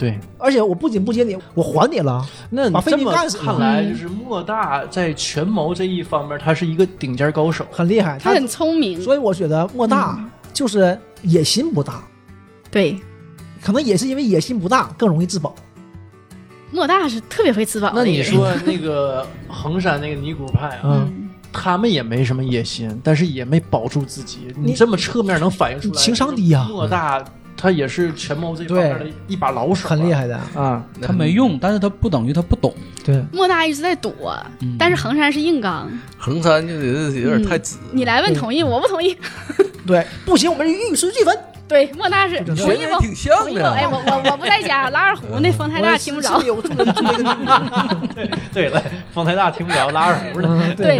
[0.03, 2.27] 对，而且我不仅不接你，我还你了。
[2.49, 7.65] 那把费这么劲干看来，嗯就是莫大在权谋这一方面，他是一个顶尖高手。
[7.71, 12.03] 很厉害，他很聪明，所以我觉得莫大嗯就是野心不大，
[12.69, 12.99] 对。
[13.61, 15.55] 可能也是因为野心不大，更容易自保。
[16.69, 24.53] 莫大是特别会自保那你说那个衡山那个尼姑派啊，嗯，他们也没什么野心，但是也没保住自己。
[24.57, 27.23] 你你这么侧面能反映出来，情商低呀莫大
[27.63, 30.35] 他也是权谋这方面的一把老手啊，很厉害的。
[30.53, 30.83] 啊。
[31.01, 32.73] 他没用，但是他不等于他不懂。
[33.05, 34.13] 对，莫大一直在躲，
[34.59, 37.77] 嗯但是衡山是硬刚，衡山就有点有点太直。
[37.93, 39.17] 你来问同意，我不同意。
[39.87, 41.33] 对，不行，我们玉石俱焚。
[41.65, 42.99] 对，莫大是就同意不？
[42.99, 43.63] 挺像同意不？
[43.63, 46.37] 哎，我我我不在家， 拉二胡那风太大听不着。
[48.53, 48.83] 对了，
[49.13, 50.61] 风太大听不着，拉二胡呢。
[50.67, 50.99] 嗯对，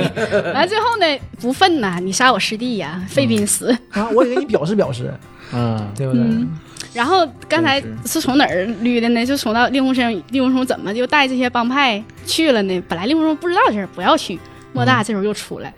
[0.53, 1.05] 完最后呢，
[1.41, 3.78] 不忿呐，你杀我师弟呀，费斌死。
[3.91, 5.14] 啊，我也给你表示表示，
[5.53, 6.21] 嗯，对不对？
[6.21, 6.49] 嗯
[6.93, 9.25] 然后刚才是从哪儿捋的呢？
[9.25, 12.83] 就从到令狐冲，令狐冲怎么就带这些帮派去了呢？
[12.87, 14.37] 本来令狐冲不知道这事儿，不要去。
[14.73, 15.73] 莫大这时候又出来，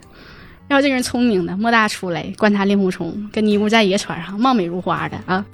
[0.68, 5.46] 要这个人聪明的，莫大出来观察令狐冲，跟尼姑在一个船上，貌美如花的啊，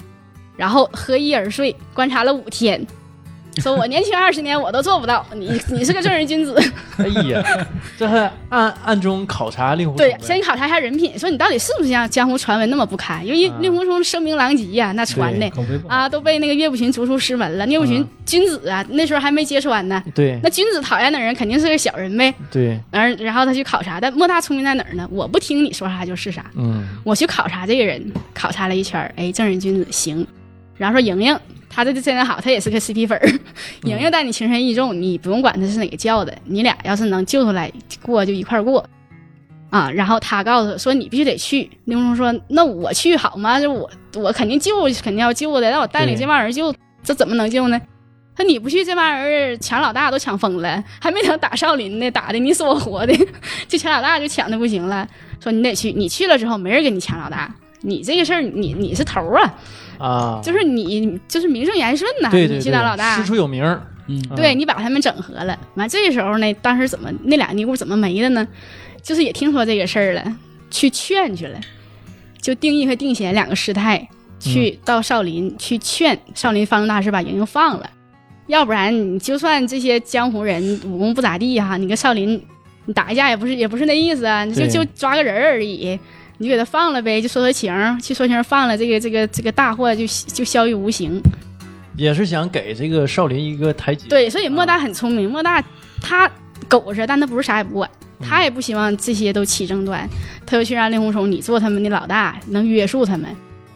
[0.58, 2.84] 然后合衣而睡，观察了五天。
[3.58, 6.56] 说我年轻二十年我都做不到，你你是个正人君子。
[6.98, 7.44] 哎呀，
[7.98, 13.26] 这还暗暗中考察令狐冲对，先考察一下人品，说你到底是不是像江湖传闻那么不堪？
[13.26, 15.52] 因为啊令狐冲声名狼藉呀、那传的。
[15.88, 17.68] 啊，都被那个岳不群逐出师门了。
[17.68, 20.02] 岳不群啊君子啊，那时候还没揭穿呢。
[20.14, 22.34] 对那君子讨厌的人肯定是个小人呗。
[22.52, 25.08] 对，然后然后他去考察，但莫大聪明在哪儿呢？
[25.12, 30.26] 我不听你说啥就是啥，嗯我去考察这个人，考察了一圈，哎，正人君子行。
[30.78, 31.38] 然后说莹莹，
[31.74, 33.40] 她这真的好，他也是个 CP 粉儿。
[33.84, 38.86] 莹莹带你情深意重，你不用管他是哪个教的，你俩要是能救出来过就一块儿过。
[39.70, 41.70] 啊，然后他告诉他说你必须得去。
[41.86, 43.58] 令狐冲说那我去好吗？
[43.58, 47.80] 就我我肯定救，肯定要救的，那我带领这帮人救，这怎么能救呢？
[48.36, 53.14] 他你不去，这帮人抢老大都抢疯了，还没等打少林呢，打的你死我活的，
[53.70, 55.08] 就抢老大就抢的不行了。
[55.42, 59.54] 说你得去，你去了之后没人跟你抢老大，你这个事儿，你你是头儿啊，
[60.02, 63.16] 啊，就是你就是名正言顺呐，你去对对对，当老大。
[63.18, 63.64] 师，出有名，
[64.08, 65.58] 嗯，对你把他们整合了。
[65.76, 68.48] 完这时候呢，当时怎么那俩尼姑怎么没的呢？
[69.04, 70.36] 就是也听说这个事儿了，
[70.72, 71.60] 去劝去了，
[72.42, 74.08] 就定义和定贤两个师太
[74.40, 77.90] 去到少林、去劝少林方丈大师把莹莹放了，
[78.48, 82.42] 要不然你就算这些江湖人武功不咋地哈，你跟少林
[82.86, 86.00] 你打一架也不是也不是那意思啊，你就就抓个人而已。
[86.42, 91.22] 你就给他放了呗，就说说情儿，去说情儿放了，这个这个这个大祸就就消于无形。
[91.96, 94.08] 也是想给这个少林一个台阶。
[94.10, 95.64] 对，所以莫大很聪明，莫大
[96.02, 96.28] 他
[96.68, 97.88] 狗着，但他不是啥也不管，
[98.20, 100.10] 他也不希望这些都起争端，
[100.44, 103.30] 他就去让令狐冲你做他们的老大，能约束他们。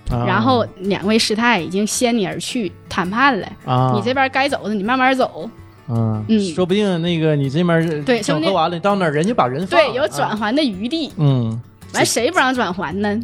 [0.10, 5.48] 啊，然后两位师太已经先你而去谈判了，啊，你这边该走的你慢慢走，
[5.88, 11.10] 嗯嗯说不定那个你这边对说完了，到那儿人家把人放对，有转，圜的余地。
[11.10, 11.62] 啊嗯
[11.96, 13.20] 完谁不让转环呢？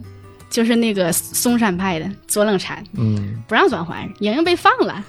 [0.49, 5.03] 就是那个嵩山派的左冷禅嗯不让转环，莹莹被放了，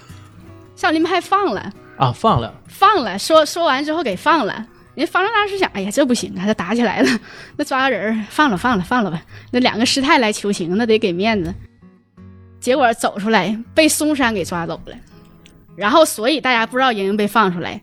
[0.76, 1.72] 少林派放了。
[1.96, 4.66] 啊放了，放了，说说完之后给放了。
[4.94, 7.20] 人方丈大师想，哎呀，这不行啊，这打起来了，
[7.56, 9.22] 那抓个人儿放了，放了，放了吧。
[9.50, 11.54] 那两个师太来求情，那得给面子。
[12.60, 14.96] 结果走出来被嵩山给抓走了，
[15.74, 17.80] 然后所以大家不知道莹莹被放出来。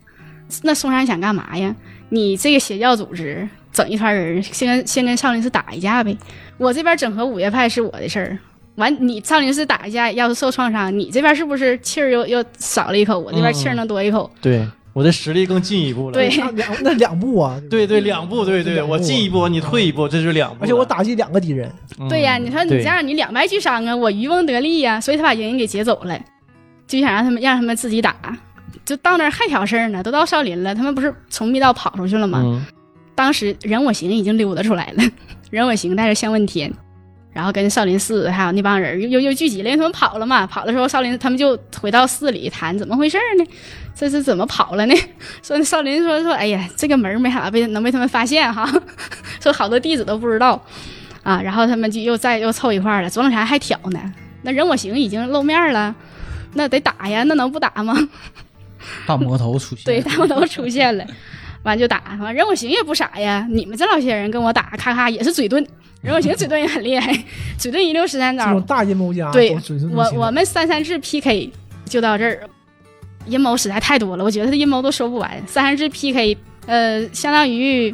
[0.64, 1.76] 那嵩山想干嘛呀？
[2.10, 3.48] 你这个邪教组织
[3.80, 6.18] 整一团人，先跟先跟少林寺打一架呗。
[6.58, 8.38] 我这边整合五岳派是我的事儿，
[8.76, 13.18] 完你少林寺打一架，要是受创伤，你这边是不是气儿又又少了一口？
[13.18, 14.30] 我这边气儿能多一口？
[14.42, 16.14] 对我的实力更进一步了。
[16.14, 20.58] 对那两那两步啊，对对，两步，对对，我进一步，你退一步，这就是两步。
[20.60, 26.20] 而且我打击两个敌人，嗯，对呀，你说你这样你两败俱伤啊，我渔翁得利呀，所以他把莹莹给劫走了，
[26.86, 28.14] 就想让他们让他们自己打，
[28.84, 32.62] 就到那儿还挑事儿呢，都到少林了，他们不是从密道跑出去了吗？
[33.20, 35.04] 嗯当时任我行已经溜达出来了，
[35.52, 36.74] 任我行带着向问天，
[37.34, 43.46] 然后跟少林寺还有那帮人又又又聚集了，因为他们跑了嘛，跑的时候少林他们就回到寺里谈怎么回事呢？
[43.94, 44.96] 这是怎么跑了呢？
[45.44, 48.66] 说少林说说，哎呀，这个门没啥被能被他们发现哈，
[49.44, 50.64] 说好多弟子都不知道
[51.24, 54.00] 啊，然后他们就又再又凑一块儿了，左冷禅还挑呢，
[54.44, 55.94] 那任我行已经露面了，
[56.54, 57.94] 那得打呀，那能不打吗？
[59.06, 61.06] 大魔头出现，对，大魔头出现了，
[61.64, 65.66] 完就打，完任我行也不傻呀，你们这老些人跟我打，咔咔也是嘴遁，
[66.02, 67.12] 任我行嘴遁也很厉害，
[67.58, 69.56] 嘴遁一溜十三招这种，大阴谋家对
[69.92, 71.52] 我我们三三制 PK
[71.86, 72.50] 就到这儿，
[73.26, 75.32] 阴谋实在太多了，我觉得他的阴谋都说不完。
[75.46, 77.94] 三三制 PK，呃，相当于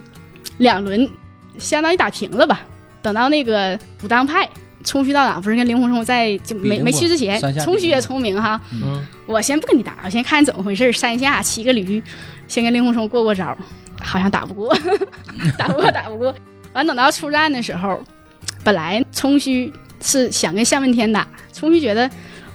[0.60, 1.10] 两轮，
[1.58, 2.62] 相当于打平了吧。
[3.02, 4.50] 等到那个武当派
[4.84, 8.60] 冲虚道长不是跟令狐冲在就没没去之前，冲虚也聪明哈。
[8.72, 10.92] 嗯我先不跟你打，我先看怎么回事。
[10.92, 12.02] 山下骑个驴，
[12.48, 13.58] 先跟令狐冲过过招，
[14.02, 14.76] 好像打不过，
[15.58, 16.34] 打不过，打不过。
[16.74, 18.00] 完等到出战的时候，
[18.64, 19.72] 本来冲虚
[20.02, 22.10] 是想跟向问天打，冲虚觉得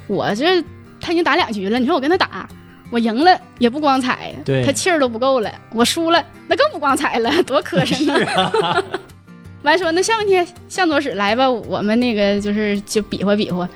[0.06, 0.62] 我这
[1.00, 2.48] 他已经打两局了，你说我跟他打，
[2.90, 8.82] 我赢了也不光彩，对他气儿都不够了，我输了那更不光彩了， 多磕碜呢。
[9.62, 13.68] 完说那向问天向左使来吧，我们那个就是就比划比划。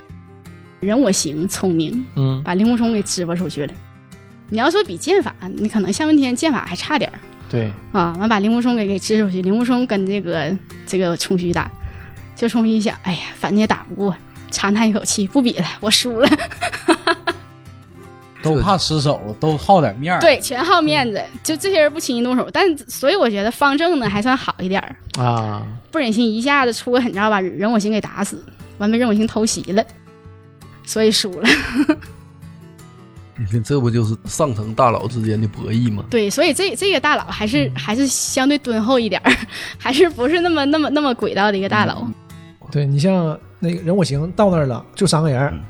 [0.81, 3.73] 人我行，聪明，嗯把令狐冲给支巴出去了。
[4.55, 7.19] 你要说比剑法，你可能向问天剑法还差点儿
[7.51, 9.43] 对，啊，完把令狐冲给给支出去。
[9.43, 11.69] 令狐冲跟这个这个冲虚打，
[12.37, 14.15] 就冲虚一想，哎呀，反正也打不过，
[14.53, 16.29] 长叹一口气，不比了，我输了。
[18.45, 20.21] 都怕失手，都好点面儿。
[20.21, 22.49] 对，全好面子，就这些人不轻易动手。
[22.53, 28.41] 但所以我觉得方正呢还算好一点儿，啊，不忍心一下子出个狠招把任我行给打死，
[28.79, 29.85] 完被任我行偷袭了，
[30.85, 31.49] 所以输了。
[33.37, 36.05] 你看这不就是上层大佬之间的博弈吗？
[36.09, 39.33] 对，所以这这个大佬还是、还是相对敦厚一点儿，
[39.77, 42.07] 还是不是那么那么那么轨道的一个大佬。
[42.71, 45.61] 对你像那个人我行到那儿了，就三个人，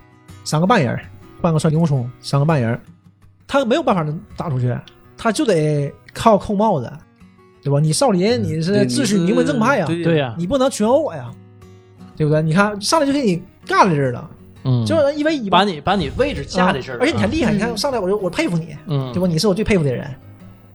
[0.45, 0.99] 三个半人，
[1.41, 2.79] 半个算令狐冲，三个半人，
[3.47, 4.77] 他没有办法能打出去，
[5.17, 6.93] 他就得靠扣帽子，
[7.63, 7.81] 对吧？
[7.81, 11.31] 你少林你是对秩序名门正派呀，对呀，你不能群殴我呀，
[12.17, 12.43] 对不对？
[12.43, 14.31] 你看上来就给你干在这儿了，
[14.65, 17.55] 嗯，就是一 v 一把，你把你位置架在这儿了，而且你还厉害，嗯。
[17.55, 19.27] 你看上来我就我佩服你，嗯，对吧？
[19.29, 20.09] 你是我最佩服的人，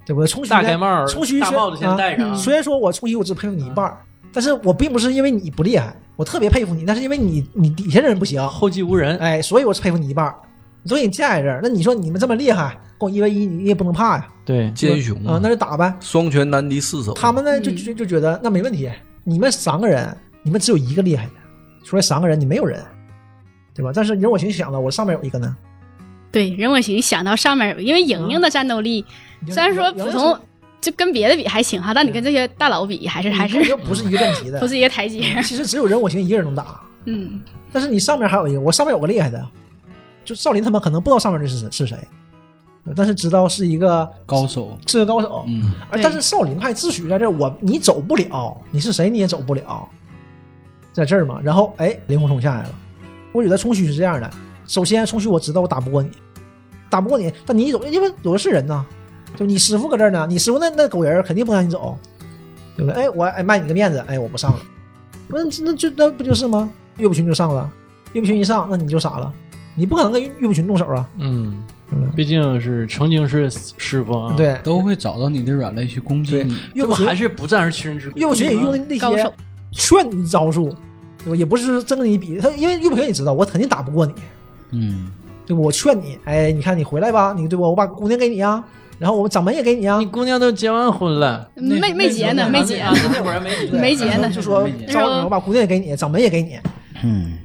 [0.05, 0.27] 对不对？
[0.27, 3.97] 冲虚大盖帽儿，冲虚大帽子先戴上虽然说我冲虚我只佩服你一半儿，
[4.31, 10.35] 但是我并不是因为你不厉害，我特别佩服你，但是因为你你底下的人不行，后继无人，哎，所以我是佩服你一半儿。
[10.81, 15.93] 你都给你架在这儿，那你说你们这么厉害，跟我一 v 一，你也不能怕呀，对，奸雄啊，那就打呗。
[15.99, 17.13] 双拳难敌四手。
[17.15, 18.89] 他们呢就嗯就就觉得那没问题，
[19.25, 21.31] 你们三个人，你们只有一个厉害的，
[21.83, 22.81] 除了三个人你没有人，
[23.79, 23.91] 对吧？
[23.95, 25.55] 但是任我行想了，我上面有一个呢，
[26.33, 29.05] 对，任我行想到上面有，因为莹莹的战斗力
[29.47, 30.37] 虽然说普通，
[30.81, 34.67] 就跟别的比还行哈，但你跟这些大佬比还是还是就不是一个等级的 不。
[34.67, 35.21] 是一个台阶。
[35.43, 37.39] 其实只有任我行一个人能打， 嗯，
[37.71, 39.47] 但是你上面还有一个，我上面有个厉害的，
[40.25, 41.97] 就少林他们可能不知道上面这是是谁，
[42.95, 45.45] 但是知道是一个高手，是个高手。
[45.47, 45.71] 嗯，
[46.03, 49.87] 但是少林派自诩在这儿，我你走不了，你是谁你也走不了，
[50.91, 51.39] 在这儿嘛。
[51.41, 52.69] 然后哎，令狐冲下来了。
[53.31, 54.29] 我觉得冲虚是这样的，
[54.67, 56.09] 首先冲虚我知道我打不过你，
[56.89, 58.85] 打不过你，但你一走，因为有的是人呐，
[59.35, 61.97] 就你师傅搁这儿呢，你师傅那那狗人肯定不让你走，
[62.75, 63.03] 对不对？
[63.03, 64.59] 哎，我哎卖你个面子，哎我不上了，
[65.27, 66.69] 那那就那不就是吗？
[66.97, 67.69] 岳不群就上了，
[68.13, 69.31] 岳不群一上，那你就傻了，
[69.75, 76.57] 你不可能跟岳不群动手啊，嗯，嗯，毕竟是曾经是师傅啊，，对，都会找到你的软肋去攻击你。
[76.73, 78.21] 岳不群还是不战而屈人之兵？
[78.21, 79.33] 岳不群也用的那些
[79.71, 80.75] 劝你招数，
[81.23, 81.35] 对吧？
[81.35, 84.13] 也不是真跟你比，他因为玉不群也知道我肯定打不过你，
[84.71, 85.11] 嗯，
[85.45, 85.61] 对吧？
[85.61, 87.67] 我劝你，哎，你看你回来吧，你对吧？
[87.67, 88.63] 我把姑娘给你啊，
[88.97, 96.57] 然后我掌门也给你啊你，姑娘都结完婚了，没没结呢，没结啊，那会儿没结没结呢 就说没结招你，我把姑娘也给你，掌门也给你。
[97.03, 97.37] 嗯，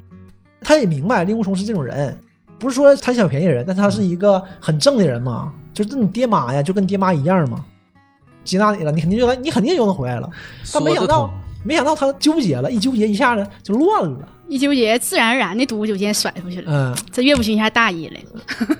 [0.61, 2.17] 他也明白令狐冲是这种人，
[2.59, 7.63] 不是说贪小便宜的人，但他是一个很正的人嘛，就是你爹妈呀，就跟爹妈一样嘛，
[8.43, 10.29] 接纳你了，你肯定就来，你肯定就能回来了。
[10.73, 11.33] 但没想到
[11.65, 16.71] 没想到他纠结了，一纠结一下子就乱了，一纠结，自然而然的独孤九剑甩出去了。
[16.71, 18.19] 嗯，这岳不群一下大意了，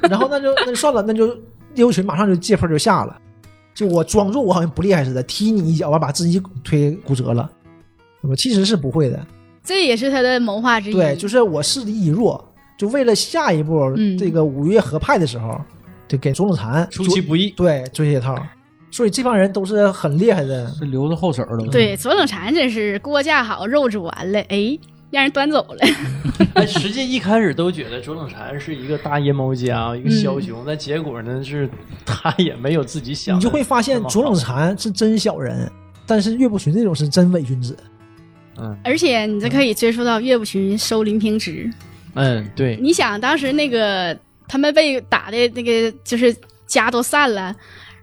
[0.07, 1.27] 然后那就那就算了，那就
[1.73, 3.17] 岳不群马上就借坡就下了，
[3.73, 7.49] 就我装作我好像不厉害似的，踢你一脚，完把自己腿骨折了，
[8.21, 9.25] 我其实是不会的，
[9.63, 10.93] 这也是他的谋划之一。
[10.93, 15.59] 对，就是我势力已弱，就为了下一步嗯这个五岳合派的时候，
[16.07, 17.49] 就给左冷禅出其不意。
[17.57, 18.36] 对追这套，
[18.96, 20.66] 所以这帮人都是很厉害的。
[20.70, 21.68] 是留着后手的。
[21.70, 24.80] 对，左冷禅真是锅架好，肉煮完了，哎，
[25.12, 25.80] 让人端走了。
[26.56, 31.70] 哎，实际一开始都觉得左冷禅是一个大阴谋家，一个枭雄，但结果呢是
[32.06, 35.70] 他也没有自己想你就会发现左冷禅是真小人，
[36.08, 37.76] 但是岳不群这种是真伪君子。
[38.58, 41.70] 嗯而且你这可以追溯到岳不群收林平之。
[42.14, 44.18] 嗯，对，你想当时那个
[44.48, 46.34] 他们被打的那个就是
[46.66, 47.54] 家都散了，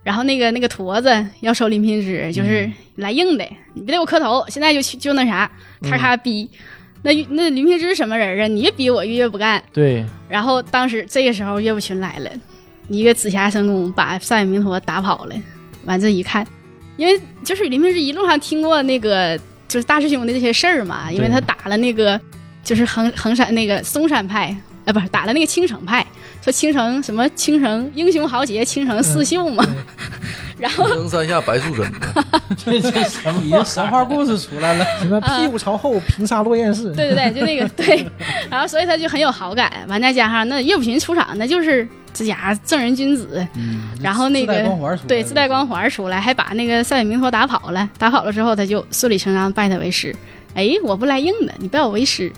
[0.02, 3.44] 然后那个那个驼子要收林平之，就是来硬的，
[3.74, 5.50] 你别给我磕头，现在就去就那啥，
[5.82, 6.48] 咔咔逼。
[7.04, 8.46] 那那林平之什么人啊？
[8.46, 9.62] 你越逼我越越不干。
[9.72, 12.30] 对，然后当时这个时候岳不群来了，
[12.88, 15.34] 一个紫霞神功把上野明陀打跑了。
[15.84, 16.46] 完这一看，
[16.96, 19.36] 因为就是林平之一路上听过那个
[19.66, 22.20] 就是大师兄的这些事儿嘛，因为他打了那个
[22.62, 26.06] 就是衡衡山那个嵩山派，啊不是打了那个青城派，
[26.42, 29.64] 说青城什么青城英雄豪杰，青城四秀嘛。
[30.58, 31.84] 然后青城山下白素贞。
[31.90, 31.98] 呢，
[32.56, 33.64] 这这什么？
[33.64, 34.84] 神话故事出来了。
[35.00, 38.06] 什么屁股朝后平沙落雁式，对对对，就那个对，
[38.50, 45.08] 然后所以他就很有好感，完再加上那岳不群出场，那就是这家正人君子，嗯，然后那个自带光环出来了。
[45.08, 50.14] 对自带光环出来，还把那个上野明陀打跑了，打跑了之后，他就顺理成章拜他为师。
[50.54, 52.30] 哎，我不来硬的，你拜我为师，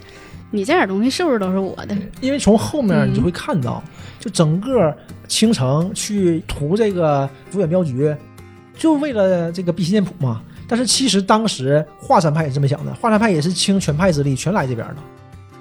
[0.55, 1.97] 你这点东西是不是都是我的？
[2.21, 3.83] 因为从后面你就会看到，
[4.21, 4.97] 就整个
[5.27, 8.15] 青城去屠这个福远镖局，
[8.77, 10.41] 就为了这个辟邪剑谱嘛。
[10.69, 14.97] 但是其实当时华山派也这么想的，华山派也是倾全派之力全来这边的，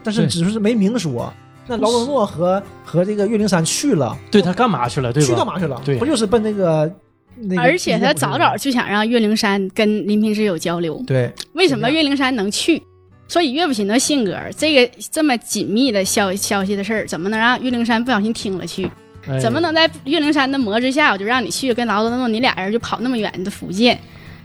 [0.03, 1.33] 但是只是没明说。
[1.65, 5.11] 那劳德诺和和这个岳灵珊去了，对他干嘛去了？
[5.11, 5.27] 对吧？
[5.27, 5.81] 去干嘛去了？
[5.83, 6.91] 对不就是奔那个
[7.35, 7.61] 那个？
[7.61, 12.83] 而且他早早就想让岳灵珊跟林平之有交流，对为什么岳灵珊能去？
[13.27, 18.89] 所以岳不群的性格，这个这么紧密的消消息的事儿，怎么能让岳灵珊不小心听了去？
[19.27, 23.97] 哎怎么能在岳灵珊的魔之下，我就让你去跟劳德诺，你俩人就跑那么远的福建？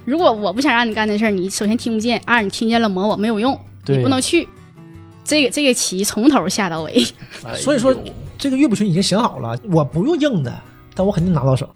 [0.04, 4.48] 如果我不想让你干这事儿，你首先听不见，二你听见了魔我没有用，你不能去。
[5.24, 7.04] 这个这个棋从头下到尾，
[7.44, 7.94] 哎所以说
[8.38, 10.58] 这个岳不群已经想好了，我不用硬的，
[10.94, 11.68] 但我肯定拿到手，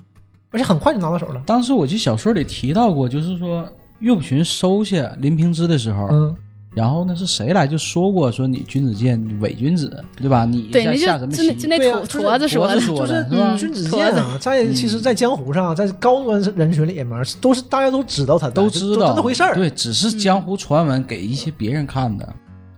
[0.51, 1.43] 而且很快就拿到手了。
[1.45, 6.37] 当时我记得小说里提到过，就是说岳不群收下林平之的时候，嗯，
[6.75, 10.45] 然后呢是谁来就说过说你君子剑伪君子，对吧？
[10.45, 11.85] 你对，那下下什么棋就就那就？
[11.85, 22.27] 那驼对啊就是驼子说的就是君子剑啊，在其实，在江湖上，在高端人群里面，都是大家都知道他都知道就那回事儿，对，只是江湖传闻给一些别人看的。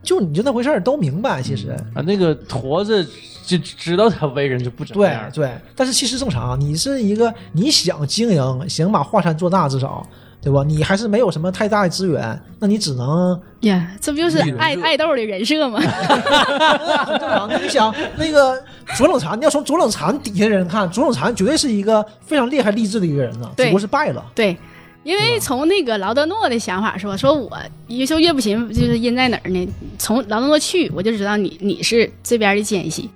[0.03, 1.71] 就你就那回事儿都明白，其实。
[1.95, 3.03] 啊，那个驼子
[3.47, 5.31] 就知道他为人就不怎么对样。
[5.33, 10.07] 对，但是其实正常，你是一个你想经营，想把华山做大，至少
[10.45, 10.63] 对吧？
[10.63, 15.81] 你还是没有什么太大的资源，那你只能呀，这不就是爱爱豆的人设吗？
[15.81, 17.49] 很正常。
[17.49, 18.63] 那你想那个
[18.95, 24.23] 左冷禅，你要从左冷禅底下的人看，左冷禅绝对是一个非常厉害励志的一个人呢，只对不过是败了。
[24.35, 24.55] 对，
[25.03, 27.51] 因为从那个劳德诺的想法说，说我
[27.89, 29.67] 越秀岳不行就是阴在哪儿呢？
[29.99, 33.09] 从劳德诺去，我就知道你你是这边的奸细，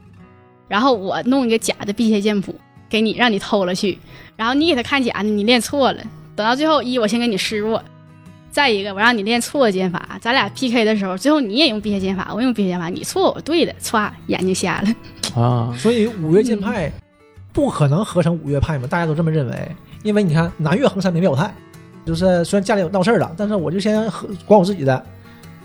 [0.66, 2.54] 然后我弄一个假的辟邪剑谱
[2.88, 3.98] 给你，让你偷了去，
[4.34, 6.02] 然后你给他看假的，你练错了，
[6.38, 7.82] 等到最后一我先给你示弱，
[8.48, 15.42] 再一个，我让你练错剑法，咱俩 PK 的时候，最后你也用辟邪剑法，我用辟邪剑法，你错我对的，歘，眼睛瞎了。
[15.42, 16.92] 啊，所以五岳剑派
[17.52, 19.68] 不可能合成五岳派嘛，大家都这么认为。
[20.04, 21.52] 因为你看南岳衡山没表态，
[22.06, 25.04] 就是虽然家里有闹事儿了，但是我就先和管我自己的。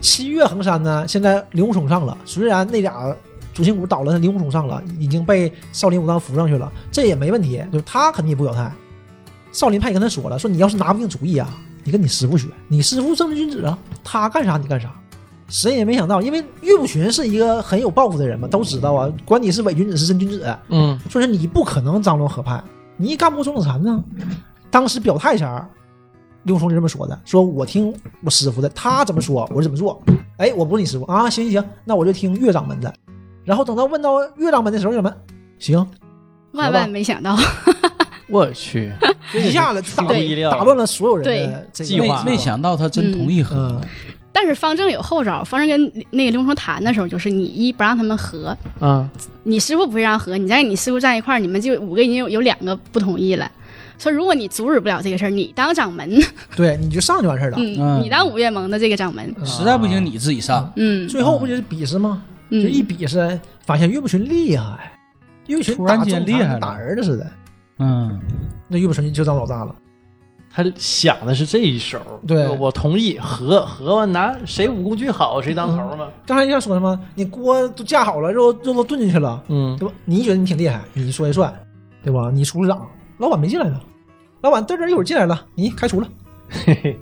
[0.01, 3.15] 七岳衡山呢，现在令狐冲上了，虽然那俩
[3.53, 8.71] 主心骨倒了，令狐冲上了，已经被少林武当扶上去了，这也没问题，就是他肯定也不表态。
[9.53, 11.47] 少林派也跟他说了，说你要是拿不定主意啊，
[11.85, 14.91] 你跟你师傅学，你师傅正人君子啊，他干啥你干啥。
[15.49, 22.63] 谁也没想到，因为岳不群是一个很有抱负的人嘛，都知道啊，管你是伪君子是真君子，嗯，说是你不可能张罗合派，
[22.97, 24.03] 你干不过钟子禅呢。
[24.71, 25.69] 当时表态前儿，
[26.43, 27.93] 令狐冲就这么说的，说我听
[28.23, 30.01] 我师傅的，他怎么说我就怎么做。
[30.37, 32.91] 哎，我不是你师傅啊，行行行，那我就听岳掌门的。
[33.43, 35.13] 然后等到问到岳掌门的时候，岳掌门
[35.59, 35.85] 行，
[36.53, 37.35] 万万没想到，
[38.33, 38.91] 我去，
[39.35, 40.03] 一下子打
[40.49, 43.81] 打乱了所有人的计划没没想到他真同意和，嗯，
[44.31, 49.07] 但是方正有后招，方正跟那个刘成谈的时候，就是你一不让他们和，啊，
[49.43, 53.49] 你师傅不会让和，你在你师傅站一块儿，你们就五个已经有有两个不同意了。
[53.99, 56.19] 说如果你阻止不了这个事儿，你当掌门，
[56.57, 57.57] 对，你就上就完事儿了。
[57.59, 58.01] 嗯，嗯。
[58.03, 60.69] 你当五岳盟的这个掌门，实在不行你自己上。
[60.75, 61.07] 嗯。
[61.07, 62.23] 最后不就是比试吗？
[62.49, 64.91] 就嗯，一比试，发现岳不群厉害，
[65.47, 67.31] 岳不群突然打钟禅间厉害打儿子似的，
[67.79, 68.19] 嗯，
[68.67, 69.75] 那岳不群就当老大了。
[70.55, 76.99] 他想的是这一手，对我同意和和完拿谁武功最好谁当头嘛，刚才一下说什么？
[77.15, 79.93] 你锅都架好了，肉肉都炖进去了，嗯，对吧？
[80.05, 81.51] 你觉得你挺厉害，你说一算，
[82.03, 82.29] 对吧？
[82.31, 83.79] 你厨师长，老板没进来呢，
[84.41, 86.07] 老板嘚嘚一会儿进来了，你开除了，
[86.49, 86.99] 嘿嘿，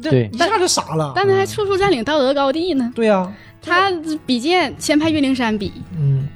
[0.00, 1.12] 对一下就傻了。
[1.16, 2.92] 但他还处处占领道德高地呢。
[2.94, 3.28] 对呀、
[3.60, 3.90] 他
[4.24, 6.28] 比剑先派岳灵珊比，嗯，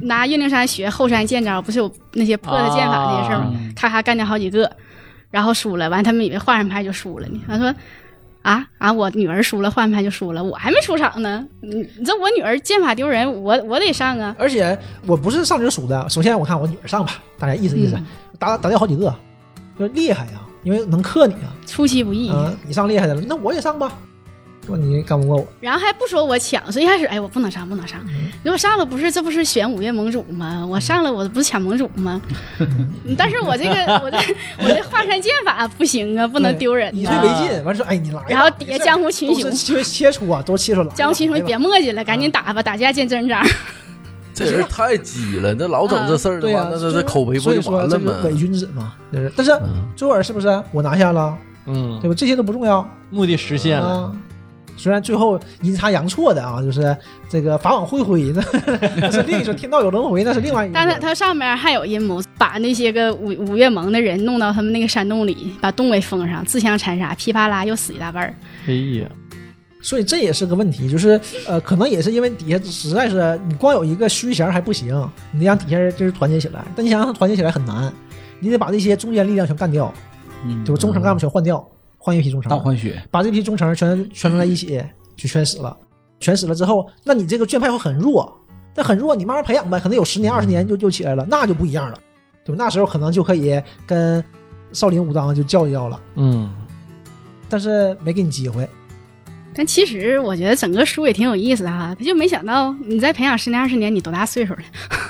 [0.00, 3.52] 拿岳灵珊学后山剑招，不是有那些破的剑法那些事儿吗？
[3.54, 4.70] 嗯咔咔干掉好几个，
[5.30, 7.40] 然后输了，完他们以为华山派就输了呢。
[7.46, 7.74] 他说。
[8.42, 8.92] 啊啊！
[8.92, 11.44] 我女儿输了，华山派就输了，我还没出场呢。
[11.60, 14.36] 你你这我女儿剑法丢人，我我得上啊。
[14.38, 18.06] 而且我不是上就输的，首先我看我女儿上吧，大家意思意思，嗯
[18.38, 19.12] 打打掉好几个，
[19.76, 23.92] 就厉害呀，因为能克你啊，出其不意，啊、你上厉害的了，那我也上吧，
[24.66, 28.00] 说你干不过我，然后还不说我抢，所以一开始哎我不能上，不能上。
[28.42, 30.66] 如果上了不是这不是选五岳盟主吗？
[30.68, 32.20] 我上了我不是抢盟主吗？
[33.16, 34.18] 但是我这个 我这
[34.58, 43.44] 我这华山剑法不行啊，不能丢人以呐退为进，完事说哎你来吧，然后底下江湖群雄切切出啊，都切磋了，江湖群雄，别磨叽了，赶紧打吧，打架见真章。
[44.34, 48.04] 这人太鸡了，那老整这事儿的话，那这这口碑不所以就完了吗？
[48.04, 52.14] 说这个伪君子嘛，就是，但是嗯最后儿是不是我拿下了，嗯对，吧？
[52.14, 54.12] 这些都不重要目的实现了，啊。
[54.76, 56.96] 虽然最后阴差阳错的啊，就是
[57.28, 58.42] 这个法网恢恢，那
[59.00, 60.74] 那是另一说，天道有轮回，那是另外一个。
[60.74, 68.34] 但他他上面还有阴谋，把那些个五五岳盟的人弄到他们那个山洞里，把洞给封上，自相残杀，噼啪啦又死一大半儿。
[68.66, 69.08] 哎呀，
[69.80, 74.88] 所以这也是个问题，就是呃，可能也是因为底下实在是你光有一个虚衔还不行，
[75.32, 76.64] 你得让底下人就是团结起来。
[76.74, 77.92] 但你想让他团结起来很难，
[78.40, 79.92] 你得把这些中间力量全干掉，
[80.44, 80.80] 嗯就是？
[80.80, 81.66] 中层干部全换掉，
[82.06, 84.80] 换一批忠诚，大换血，把这批忠诚全全弄在一起，
[85.16, 85.76] 就全死了。
[86.20, 88.32] 全死了之后，那你这个卷派会很弱，
[88.72, 91.98] 但很弱，你慢慢培养呗，可能有十年二十年就就起来了，那就不一样了，
[92.44, 92.64] 对吧？
[92.64, 94.22] 那时候可能就可以跟
[94.70, 96.54] 少林武当就较一较了，嗯，
[97.48, 98.68] 但是没给你机会。
[99.56, 104.58] 但其实我觉得整个书也挺有意思的哈，他就没想到你再培养十年二十年，你多大岁数了？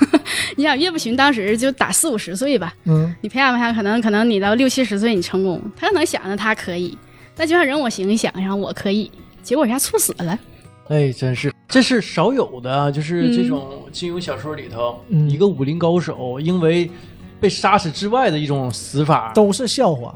[0.55, 6.97] 你想岳不群当时就打四五十岁吧，嗯，你培养培养，可能可能你到六七十岁你成功，他可能想着他可以，
[7.35, 9.11] 但就像人我行想想我可以，
[9.43, 10.39] 结果一下猝死了。
[10.87, 16.89] 哎，真是，这是少有的啊，就是这嗯种金庸小说里头，嗯一个武林高手因为
[17.41, 20.15] 被杀死之外的一种死法，都是笑话。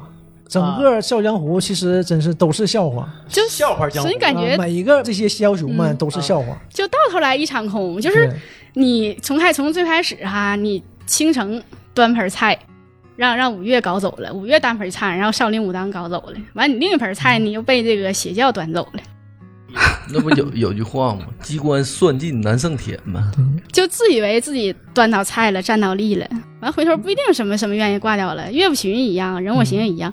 [0.52, 6.54] 整个《笑傲江湖》其实真是都是笑话，就笑话江湖所以感觉啊每一个这些枭雄们嗯都是笑话。
[6.68, 8.30] 就到头来一场空，就是
[8.74, 11.62] 你从开从最开始哈，你倾城
[11.94, 12.58] 端盆菜，
[13.16, 19.00] 让让五岳搞走了，五岳端盆菜，然后少林武当搞走了，完你另一盆菜你又被这个邪教端走了，
[20.12, 21.26] 那不有有句话吗？
[21.42, 23.32] 机关算尽难胜天吗。
[23.72, 26.28] 就自以为自己端到菜了，占到利了，
[26.60, 28.52] 完回头不一定什么什么愿意挂掉了。
[28.52, 30.12] 岳不群一样，任我行也一样，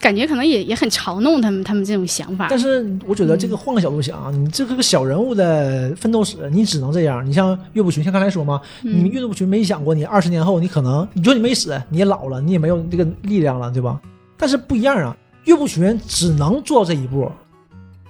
[0.00, 2.46] 感觉可能也也很嘲弄他们他们这种想法。
[2.48, 7.24] 但是我觉得这个换个角度想啊，你这个小人物的奋斗史，你只能这样。
[7.24, 14.00] 你像岳不群，像刚才说嘛，嗯你们岳不群没想过，你二十年后你可能，你说你没死，你也老了，你也没有这个力量了，对吧？
[14.38, 17.30] 但是不一样啊，岳不群只能做到这一步，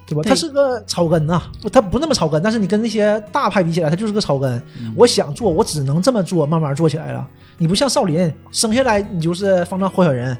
[0.07, 0.23] 对吧？
[0.23, 4.51] 对他是个草根呐、不，他不那么草根，但是你跟那些大派比起来，他就是个草根。
[4.81, 7.27] 嗯我想做，我只能这么做，慢慢做起来了。
[7.59, 10.37] 你不像少林，生下来你就是方丈活小人，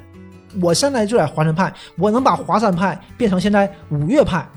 [0.61, 4.47] 我现在就在华山派，我能把华山派变成现在五岳派，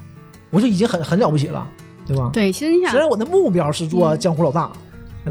[0.51, 1.67] 我就已经很很了不起了，
[2.07, 2.31] 对吧？
[2.33, 4.71] 对，其实你想虽，然我的目标是做嗯江湖老大，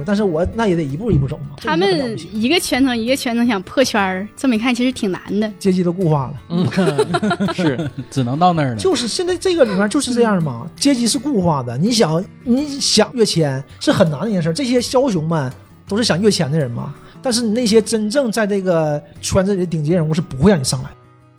[0.06, 1.56] 但是我那也得一步一步走嘛。
[1.58, 5.52] 他们一个圈层一个圈层想破圈儿，这么一看其实挺难的。
[5.60, 6.68] 阶级都固化了，嗯，
[7.54, 8.76] 是只能到那儿了。
[8.78, 11.78] 就是现在这个里面就是这样嘛，阶级是固化的。
[11.78, 15.52] 你想你想跃迁是很难的一件事，这些枭雄们
[15.88, 16.94] 都是想跃迁的人嘛。
[17.24, 20.90] 但是你那些真正在这个圈子里的顶级人物是不会让你上来。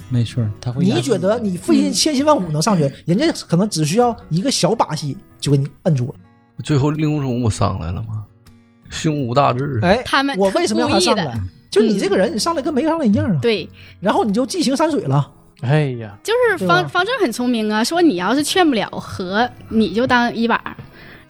[0.08, 6.14] 没错，他会你觉得你费尽千辛万苦能上去，人家可能只需要一个小把戏就给你摁住了。
[6.62, 8.24] 最后令狐冲不上来了吗？
[8.90, 11.40] 胸无大志，哎，他们我为什么要他上来？
[11.70, 13.38] 就你这个人，你上来跟没上来一样啊。
[13.42, 13.68] 对，
[13.98, 15.32] 然后你就寄情山水了。
[15.62, 20.76] 哎呀，就是方方正很聪明啊，说你要是劝不了和，你就当一把，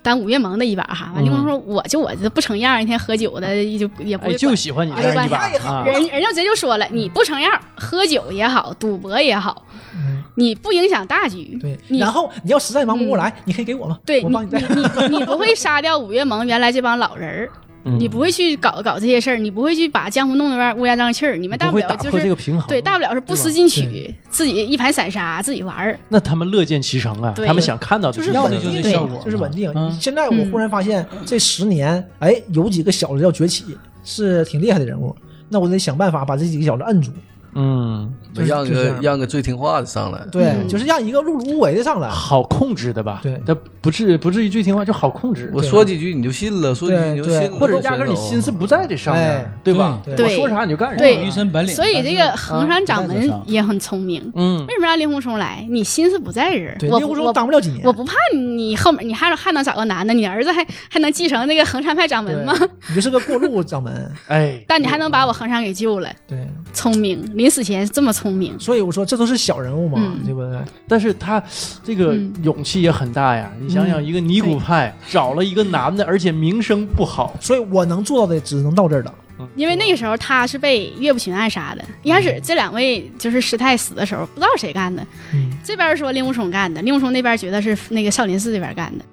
[0.05, 1.11] 当五月盟的一把哈。
[1.15, 3.49] 完，嗯令狐冲说我就我这不成样，一天喝酒的
[3.79, 11.59] 就也不哎，就喜欢你这哎样一把哎呀啊，人人家直接就说了，你不成样，喝酒也好，赌博也好，嗯，你不影响大局。
[11.89, 13.99] 然后你要实在忙不过来，你可以给我嘛？
[14.05, 14.61] 对你我帮你带。
[14.61, 17.51] 你你你不会杀掉五月盟原来这帮老人儿，
[17.85, 17.99] 嗯。
[17.99, 25.99] 你不会去搞搞这些事儿，你不会去把江湖弄得乌烟瘴气儿，你们大不会打破这不了就是个平衡，对，大不了是不思进取，自己一盘散沙，自己玩儿。
[26.09, 29.73] 那他们乐见其成啊，他们想看到的就是要的就是效果就是稳定。
[29.75, 29.97] 嗯。
[30.01, 35.15] 现在我忽然发现，这十年，哎，有几个小子要崛起，是挺厉害的人物。
[35.49, 37.11] 那我得想办法把这几个小子摁住。
[37.55, 40.21] 嗯，就是让个让个最听话的上来。
[40.31, 42.09] 对，嗯就是让一个碌碌无为的上来。
[42.09, 43.21] 好控制的吧？
[43.23, 50.01] 对他不至不至于最听话，就好控制，我说几句你就信了，说几句你就信了，或者压根儿你心思不在这上面哎，对吧？
[50.05, 50.97] 对对我说啥你就干啥。
[50.97, 51.75] 对余生本领。
[51.75, 54.33] 所以这个衡山掌门也很聪明。
[54.35, 55.67] 嗯为什么让令狐冲来？
[55.71, 57.93] 你心思不在这儿，对，令狐冲我不我当不了几年我。
[57.93, 62.55] 不怕你后面你还还能找个男的，你儿子还还能继承那个衡山派掌门吗？
[62.89, 64.11] 你就是个过路掌门。
[64.29, 66.39] 哎，但你还能把我衡山给救了，对，
[66.73, 70.59] 聪明，临死前这么聪明，所以我说这都是小人物嘛，嗯对不对？
[70.89, 71.43] 但是他
[71.83, 73.53] 这个嗯勇气也很大呀！
[73.61, 79.15] 你想想，一个尼古派找了一个男的，而且名声不好，所以我能做到的只能到这儿了。
[79.57, 81.85] 因为那个时候他是被岳不群暗杀的。
[82.03, 89.05] 一开始这两位就是师太死的时候，不知道谁干的，嗯，这边说令狐冲干的，令狐冲那边觉得是那个少林寺这边干的，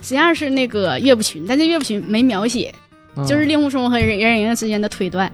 [0.00, 2.72] 实际上是那个岳不群，但这岳不群没描写，
[3.16, 5.32] 嗯就是令狐冲和任任盈盈之间的推断，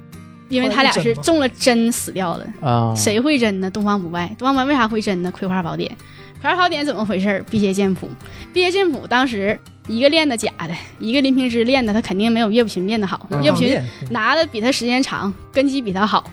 [0.49, 2.47] 因为他俩是中了针死掉的。
[2.61, 3.71] 啊，谁会针呢？
[3.71, 4.29] 东方不败。
[4.39, 5.31] 东方不败为啥会针呢？
[5.31, 5.91] 葵花宝典。
[6.41, 7.45] 葵花宝典怎么回事？
[7.51, 8.09] 辟邪剑谱。
[8.53, 13.27] 辟邪剑谱当时一个练的假的，一个林平之练的，他肯定没有岳不群练的好。
[13.31, 13.81] 嗯岳不群
[14.11, 16.31] 拿的比他时间长，根基比他好，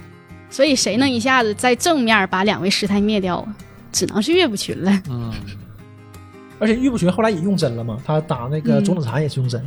[0.50, 3.56] 所以谁能一下子在正面把两位师太灭掉啊？
[3.92, 5.02] 只能是岳不群了。
[5.10, 5.32] 嗯，
[6.60, 9.64] 而且岳不群后来也用针了嘛，他打那个嗯钟子禅也是用针，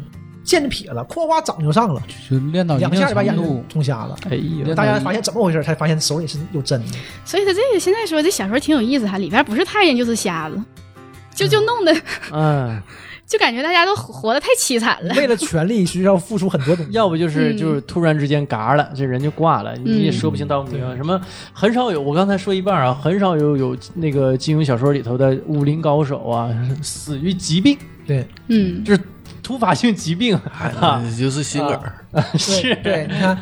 [0.46, 4.16] 剑撇了，哐哗掌就上了，就练到两下就把眼程度睛，通瞎了。
[4.30, 5.60] 哎呀，大家发现怎么回事？
[5.62, 6.96] 才发现手里是有针的。
[7.24, 10.62] 所以他这个现在说这小说挺有意思哈，里边不是太监就是瞎子，
[11.34, 11.92] 就就弄的
[12.32, 12.80] 嗯，
[13.26, 15.12] 就感觉大家都活得太凄惨了。
[15.16, 16.92] 为了权力需要付出很多东西。
[16.92, 20.96] 要不就是嗯就是突然之间嘎了，这人就挂了，你也说不清道不明。
[20.96, 21.20] 什么
[21.52, 26.48] 很少有，我刚才说一半啊，很少有有那个金庸小说里头的武林高手啊
[26.80, 27.76] 死于疾病，
[28.06, 29.00] 对嗯，就是
[29.46, 33.38] 突发性疾病 啊，哎就是心梗儿， 对对，你看，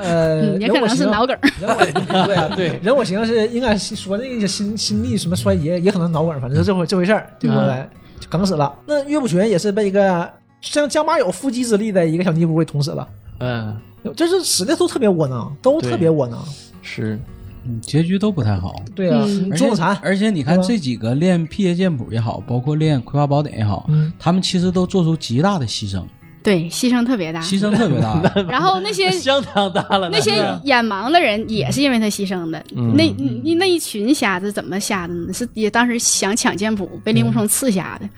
[0.00, 1.40] 呃， 嗯也可能是脑梗儿。
[1.60, 7.84] 人我对啊，对，人我行是应该是说那个心心力什么衰竭，也可能脑梗，反正是这回这回事儿，对不对？
[8.20, 8.72] 就梗死了。
[8.86, 10.30] 那岳不群也是被一个
[10.60, 13.08] 像江马有腹肌之力的一个小尼姑给捅死了，
[13.40, 13.76] 嗯，
[14.14, 16.38] 就是死的都特别窝囊，都特别窝囊。
[16.80, 17.18] 是，
[17.66, 18.74] 嗯结局都不太好。
[18.94, 19.70] 对啊，嗯而且
[20.02, 26.04] 而且你看这几个练辟邪剑谱也好，包括练葵花宝典也好，嗯，他们其实都做出极大的牺牲，
[26.42, 27.40] 对，牺牲特别大。
[27.40, 28.20] 牺牲特别大。
[28.48, 30.32] 然后那些相当大了，那些
[30.64, 32.62] 眼盲的人也是因为他牺牲的。
[32.76, 33.10] 嗯那
[33.42, 35.32] 那那一群瞎子怎么瞎的呢？
[35.32, 38.08] 是也当时想抢剑谱，被令狐冲刺瞎的。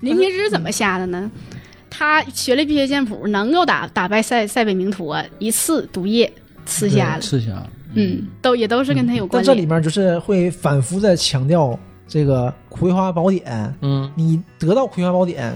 [0.00, 1.30] 林平之怎么瞎的呢？
[1.88, 6.30] 他学了辟邪剑谱，能够打打败塞塞北明陀，一次毒液
[6.66, 7.20] 刺瞎了。
[7.20, 7.66] 刺瞎，
[7.96, 9.44] 嗯，都也都是跟他有关联。
[9.46, 15.52] 但这里面就是会反复的强调这个葵花宝典，嗯，你得到葵花宝典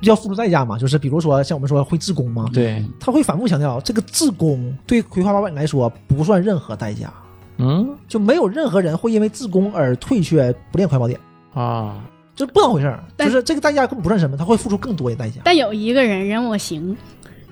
[0.00, 7.12] 要付出代价嘛，就是比如说像我们说会自宫嘛，对，他会反复强调这个自宫对葵花宝典来说不算任何代价，
[7.56, 7.96] 嗯？
[8.06, 11.18] 就没有任何人会因为自宫而退却不练葵花宝典，
[11.54, 12.04] 啊，
[12.36, 15.40] 这不当回事儿，但就是这个代价根本不算什么，他会付出更多的代价。
[15.44, 16.94] 但有一个人任我行，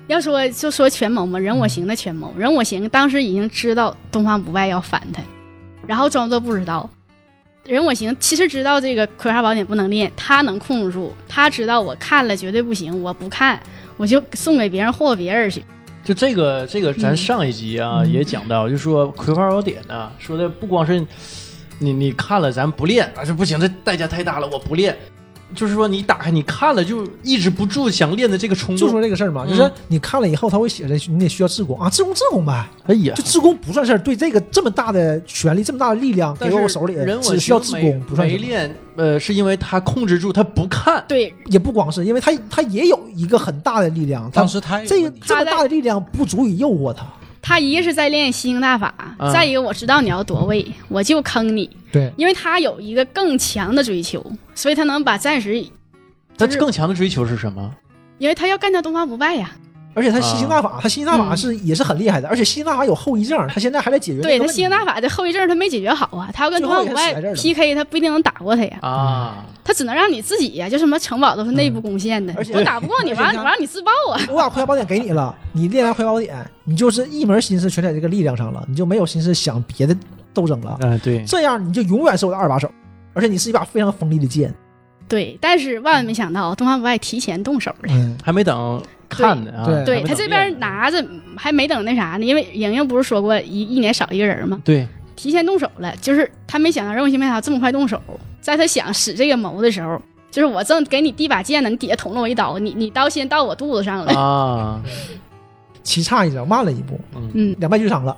[0.07, 5.21] 要说就说权谋嘛，任我行的权谋，任我行当时已经知道东方不败要反他，
[5.87, 6.89] 然后装作不知道。
[7.65, 13.57] 任我行其实知道这个葵花宝典不能练，他能控制住，他知道我看了绝对不行，我不看，
[13.95, 15.63] 我就送给别人霍霍别人去。
[16.03, 20.99] 就这个这个，咱上一集啊、嗯也讲到，就说《葵花宝典》呢，说的不光是
[21.79, 24.97] 你你看了咱不练啊，这不行，这代价太大了，我不练。
[25.53, 28.89] 就是说你打开你看了就抑制不住想练的这个冲动就。
[28.93, 33.97] 说这个事儿嘛，嗯就是你看了以后，他会写着你得需要自宫啊，自宫自宫呗，哎呀就，自宫不算事儿。
[33.97, 38.27] 对这个这么大的权力、这么大的力量给但是我手里人，我只需要自宫，不算。
[38.27, 41.03] 没练，呃，是因为他控制住他不看。
[41.07, 47.05] 对也不光是因为他他也有一个很大的力量，他当时他这个这么大的力量不足以诱惑他。
[47.43, 54.25] 他一个是在练吸星大法，啊再一个我知道你要夺位，我就坑你，对，因为他有一个更强的追求，
[54.55, 55.63] 所以他能把暂时，
[56.37, 57.75] 他更强的追求是什么？
[58.17, 59.51] 因为他要干掉东方不败呀。
[59.93, 64.47] 而且他吸星大法，他吸星大法嗯是也是很厉害的，而且吸星大法有后遗症，他现在还在解决对他。
[64.47, 74.19] 吸星大法的后遗症他没解决好啊，他要跟东方不败 PK，他不一定能打过他呀，啊，他只能让你自己呀，就什么城堡都是内部攻陷的，而且我打不过你，而且你看完了我让你自爆啊。
[74.29, 79.95] 我把葵花宝典给你了，你练完葵花宝典，你就是一门心思全在这个力量上了，你就没有心思想别的
[80.33, 80.77] 斗争了。
[80.81, 82.69] 嗯、对，这样你就永远是我的二把手，
[83.13, 84.53] 而且你是一把非常锋利的剑。
[85.07, 87.89] 对，但是万万没想到东方不败提前动手了。
[87.89, 88.81] 嗯，还没等
[89.13, 91.05] 看的啊，对他这边拿着
[91.37, 94.61] 还没等那啥呢，因为莹莹不是说过一一年少一个人吗？
[94.65, 98.01] 对，提前动手了，就是他没想到任务星为啥这么快动手，
[98.41, 100.01] 在他想使这个谋的时候，
[100.31, 104.81] 就是我正给你递把剑呢，你底下捅了我一刀，你你刀先到我肚子上了，啊，
[105.83, 106.99] 棋差一脚，慢了一步，
[107.33, 108.17] 嗯，两败俱伤了。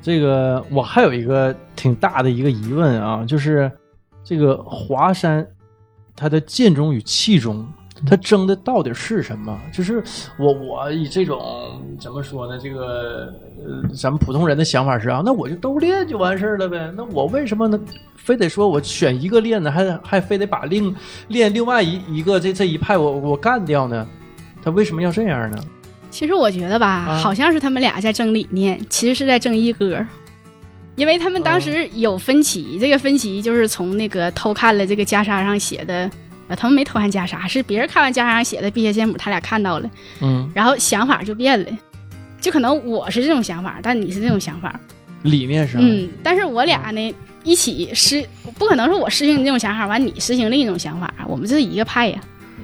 [0.00, 3.70] 这个我还有一个挺大的一个疑问啊，就是
[4.24, 5.46] 这个华山，
[6.16, 7.66] 它的剑中与气中，
[8.06, 9.58] 他争的到底是什么？
[9.72, 10.02] 就是
[10.38, 12.58] 我我以这种怎么说呢？
[12.62, 16.92] 这个呃，咱们普通人的想法是啊，那我就都练就完事儿了呗。
[16.96, 17.80] 那我为什么呢？
[18.14, 19.70] 非得说我选一个练呢？
[19.70, 20.94] 还还非得把另
[21.28, 24.06] 练另外一一个这这一派我我干掉呢？
[24.62, 25.58] 他为什么要这样呢？
[26.10, 30.04] 其实我觉得吧，啊好像是他们俩在争理念，其实是在争一哥。
[30.96, 36.10] 因为他们当时有分歧，这个分歧就是从那个偷看了这个袈裟上写的，
[36.48, 39.90] 呃，他们没偷看袈裟，是别人看完袈裟上写的辟邪仙母，他俩看到了，
[40.20, 41.66] 嗯，然后想法就变了，
[42.40, 44.80] 就可能我是这种想法，但你是这种想法，
[45.22, 48.24] 理念上，嗯，但是我俩呢一起实
[48.58, 52.20] 不可能说我实行你这种想法，完你实行另一种想法，我们这是一个派呀，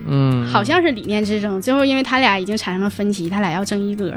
[0.07, 4.13] 嗯，好像是理念之争，最后因为他俩已经产生了分歧，他俩要争一格，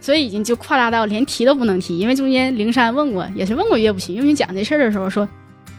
[0.00, 1.98] 所以已经就扩大到连提都不能提。
[1.98, 5.28] 因为中间灵山问过，也是问过岳不群，岳不群讲这事儿的时候说，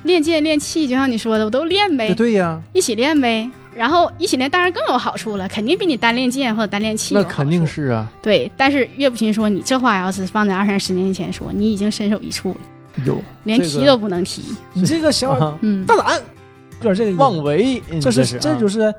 [0.05, 3.49] 练剑练气，就像你说的，我都练呗，对呀，一起练呗。
[3.75, 8.49] 然后一起练当然更有好处了，肯定比你单练剑或者单练气那肯定是啊，对。
[8.55, 12.57] 但是岳不群说，你这话要是放在二三十年前说，你已经身首异处了，
[13.05, 14.41] 有连提都不能提。
[14.71, 15.57] 你这个想法啊。
[15.59, 16.21] 嗯，大胆，
[16.79, 18.93] 就是这个妄为，这是这就是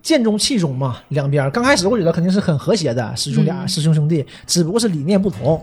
[0.00, 3.68] 剑中气中嘛，两边刚开始我觉得肯定是很和谐的，师兄俩、嗯。
[3.68, 5.62] 师兄兄弟，只不过是理念不同。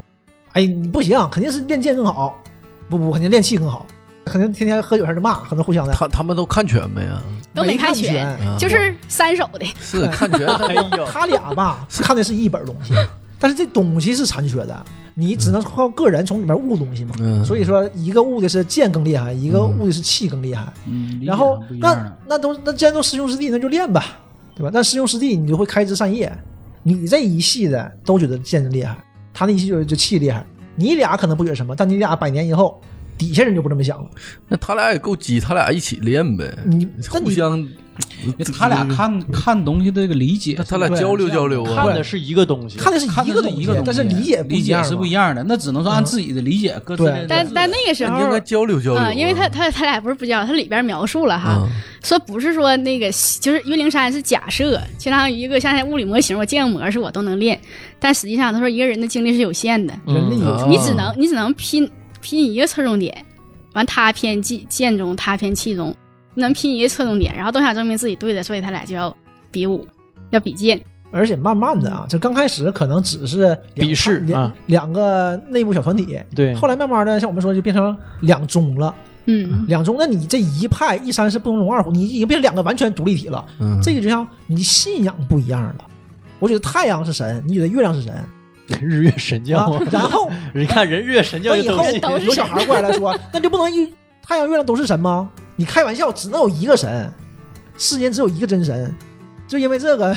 [0.52, 2.40] 哎，你不行，肯定是练剑更好，
[2.88, 3.84] 不不，肯定练气更好，
[4.26, 5.94] 肯定天天喝酒还是骂，可能互相的。
[5.94, 7.22] 他他们都看拳没呀？
[7.54, 9.66] 都没看全全，啊就是三手的。
[9.80, 12.94] 是看拳，哎呦， 他俩吧看的是一本东西，
[13.40, 17.14] 但是这东西是残缺的，你只能靠个人从里面悟东西嘛。
[17.20, 20.72] 嗯，所以说，一个悟的是剑更厉害，一个悟的是气更厉害。
[20.88, 22.12] 嗯，然后那。
[22.26, 24.06] 那都那既然都师兄师弟，那就练吧，
[24.56, 24.72] 对吧？
[24.74, 26.32] 那师兄师弟你就会开枝散叶，
[26.82, 28.98] 你这一系的都觉得剑厉害，
[29.34, 30.44] 他那一系就就气厉害。
[30.76, 32.82] 你俩可能不觉得什么，但你俩百年以后，
[33.18, 34.10] 底下人就不这么想了。
[34.48, 37.68] 那他俩也够鸡，他俩一起练呗，你你互相，
[38.58, 45.44] 他俩看看东西的这个理解他，俩交流交流啊，看的是一个东西，看的是看一个东西是一个东西，但是理解不一样嘛理解是不一样的。
[45.44, 51.70] 那只能说按自己的理解，各自但但那个时候应该交流交流啊，嗯，因为他他他俩不是不交流，他里边描述了哈，啊，
[52.04, 53.08] 说不是说那个
[53.40, 57.60] 就是岳灵珊是假设，相当于一个像物理模型，我建个模是我都能练，
[58.00, 59.94] 但实际上他说一个人的精力是有限的，
[60.68, 61.90] 你只能你只能拼
[62.24, 63.24] 拼一个侧重点，
[63.74, 65.96] 完他偏剑剑中，他偏气中，
[66.34, 69.16] 能拼一个侧重点，然后都想证明自己对的，所以他俩就要
[69.52, 69.88] 比武，
[70.32, 70.82] 要比剑。
[71.12, 78.96] 而且慢慢的啊，就刚开始可能只是两比试两啊两个内部小团体，对，后来慢慢的像我们说就变成两宗了。
[79.26, 83.46] 嗯，两宗，那你这一派一山是不能容二虎，你已经变成两个完全独立体了。
[83.60, 85.86] 嗯，这个就像你信仰不一样了。
[86.40, 88.14] 我觉得太阳是神，你觉得月亮是神
[88.82, 89.82] 日月神教啊。
[89.92, 91.84] 然后 你看人日月神教以后
[92.20, 95.30] 有 小孩过来了说，那就不能一太阳、月亮都是神吗？
[95.56, 97.12] 你开玩笑，只能有一个神，
[97.78, 98.94] 世间只有一个真神。
[99.46, 100.16] 就因为这个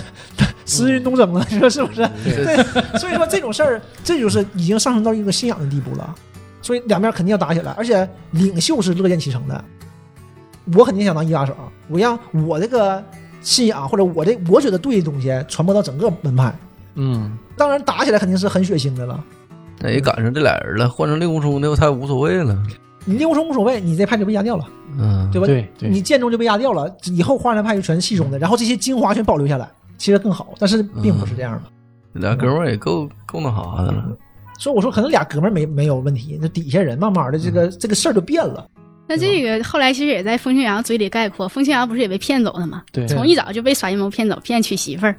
[0.64, 2.09] 时运东征了，你说是不是？
[2.24, 2.56] 对，
[2.98, 6.14] 所以说这种事儿，这就是已经上升到一个信仰的地步了。
[6.62, 9.64] 所以两边肯定要打起来，而且领袖是乐见其成的。
[10.74, 11.55] 我肯定想当一把手，
[11.89, 13.05] 我让我这个
[13.40, 16.52] 信仰或者我这我觉得对的东西传播到整个门派，
[16.97, 19.23] 嗯，当然打起来肯定是很血腥的了。
[19.78, 22.60] 那也赶上这俩人了，换成令狐冲的我才无所谓了。
[23.05, 24.66] 你令狐冲无所谓，你这派就被压掉了，
[24.98, 25.47] 嗯，对吧？
[25.47, 30.55] 对对你剑宗就被压掉了，以后华山派就全是气宗的，然后这些精华全保留下来，其实更好。
[30.59, 31.70] 但是并不是这样的，
[32.14, 34.05] 这俩哥们儿也够够那啥的了。
[34.59, 38.66] 所以我说可能俩哥们儿没没有问题，那底下人慢慢的这个、这个事儿就变了。
[39.06, 42.82] 那这个后来其实也在风清扬嘴里概括，风清扬不是也被骗走了吗？
[42.90, 45.14] 对，从一早就被耍阴谋骗走，骗娶媳妇儿。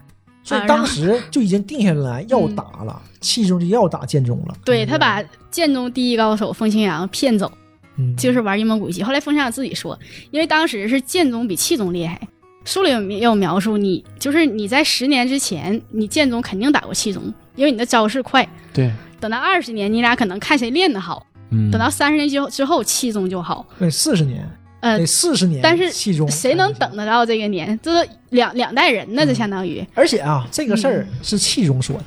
[0.48, 4.56] 所以当时就已经定下来要打了，气宗就要打剑宗了。
[4.64, 5.22] 对他把
[5.52, 7.52] 剑宗第一高手风清扬骗走，
[7.98, 9.04] 嗯，就是玩阴谋诡计。
[9.04, 10.00] 后来风清扬自己说，
[10.32, 12.18] 因为当时是剑宗比气宗厉害。
[12.64, 17.22] 书里有也有描述，你就是你在十年之前，你剑宗肯定打过气宗，
[17.56, 18.48] 因为你的招式快。
[18.74, 21.26] 对，等到二十年，你俩可能看谁练得好。
[21.50, 23.66] 嗯等到三十年之后，之后气宗就好。
[23.80, 24.46] 对四十年，
[24.92, 27.80] 呃得，四十年，但是气宗谁能等得到这个年？
[27.82, 29.86] 这都两两代人呢，这相当于。
[29.94, 32.06] 而且啊，这个事儿嗯是气中说的。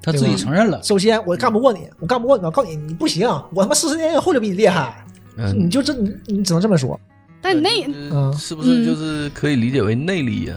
[0.00, 5.04] 他自己承认了，首先，我干不过你，我干不过你，我告诉你，你不行，我他妈四十年以后就比你厉害。
[5.36, 6.98] 你嗯，就这，你你只能这么说。
[7.40, 10.54] 但内嗯是不是就是可以理解为内力呀？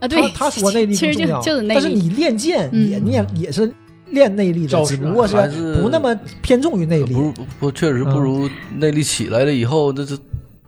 [0.00, 1.80] 啊，对，他他说内力其实就更重要，就是内力。
[1.80, 3.72] 但是你练剑嗯也练也是
[4.10, 5.36] 练内力的，只不过是
[5.80, 7.20] 不那么偏重于内力不。
[7.20, 10.18] 如不确实不如内力起来了以后，那是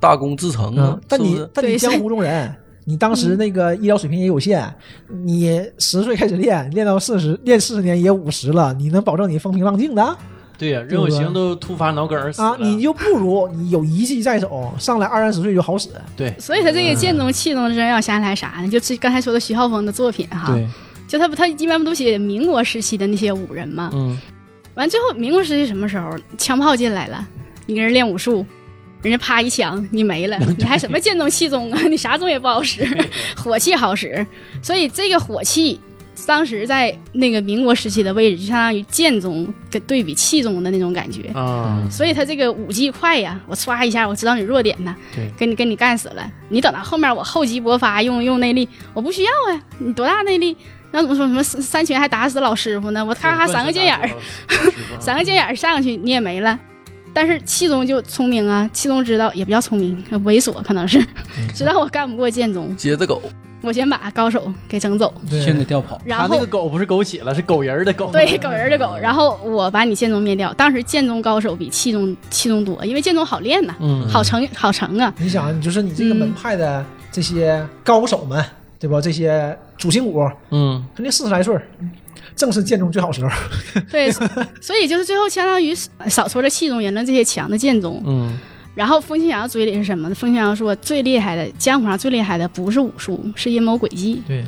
[0.01, 1.01] 大功自成啊嗯，。
[1.07, 2.53] 但你但你江湖中人，
[2.85, 4.75] 你当时那个医疗水平也有限，
[5.25, 10.17] 你十岁开始练，练到四十，练四十年也五十了，你能保证你风平浪静的
[10.59, 12.55] 对呀，任我行都突发脑梗而死啊？
[12.59, 15.89] 你就不如你有一技在手，上来二三十岁就好使。
[16.15, 18.69] 对所以他这个剑宗、气宗真让我想起来啥呢？
[18.69, 20.69] 就是刚才说的徐浩峰的作品哈，对，
[21.09, 23.91] 就他不他一般不都写民国时期的那些武人吗？
[23.95, 24.19] 嗯，
[24.75, 27.27] 完最后民国时期什么时候枪炮进来了，
[27.65, 28.45] 你跟人练武术，
[29.03, 31.81] 人家啪一枪你没了， 你还什么剑宗气宗啊？
[31.89, 32.87] 你啥宗也不好使，
[33.37, 34.27] 火气好使，
[34.63, 35.81] 所以这个火气。
[36.27, 46.31] 当时在那个民国时期的位置，就相当于剑宗跟对比气宗的那种感觉，啊，所以他这个武技快呀，我唰一下我知道你弱点呢，对，跟你跟你干死了。
[46.51, 50.55] 你等到后面我厚积薄发，用用内力，我不需要啊，你多大内力？
[50.91, 53.03] 那怎么说什么三三拳还打死老师傅呢？
[53.03, 54.11] 我咔咔三个剑眼儿，
[55.01, 56.59] 三个剑眼儿上去你也没了。
[57.13, 61.05] 但是气宗就聪明啊，气宗知道也不叫聪明，猥琐可能是
[61.55, 63.21] 知道我干不过剑宗，接着狗，
[63.63, 66.01] 我先把高手给整走，先给调跑。
[66.05, 68.11] 然后他那个狗不是枸杞了，是狗人儿的狗。
[68.11, 70.53] 对，狗人儿的狗，然后我把你剑宗灭掉。
[70.55, 75.13] 当时剑宗高手比气宗气宗多，因为剑宗好练呐，嗯，好成好成啊。
[75.19, 78.43] 你想，你就是你这个门派的这些高手们，
[78.79, 79.01] 对吧？
[79.01, 81.63] 这些主心骨嗯，肯定四十来岁儿，
[82.41, 83.31] 正是剑宗最好时候。
[83.93, 84.11] 对，
[84.63, 88.03] 所以就是最后相当于扫除了气宗，赢了这些强的剑宗。
[88.07, 88.39] 嗯，
[88.75, 90.15] 然后风清扬嘴里是什么呢？
[90.15, 94.23] 风清扬说最厉害的江湖上最厉害的不是武术，是阴谋诡计。
[94.27, 94.43] 对，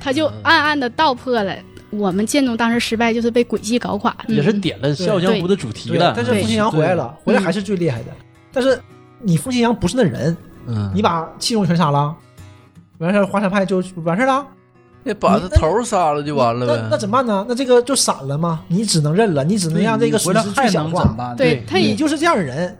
[0.00, 1.56] 他就暗暗的道破了
[1.90, 4.34] 我们剑宗当时失败就是被诡计搞垮的。
[4.34, 6.12] 也是点了《笑傲江湖》的主题了。
[6.16, 8.08] 但是风清扬回来了，回来还是最厉害的。
[8.52, 8.76] 但是
[9.22, 10.36] 你风清扬不是那人，
[10.66, 12.12] 嗯，你把气宗全杀了，
[12.98, 14.44] 完事儿华山派就完事儿了。
[15.06, 16.98] 你把他头杀了就完了那那呗。
[16.98, 17.46] 怎么办呢？
[17.48, 18.64] 那这个就散了吗？
[18.66, 21.16] 你只能认了，你只能让这个损失最小还能怎。
[21.16, 21.36] 办？
[21.36, 22.76] 对，他也你就是这样的人，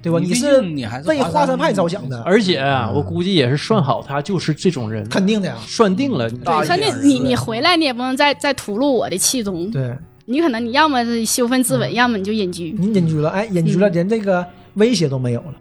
[0.00, 0.20] 对吧？
[0.20, 5.56] 你是你还是为华山派着想的，而且啊，我估计也是算好，他就是这种人，肯定的呀。
[5.66, 6.30] 算定了。
[6.30, 9.92] 对，说那你你回来你也不能再再屠戮我的气宗，对
[10.26, 12.76] 你可能你要么是羞愤自刎，要么你就隐居。
[12.78, 15.54] 你隐居了，哎，隐居了，连这个威胁都没有了。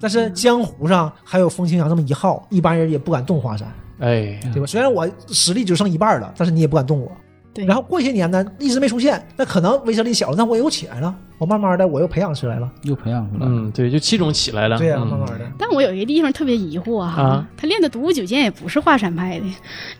[0.00, 3.66] 但是江湖上还有风清扬这么一号，一般人也不敢动华山，
[4.00, 4.66] 哎，对吧？
[4.66, 7.10] 虽然我实力只剩一半了，但是你也不敢动我。
[7.58, 12.70] 对，然后过些年呢，一直没出现，那可能威慑力小了，那我又起来了，我慢慢的我又培养起来了。
[12.82, 13.46] 又培养出来了。
[13.50, 14.78] 嗯，对，就气种起来了。
[14.78, 15.44] 对呀、嗯慢慢的。
[15.58, 19.46] 但我有一个地方特别疑惑哈，啊他练的独孤九剑也不是华山派的，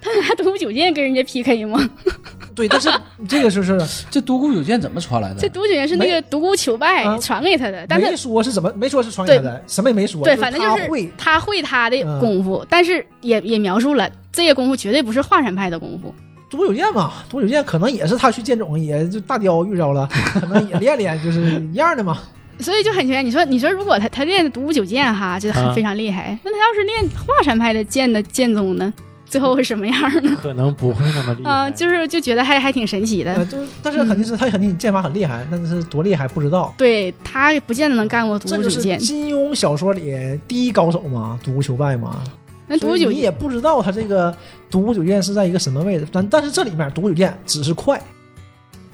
[0.00, 1.80] 他拿独孤九剑跟人家 PK 吗？
[2.54, 2.88] 对，但是
[3.28, 3.80] 这个就是
[4.10, 5.40] 这独孤九剑怎么传来的？
[5.40, 10.22] 这独孤九剑是那个独孤求败啊传给他的，但是没说是怎么，没说是传给他的，什么也没说。
[10.22, 11.12] 对，反正就是他会。
[11.18, 16.14] 他会他的嗯功夫，但是也也描述了这个功夫绝对不是华山派的功夫。
[16.50, 22.18] 独孤九剑嘛，独孤九剑可能也是他去剑冢，也就大雕遇着了，可能也练练，就是一样的嘛。
[22.60, 28.92] 所以就很奇怪，你说你说如果他他练独孤九剑哈，就很非常厉害，那他要是练华山派的剑的剑宗呢，
[29.26, 29.94] 最后会什么样
[30.24, 30.36] 呢？
[30.42, 31.50] 可能不会那么厉害。
[31.50, 33.44] 啊，就是就觉得还还挺神奇的呃，。
[33.46, 36.74] 就但是肯定是他肯定剑法很厉害，但是多厉害不知道。
[36.76, 40.12] 对他不见得能干过独孤九剑，金庸小说里
[40.48, 42.20] 第一高手嘛，独孤求败嘛。
[42.68, 44.34] 那独孤九所以你也不知道他这个
[44.70, 48.00] 独孤九剑是在一个什么位置，但但是这里面独孤九剑只是快，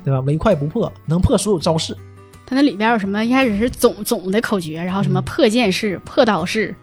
[0.05, 0.21] 对吧？
[0.21, 1.97] 唯快不破，能破所有招式。
[2.47, 3.25] 它那里边有什么？
[3.25, 6.75] 一开始是总总的口诀，然后什么嗯破剑式、破刀式，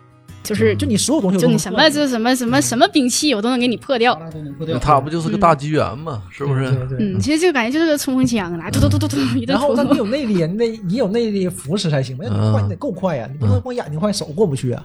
[0.41, 4.19] 就是就你所有东西就你什么就什么什么什么兵器我都能给你破掉。
[4.59, 6.23] 那他不就是个大机缘吗？
[6.31, 6.63] 是不是？
[6.63, 12.25] 对对对嗯，其实就感觉就是个冲锋枪，来突突突突突一顿突然后但你有内力，你得你有内力扶持才行吧？
[12.27, 14.83] 要你快，你得够快呀，你不能光眼睛快，手过不去啊，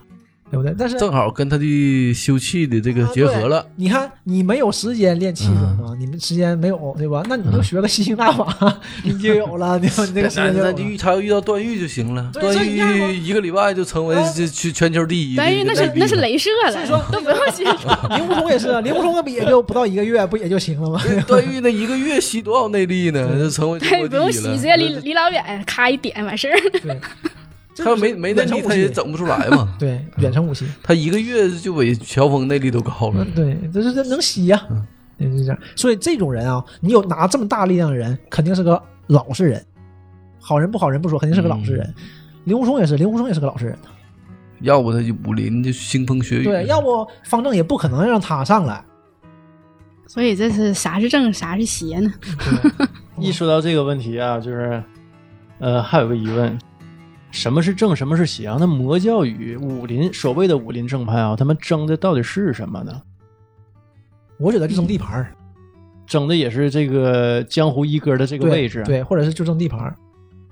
[0.51, 0.75] 对不对？
[0.79, 3.67] 但是正好跟他的修气的这个结合了。
[3.77, 7.23] 你看，你没有时间练气功啊，你们时间没有，对吧？
[7.29, 15.93] 那你就学个吸星大法， 你就有了，你你这个时间就那那遇他要遇到段誉就行了，段誉一个礼拜就成为啊这全全球第一的但一个内力了。
[15.97, 17.65] 那是那是镭射了，所以说都不用吸。
[18.17, 21.01] 林狐冲也是，令狐冲不也就不到一个月，不也就行了吗？
[21.27, 23.37] 段誉那一个月吸多少内力呢？
[23.39, 24.57] 就成为中对，不用洗，第一了。
[24.57, 26.57] 直接离离老远，咔一点完事儿。
[26.81, 27.01] 对，
[27.85, 29.75] 他要没没内力，他也整不出来嘛。
[29.79, 33.35] 对远程武器，他一个月就比乔峰内力都高了嗯，。
[33.35, 34.63] 对，这是这能吸呀，
[35.19, 35.59] 就是这样。
[35.75, 39.65] 所以这种人啊，你有拿这么大力量的人，肯定是个老实人，
[40.41, 41.95] 好人不好人不说，肯定是个老实人。
[42.45, 43.79] 令狐冲也是，令狐冲也是个老实人。
[44.61, 46.45] 要不他就武林就腥风血雨。
[46.45, 48.83] 对，要不方正也不可能让他上来。
[50.07, 52.11] 所以这是啥是正，啥是邪呢？
[53.19, 54.83] 一说到这个问题啊，就是，
[55.59, 56.57] 呃，还有个疑问，
[57.37, 58.57] 什么是正，什么是邪啊？
[58.59, 63.03] 那魔教与武林所谓的武林正派啊，他们争的到底是什么呢？
[64.39, 65.33] 我觉得就争地盘儿
[66.07, 69.95] 争的也是这个江湖一哥的这个位置。，对，或者是就争地盘儿。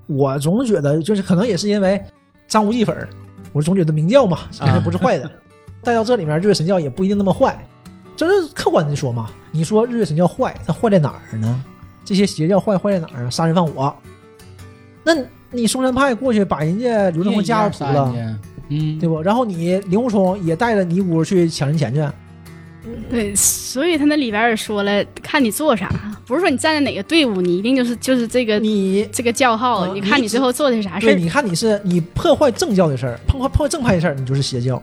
[0.06, 1.98] 我总觉得就是可能也是因为
[2.46, 3.08] 张无忌粉儿，
[3.54, 5.30] 我总觉得明教嘛，肯定不是坏的。
[5.82, 7.66] 带到这里面，日月神教也不一定那么坏，
[8.14, 9.30] 这是客观的说嘛。
[9.50, 11.64] 你说日月神教坏，它坏在哪儿呢？
[12.04, 13.30] 这些邪教坏坏在哪儿啊？
[13.30, 13.94] 杀人放火。
[15.02, 15.14] 那
[15.54, 18.12] 你嵩山派过去把人家刘正风家都屠了，
[18.68, 19.22] 嗯，对不？
[19.22, 22.04] 然后你令狐冲也带着尼姑去抢人钱去，
[23.08, 25.90] 对，所以他那里边也说了，看你做啥，
[26.26, 31.18] 不是说你站在哪个队伍，你一定就是就是这个你这个教号，嗯你看你最后做的是啥事对，儿。
[31.18, 34.82] 你看你是你破坏正教的事儿，破坏破坏正派的事儿，你就是邪教。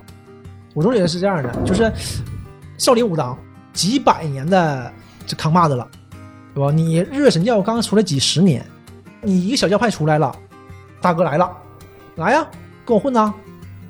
[0.74, 1.92] 我总觉得是这样的，就是
[2.78, 3.38] 少林武当
[3.74, 4.92] 几百年的
[5.28, 5.88] 这扛把子了，
[6.56, 6.72] 对吧？
[6.72, 8.66] 你日月神教刚出来几十年，
[9.22, 10.34] 你一个小教派出来了，
[11.02, 11.52] 大哥来了，
[12.16, 12.48] 来呀，
[12.86, 13.34] 跟我混呐！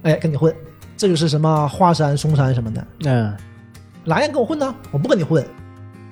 [0.04, 0.56] 哎，跟你混，
[0.96, 3.36] 这就是什么华山、嵩山什么的，嗯，
[4.06, 4.74] 来呀，跟我混呐！
[4.92, 5.46] 我不跟你混，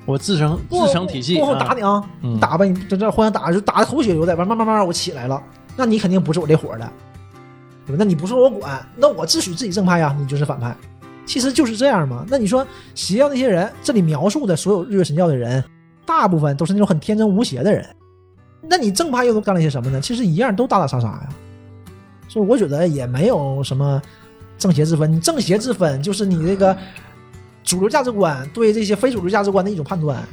[0.06, 2.04] 我自成自成体系，过后啊打你啊！
[2.22, 5.42] 嗯打吧，你在这互相打，就打的头血流的，完慢慢慢慢我起来了，
[5.76, 6.92] 那你肯定不是我这伙的，
[7.86, 7.98] 对吧？
[7.98, 10.76] 那你不是我管，那我自诩自己正派呀，你就是反派，
[11.26, 12.26] 其实就是这样嘛。
[12.28, 15.64] 那你说邪教那些人，这里描述的所有日月神教的人，
[16.06, 17.86] 大部分都是那种很天真无邪的人，
[18.62, 20.00] 那你正派又都干了些什么呢？
[20.02, 21.30] 其实一样都打打杀杀呀。
[22.28, 24.02] 所以我觉得也没有什么
[24.58, 26.78] 正邪之分，正邪之分就是你这个
[27.64, 30.24] 主流价值观对这些非主流价值观的一种判断。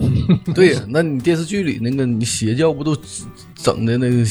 [0.54, 2.96] 对呀，那你电视剧里那个你邪教不都
[3.54, 4.24] 整的那个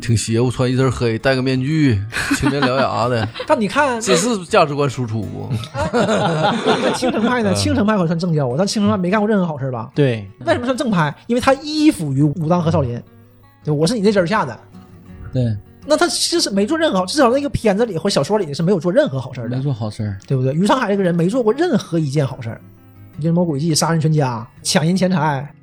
[0.00, 2.00] 挺邪乎，穿一身黑，戴个面具，
[2.36, 5.48] 青面獠牙的， 但你看，这是价值观输出不？
[5.92, 7.54] 那青城派呢？
[7.54, 9.90] 青城派可算正教啊，但青城派没干过任何好事吧？
[9.94, 11.14] 对，为什么算正派？
[11.28, 13.00] 因为他依附于武当和少林，
[13.64, 14.58] 对，我是你那针下的。
[15.32, 15.56] 对，
[15.86, 20.52] 那他其实没做任何好，至少那个片子里或小说里是没有做任何好事儿的没，做好事儿，对不对？
[20.52, 22.60] 于长海这个人没做过任何一件好事儿，
[23.18, 25.54] 阴谋诡计、杀人全家、抢人钱财，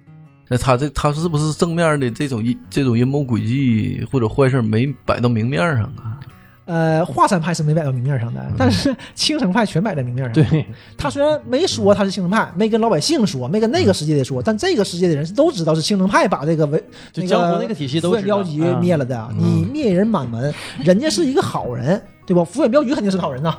[0.47, 6.19] 那他这他是不是正面的这种阴这种阴谋诡计或者坏事没摆到明面上啊？
[6.65, 10.31] 呃，华山派是没摆到明面上的，但是青城派全摆在明面上。
[10.31, 10.63] 对，
[10.95, 16.83] 他虽然没说他是青城派，没跟老百姓说，没跟那个世界的说，但这个世界的人都知道是青城派把这个为
[17.15, 19.29] 那就江湖那个体系都福远镖局嗯灭了的。
[19.35, 20.53] 你灭人满门，
[20.83, 22.43] 人家是一个好人，对吧？
[22.43, 23.57] 福远镖局肯定是个好人呐，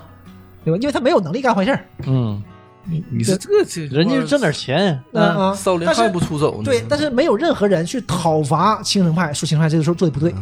[0.65, 0.79] 对吧？
[0.81, 1.85] 因为他没有能力干坏事儿。
[2.07, 2.41] 嗯，
[2.85, 6.65] 你是这这人家挣点钱，嗯啊，少林但是还不出手呢？
[6.65, 10.35] 对，但是没有任何人去讨伐青城派，说青城派这个时候做的不对，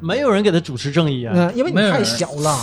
[0.00, 1.32] 没有人给他主持正义啊。
[1.36, 2.56] 嗯，因为你太小了。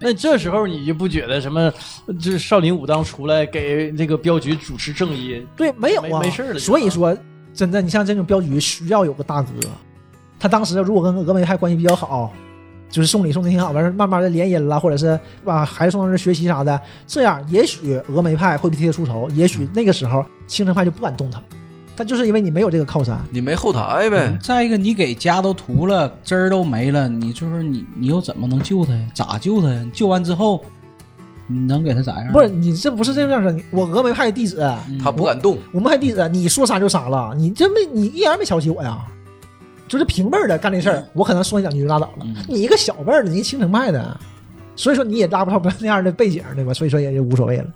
[0.00, 1.72] 那这时候你就不觉得什么，
[2.20, 7.16] 就是少林武当出来给这个镖局主持正义，对，没有啊，没没事儿了所以说，
[7.54, 9.48] 真的，你像这种镖局需要有个大哥，
[10.38, 12.34] 他当时如果跟峨眉派关系比较好，
[12.94, 21.42] 就是送礼送的挺好，完事儿慢慢的联姻了，或者是把孩子送到这儿学习啥的，这样也许峨眉派会替他出头，也许那个时候青城派就不敢动他，
[21.96, 24.38] 但就是因为你没有这个靠山，你没后台呗？
[24.40, 29.00] 再一个，你给家都屠了，汁儿都没了，你就是你，你又怎么能救他呀？
[29.12, 29.84] 咋救他呀？
[29.92, 30.64] 救完之后，
[31.48, 32.32] 你能给他咋样？
[32.32, 39.04] 不是你这不是这样的，你我峨眉派的弟子，嗯他不敢动，我们派弟子，你说杀就杀了，你这没你一点没瞧起我呀。
[39.88, 42.24] 就是平辈儿的干这事儿，我可能说你两句就拉倒了。
[42.24, 44.18] 嗯你一个小辈儿的，你一青城派的，
[44.76, 46.72] 所以说你也拉不到那样的背景，对吧？
[46.72, 47.66] 所以说也就无所谓了。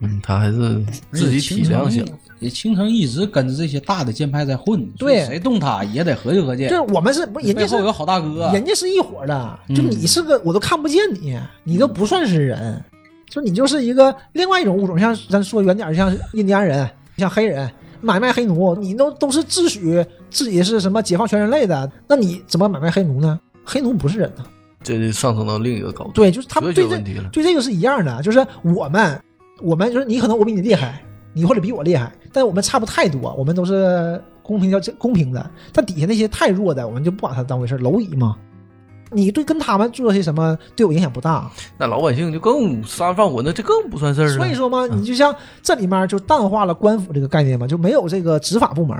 [0.00, 2.04] 嗯，他还是自己体谅小。
[2.38, 6.92] 也青城一直跟着这些大的剑派在混，对谁动他也得合计合计就是。
[6.92, 12.84] 我们是不是人家是背后有个好大哥，人家是一伙的，就嗯你是个我都看不见你，你都不算是人，
[13.30, 16.86] 就你就是一个另外一种物种，像咱说远点儿，像印第安人，
[17.16, 17.66] 像黑人
[18.06, 23.38] 买卖黑奴，你都都是自诩自己是什么解放全人类的，那你怎么买卖黑奴呢？
[23.64, 24.44] 黑奴不是人呢，
[24.84, 26.96] 这就上升到另一个高度，对，就是他们对这。
[27.32, 29.20] 对这个是一样的，就是我们
[29.60, 31.02] 我们就是你可能我比你厉害，
[31.32, 35.50] 你或者比我厉害，但我们差不太多，我们都是公平交公平的。
[35.72, 38.36] 但底下那些太弱的，我们就不把他当回事，蝼蚁嘛。
[39.10, 44.36] 你对跟他们做些什么对我影响不大，那老百姓就更杀人放火，那这更不算事儿了。
[44.36, 48.96] 所以说嘛，你就像这里面就淡化了官府这个概念嘛，就没有这个执法部门，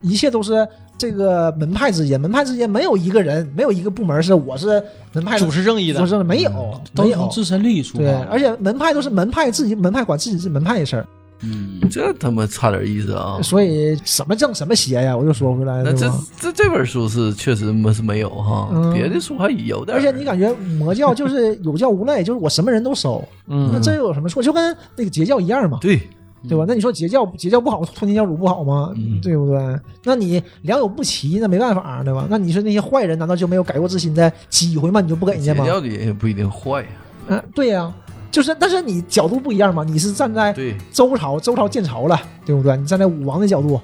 [0.00, 0.66] 一切都是
[0.98, 4.82] 这个门派之间，门派之间没有一个人，没有一个部门是我是
[5.12, 6.00] 门派主持正义的。
[6.00, 6.50] 不，是没有
[6.94, 11.06] 都是从没有，自身利益出对，而且门派都是门派自己门派管自己是门派的事儿。
[11.42, 13.40] 嗯，这他妈差点意思啊！
[13.42, 16.10] 所以什么正什么邪呀，我就说回来了，那这？
[16.38, 19.96] 这这本书是确实没是没有哈，嗯别的书还有点。
[19.96, 24.42] 而且你感觉魔教就是有教无类，就是我什么人都收，那嗯，这有什么错？
[24.42, 26.00] 就跟那个截教一样嘛，对，
[26.48, 26.64] 对吧？
[26.66, 28.92] 那你说截教截教不好，通天教主不好吗？
[28.96, 29.58] 嗯对不对？
[30.04, 32.26] 那你良莠不齐，那没办法，对吧？
[32.30, 35.00] 那你说那些坏人难道就没有改过自新的机会吗？
[35.00, 35.64] 你就不给人家吗？
[35.64, 36.88] 截教的人也不一定坏呀。
[37.28, 37.92] 嗯，对呀、
[38.32, 40.52] 就是，但是你角度不一样嘛，你是站在，
[40.90, 42.76] 周朝，周朝建朝了，对不对？
[42.76, 43.80] 你站在武王的角度，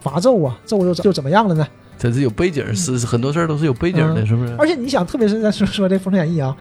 [0.00, 1.66] 伐纣啊，纣又怎就怎么样了呢？
[1.98, 4.54] 这是有背景，是是很多事儿都是有背景的，嗯是不是？
[4.58, 6.56] 而且你想，特别是在说说这《封神演义》啊，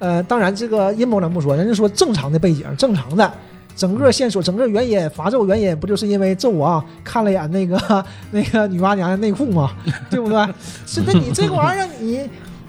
[0.00, 3.32] 呃，当然这个阴谋咱不说，人家说正常的背景，正常的。
[3.76, 7.78] 整个线索，整个原因，伐纣原因不就是因为纣王看了眼那个
[8.32, 9.70] 那个女娲娘娘内裤吗？
[10.10, 10.44] 对不对？
[10.84, 12.28] 是，那你这个玩意儿，你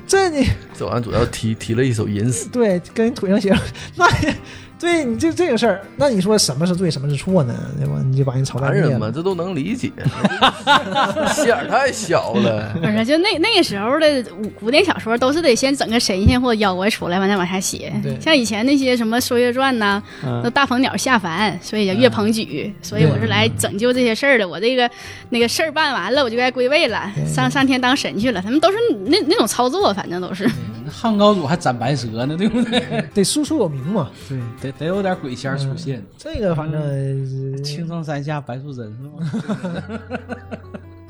[0.10, 3.61] 这你这玩意儿主要提提了一首吟诗，对跟你腿上写上，
[3.95, 4.34] 那你
[4.80, 7.53] 对你这这个事儿，那你说什么是对，什么是错呢？
[7.77, 8.01] 对吧？
[8.10, 9.11] 你就把人朝代灭了男人嘛，。
[9.14, 9.91] 这都能理解，
[11.35, 12.73] 心眼儿太小了。
[12.81, 18.18] 不是，就那那个时候的古古典小说，都是得先整个神仙或者妖怪出来，完再往下写对。
[18.22, 24.47] 像以前那些什么《说岳传》呐，嗯那大鹏鸟下凡，所以叫岳鹏举，所以我是来拯救这些事儿的。
[24.47, 24.89] 我这个
[25.30, 28.41] 那个事儿办完了，我就该归位了，上上天当神去了。
[28.41, 28.77] 他们都是
[29.07, 30.49] 那那种操作，反正都是。
[30.90, 33.03] 汉高祖还斩白蛇呢，对不对？
[33.14, 34.10] 得输出有名嘛。
[34.28, 36.03] 对，得得有点鬼仙出现。
[36.18, 39.99] 这个反正呃青城山下白素贞是吗？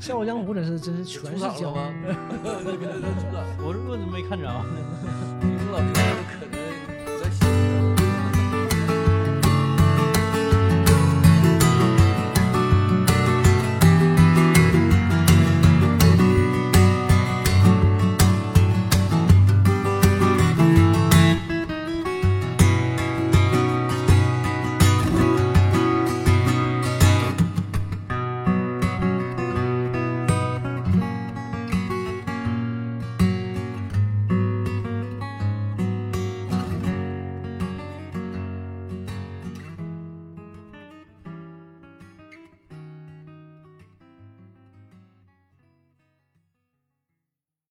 [0.04, 1.76] 《笑傲江湖》真是真是全是江湖。
[1.76, 1.88] 吗？
[3.62, 4.44] 我是我怎么没看着？
[4.46, 4.64] 呢？
[5.42, 6.69] 没了